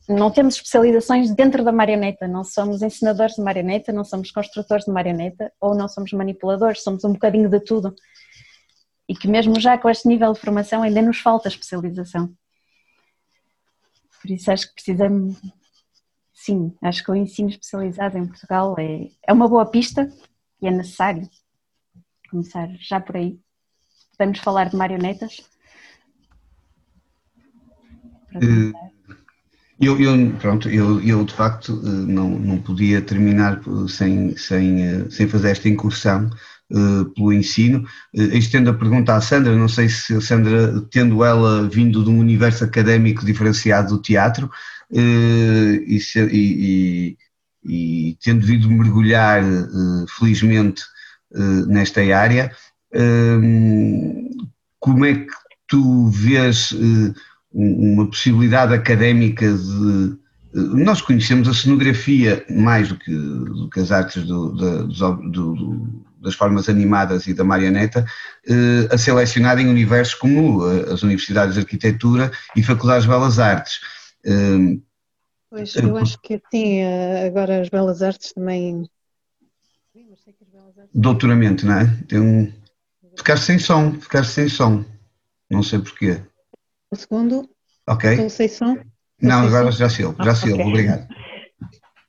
[0.07, 4.91] não temos especializações dentro da marioneta, não somos ensinadores de marioneta, não somos construtores de
[4.91, 7.95] marioneta ou não somos manipuladores, somos um bocadinho de tudo.
[9.09, 12.33] E que mesmo já com este nível de formação ainda nos falta especialização.
[14.21, 15.35] Por isso acho que precisamos
[16.33, 20.09] sim, acho que o ensino especializado em Portugal é, é uma boa pista
[20.61, 21.29] e é necessário
[22.29, 23.39] começar já por aí.
[24.17, 25.52] Podemos falar de marionetas?
[28.35, 28.93] Eh,
[29.79, 35.09] eu, eu, pronto, eu, eu de facto eh, não, não podia terminar sem, sem, eh,
[35.09, 36.29] sem fazer esta incursão
[36.71, 37.85] uh, pelo ensino.
[38.15, 42.09] Uh, estendo a pergunta à Sandra, não sei se a Sandra, tendo ela vindo de
[42.09, 44.49] um universo académico diferenciado do teatro,
[44.93, 45.99] eh, e,
[46.31, 47.17] e,
[47.65, 49.43] e, tendo vindo mergulhar
[50.07, 50.83] felizmente
[51.67, 52.51] nesta área,
[54.79, 55.33] como é que
[55.67, 56.75] tu vês
[57.53, 60.17] uma possibilidade académica de
[60.53, 64.87] nós conhecemos a cenografia mais do que, do que as artes do, do,
[65.31, 68.05] do, das formas animadas e da marioneta,
[68.91, 73.79] a selecionar em universos como as universidades de arquitetura e faculdades de belas artes.
[75.53, 78.89] Pois, eu acho que sim, eh, agora as belas artes também.
[80.91, 81.85] Doutoramento, não é?
[82.07, 82.51] Tem um...
[83.15, 84.83] Ficaste sem som, ficaste sem som.
[85.51, 86.19] Não sei porquê.
[86.93, 87.49] O segundo?
[87.87, 88.29] Ok.
[88.49, 88.77] Som?
[89.19, 90.63] Não, agora já sei, já sei, okay.
[90.63, 91.07] obrigado.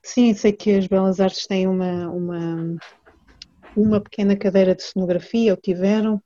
[0.03, 2.77] Sim, sei que as belas artes têm uma, uma,
[3.75, 6.23] uma pequena cadeira de cenografia, ou tiveram,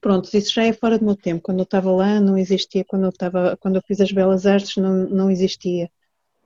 [0.00, 1.42] pronto, isso já é fora do meu tempo.
[1.42, 4.78] Quando eu estava lá não existia, quando eu, estava, quando eu fiz as belas artes
[4.78, 5.90] não, não existia.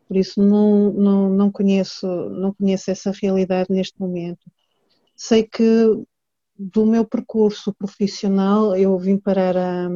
[0.08, 4.44] Por isso não, não, não, conheço, não conheço essa realidade neste momento.
[5.14, 5.62] Sei que
[6.58, 9.88] do meu percurso profissional, eu vim parar a,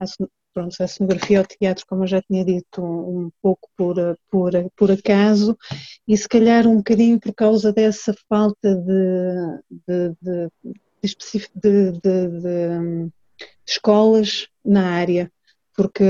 [0.00, 0.04] a,
[0.52, 3.96] pronto, a cenografia ao teatro, como eu já tinha dito, um, pouco por,
[4.30, 5.56] por, por acaso,
[6.06, 13.12] e se calhar um bocadinho por causa dessa falta de, de, de, de, de,
[13.66, 15.30] escolas na área
[15.76, 16.02] porque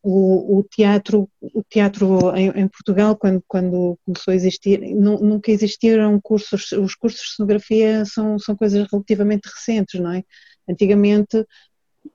[0.00, 6.20] o, o, teatro, o teatro em, em, Portugal, quando, quando começou a existir, nunca existiram
[6.20, 10.22] cursos, os cursos de cenografia são, são coisas relativamente recentes, não é?
[10.70, 11.44] Antigamente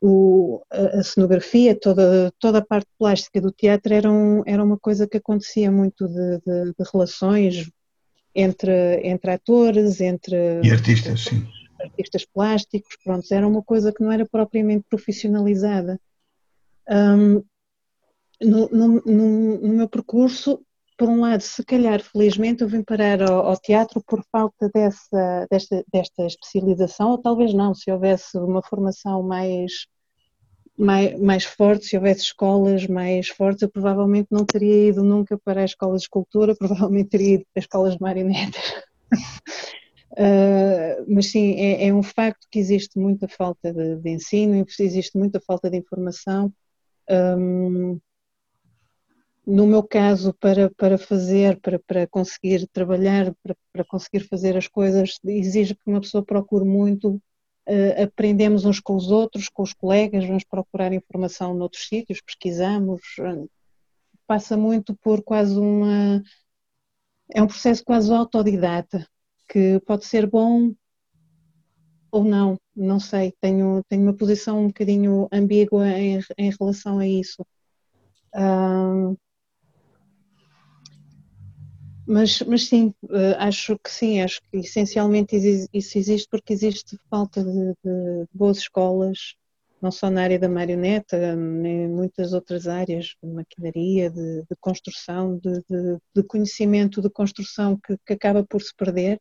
[0.01, 4.77] o, a, a, cenografia, toda, toda a parte plástica do teatro era, um, era uma
[4.77, 7.69] coisa que acontecia muito de, de, de relações
[8.35, 10.61] entre, entre atores, entre...
[10.63, 11.47] E artistas, sim.
[11.79, 15.99] Artistas plásticos, pronto, era uma coisa que não era propriamente profissionalizada.
[16.89, 17.43] Um,
[18.41, 20.61] no, no, no, no, meu percurso,
[20.97, 25.47] por um lado, se calhar, felizmente, eu vim parar ao, ao teatro por falta dessa,
[25.49, 29.85] desta, desta especialização, ou talvez não, se houvesse uma formação mais,
[30.77, 35.63] mais, mais forte, se houvesse escolas mais fortes, eu provavelmente não teria ido nunca para
[35.63, 38.73] as escolas de escultura, provavelmente teria ido para as escolas de marionetas.
[40.13, 45.17] Uh, mas sim, é, é, um facto que existe muita falta de, de ensino, existe
[45.17, 46.51] muita falta de informação
[47.09, 47.99] um,
[49.47, 54.67] no meu caso, para, para fazer, para, para conseguir trabalhar, para, para conseguir fazer as
[54.67, 59.73] coisas, exige que uma pessoa procure muito, uh, aprendemos uns com os outros, com os
[59.73, 63.49] colegas, vamos procurar informação noutros sítios, pesquisamos, uh,
[64.27, 66.21] passa muito por quase uma.
[67.33, 69.07] É um processo quase autodidata,
[69.47, 70.73] que pode ser bom
[72.11, 77.07] ou não, não sei, tenho, tenho uma posição um bocadinho ambígua em, em relação a
[77.07, 77.45] isso.
[82.07, 85.35] Mas, mas sim, uh, acho que sim, acho que essencialmente
[85.73, 89.35] isso existe porque existe falta de, de boas escolas,
[89.81, 94.55] não só na área da marioneta, nem em muitas outras áreas, de maquinaria, de, de
[94.59, 95.63] construção, de,
[96.15, 99.19] de, conhecimento de construção que, que acaba por se perder,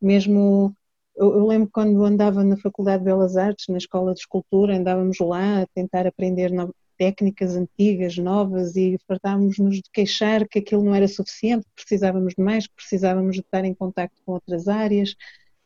[0.00, 0.76] mesmo
[1.16, 5.62] eu, lembro quando andava na Faculdade de Belas Artes, na Escola de Escultura, andávamos lá
[5.62, 6.50] a tentar aprender
[6.98, 12.42] técnicas antigas, novas e fartávamos-nos de queixar que aquilo não era suficiente, que precisávamos de
[12.42, 15.14] mais, que precisávamos de estar em contato com outras áreas,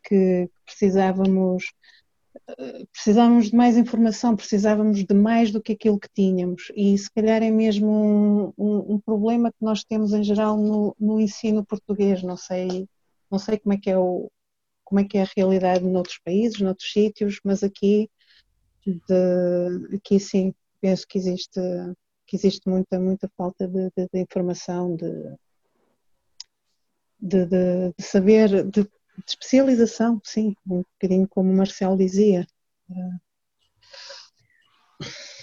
[0.02, 1.64] que precisávamos
[2.46, 6.70] eh, precisávamos de mais informação, precisávamos de mais do que aquilo que tínhamos.
[6.74, 10.94] E se calhar é mesmo um, um, um problema que nós temos em geral no,
[10.98, 12.88] no, ensino português, não sei,
[13.30, 14.30] não sei como é que é o,
[14.84, 18.10] como é que é a realidade noutros países, noutros sítios, mas aqui,
[18.86, 21.60] de, aqui sim, penso que existe,
[22.26, 25.34] que existe muita, muita falta de, de, de informação, de,
[27.20, 28.88] de, saber, de,
[29.26, 32.46] especialização, sim, um bocadinho como o Marcel dizia.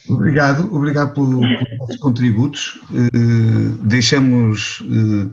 [0.08, 2.76] Obrigado, obrigado pelos contributos.
[2.90, 5.32] Uh, deixamos uh,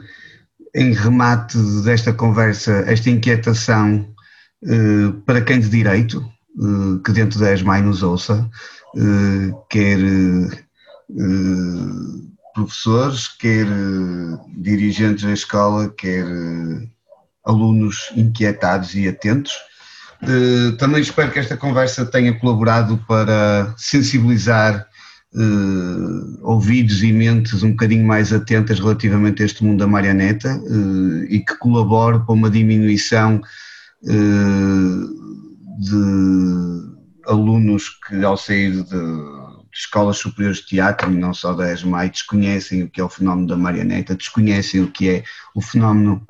[0.75, 4.13] em remate desta conversa esta inquietação
[4.65, 6.25] eh, para quem de direito,
[6.57, 8.82] eh, que dentro da ESMAI nos ouça, eh,
[9.69, 9.99] quer
[12.55, 13.67] professores, quer
[14.57, 16.25] dirigentes da escola, quer
[17.45, 19.53] alunos inquietados e atentos.
[20.79, 24.87] Também espero que esta conversa tenha colaborado para sensibilizar
[25.35, 31.25] uh, ouvidos e mentes um bocadinho mais atentas relativamente a este mundo da marioneta uh,
[31.25, 33.41] e que colabore para uma diminuição
[34.03, 35.23] uh,
[35.81, 36.93] de
[37.27, 42.83] alunos que ao sair de, de escolas superiores de teatro, não só da ESMAI, desconhecem
[42.83, 45.25] o que é o fenómeno da marioneta, desconhecem o que é
[45.55, 46.25] o fenómeno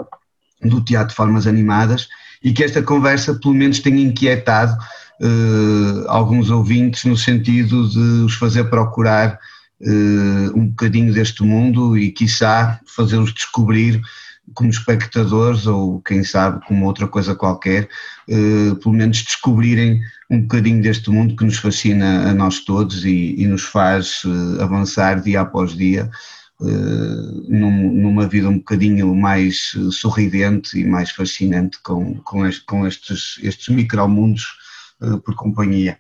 [0.63, 2.09] do teatro de formas animadas
[2.43, 4.77] e que esta conversa pelo menos tenha inquietado
[5.21, 9.39] uh, alguns ouvintes no sentido de os fazer procurar
[9.81, 14.01] uh, um bocadinho deste mundo e, quiçá, fazê-los descobrir
[14.55, 17.89] como espectadores ou quem sabe como outra coisa qualquer,
[18.29, 20.01] uh, pelo menos descobrirem
[20.31, 24.63] um bocadinho deste mundo que nos fascina a nós todos e, e nos faz uh,
[24.63, 26.11] avançar dia após dia
[27.49, 33.41] num, numa vida um bocadinho mais sorridente e mais fascinante com, com, este, com estes,
[33.43, 34.45] estes micromundos
[35.03, 35.99] eh, por companhia.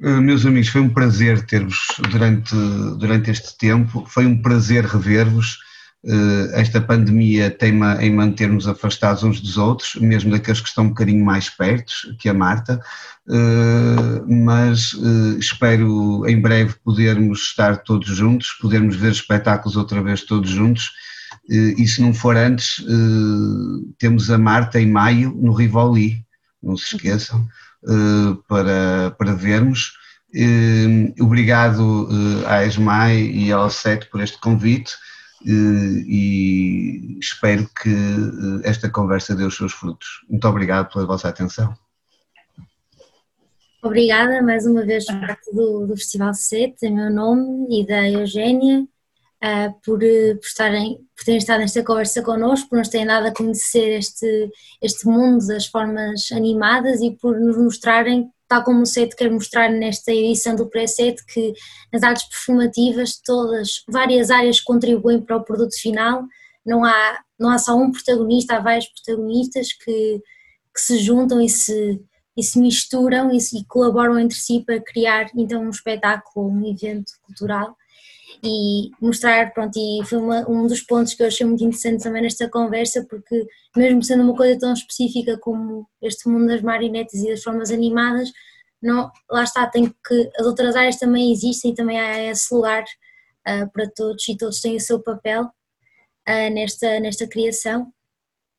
[0.00, 2.54] Eh, meus amigos, foi um prazer ter-vos durante,
[2.98, 5.58] durante este tempo, foi um prazer rever-vos.
[6.04, 10.88] Eh, esta pandemia teima em manter-nos afastados uns dos outros, mesmo daqueles que estão um
[10.90, 12.80] bocadinho mais perto que a Marta,
[14.26, 14.94] mas
[15.38, 20.90] espero em breve podermos estar todos juntos, podermos ver espetáculos outra vez todos juntos.
[21.46, 22.82] E se não for antes,
[23.98, 26.24] temos a Marta em maio no Rivoli,
[26.62, 27.46] não se esqueçam,
[28.48, 29.92] para, para vermos.
[31.20, 32.08] Obrigado
[32.46, 34.94] à ESMAI e ao SET por este convite
[35.44, 37.94] e espero que
[38.64, 40.24] esta conversa dê os seus frutos.
[40.28, 41.74] Muito obrigado pela vossa atenção.
[43.82, 48.08] Obrigada mais uma vez por parte do, do Festival SET, em meu nome e da
[48.10, 53.06] Eugénia, uh, por, eh, por, estarem, por terem estado nesta conversa connosco, por nos terem
[53.06, 54.50] dado a conhecer este,
[54.82, 59.70] este mundo das formas animadas e por nos mostrarem, tal como o SET quer mostrar
[59.70, 61.52] nesta edição do Pré-SET, que
[61.92, 66.24] nas artes performativas todas, várias áreas contribuem para o produto final,
[66.64, 70.20] não há, não há só um protagonista, há vários protagonistas que,
[70.74, 72.00] que se juntam e se
[72.36, 77.10] e se misturam e, e, colaboram entre si para criar então um espetáculo, um evento
[77.22, 77.76] cultural
[78.42, 82.22] e mostrar, pronto, e foi uma, um dos pontos que eu achei muito interessante também
[82.22, 83.46] nesta conversa, porque
[83.76, 88.30] mesmo sendo uma coisa tão específica como este mundo das marionetes e das formas animadas,
[88.80, 92.84] não, lá está, tem que, as outras áreas também existem e também há esse lugar
[92.84, 97.92] uh, para todos e todos têm o seu papel uh, nesta, nesta criação.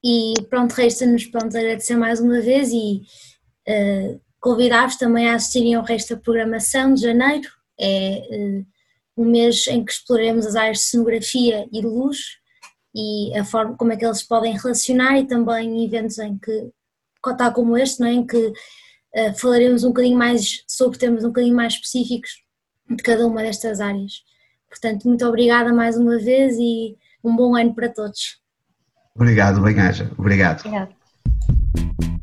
[0.04, 3.02] E pronto, resta-nos agradecer mais uma vez e
[3.68, 7.48] uh, convidar-vos também a assistirem ao resto da programação de janeiro,
[7.80, 8.64] é
[9.20, 12.18] um mês em que exploraremos as áreas de cenografia e de luz
[12.96, 16.72] e a forma como é que eles podem relacionar e também eventos em que,
[17.38, 18.14] tal como este, não é?
[18.14, 22.32] em que uh, falaremos um bocadinho mais sobre temas um bocadinho mais específicos
[22.90, 24.24] de cada uma destas áreas.
[24.70, 28.40] Portanto, muito obrigada mais uma vez e um bom ano para todos.
[29.14, 30.10] Obrigado, bem-aja.
[30.18, 30.60] Obrigado.
[30.66, 32.19] Obrigado.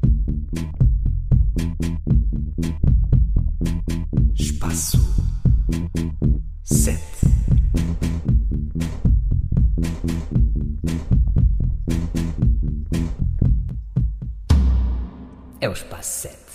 [15.67, 16.46] É o espaço sete.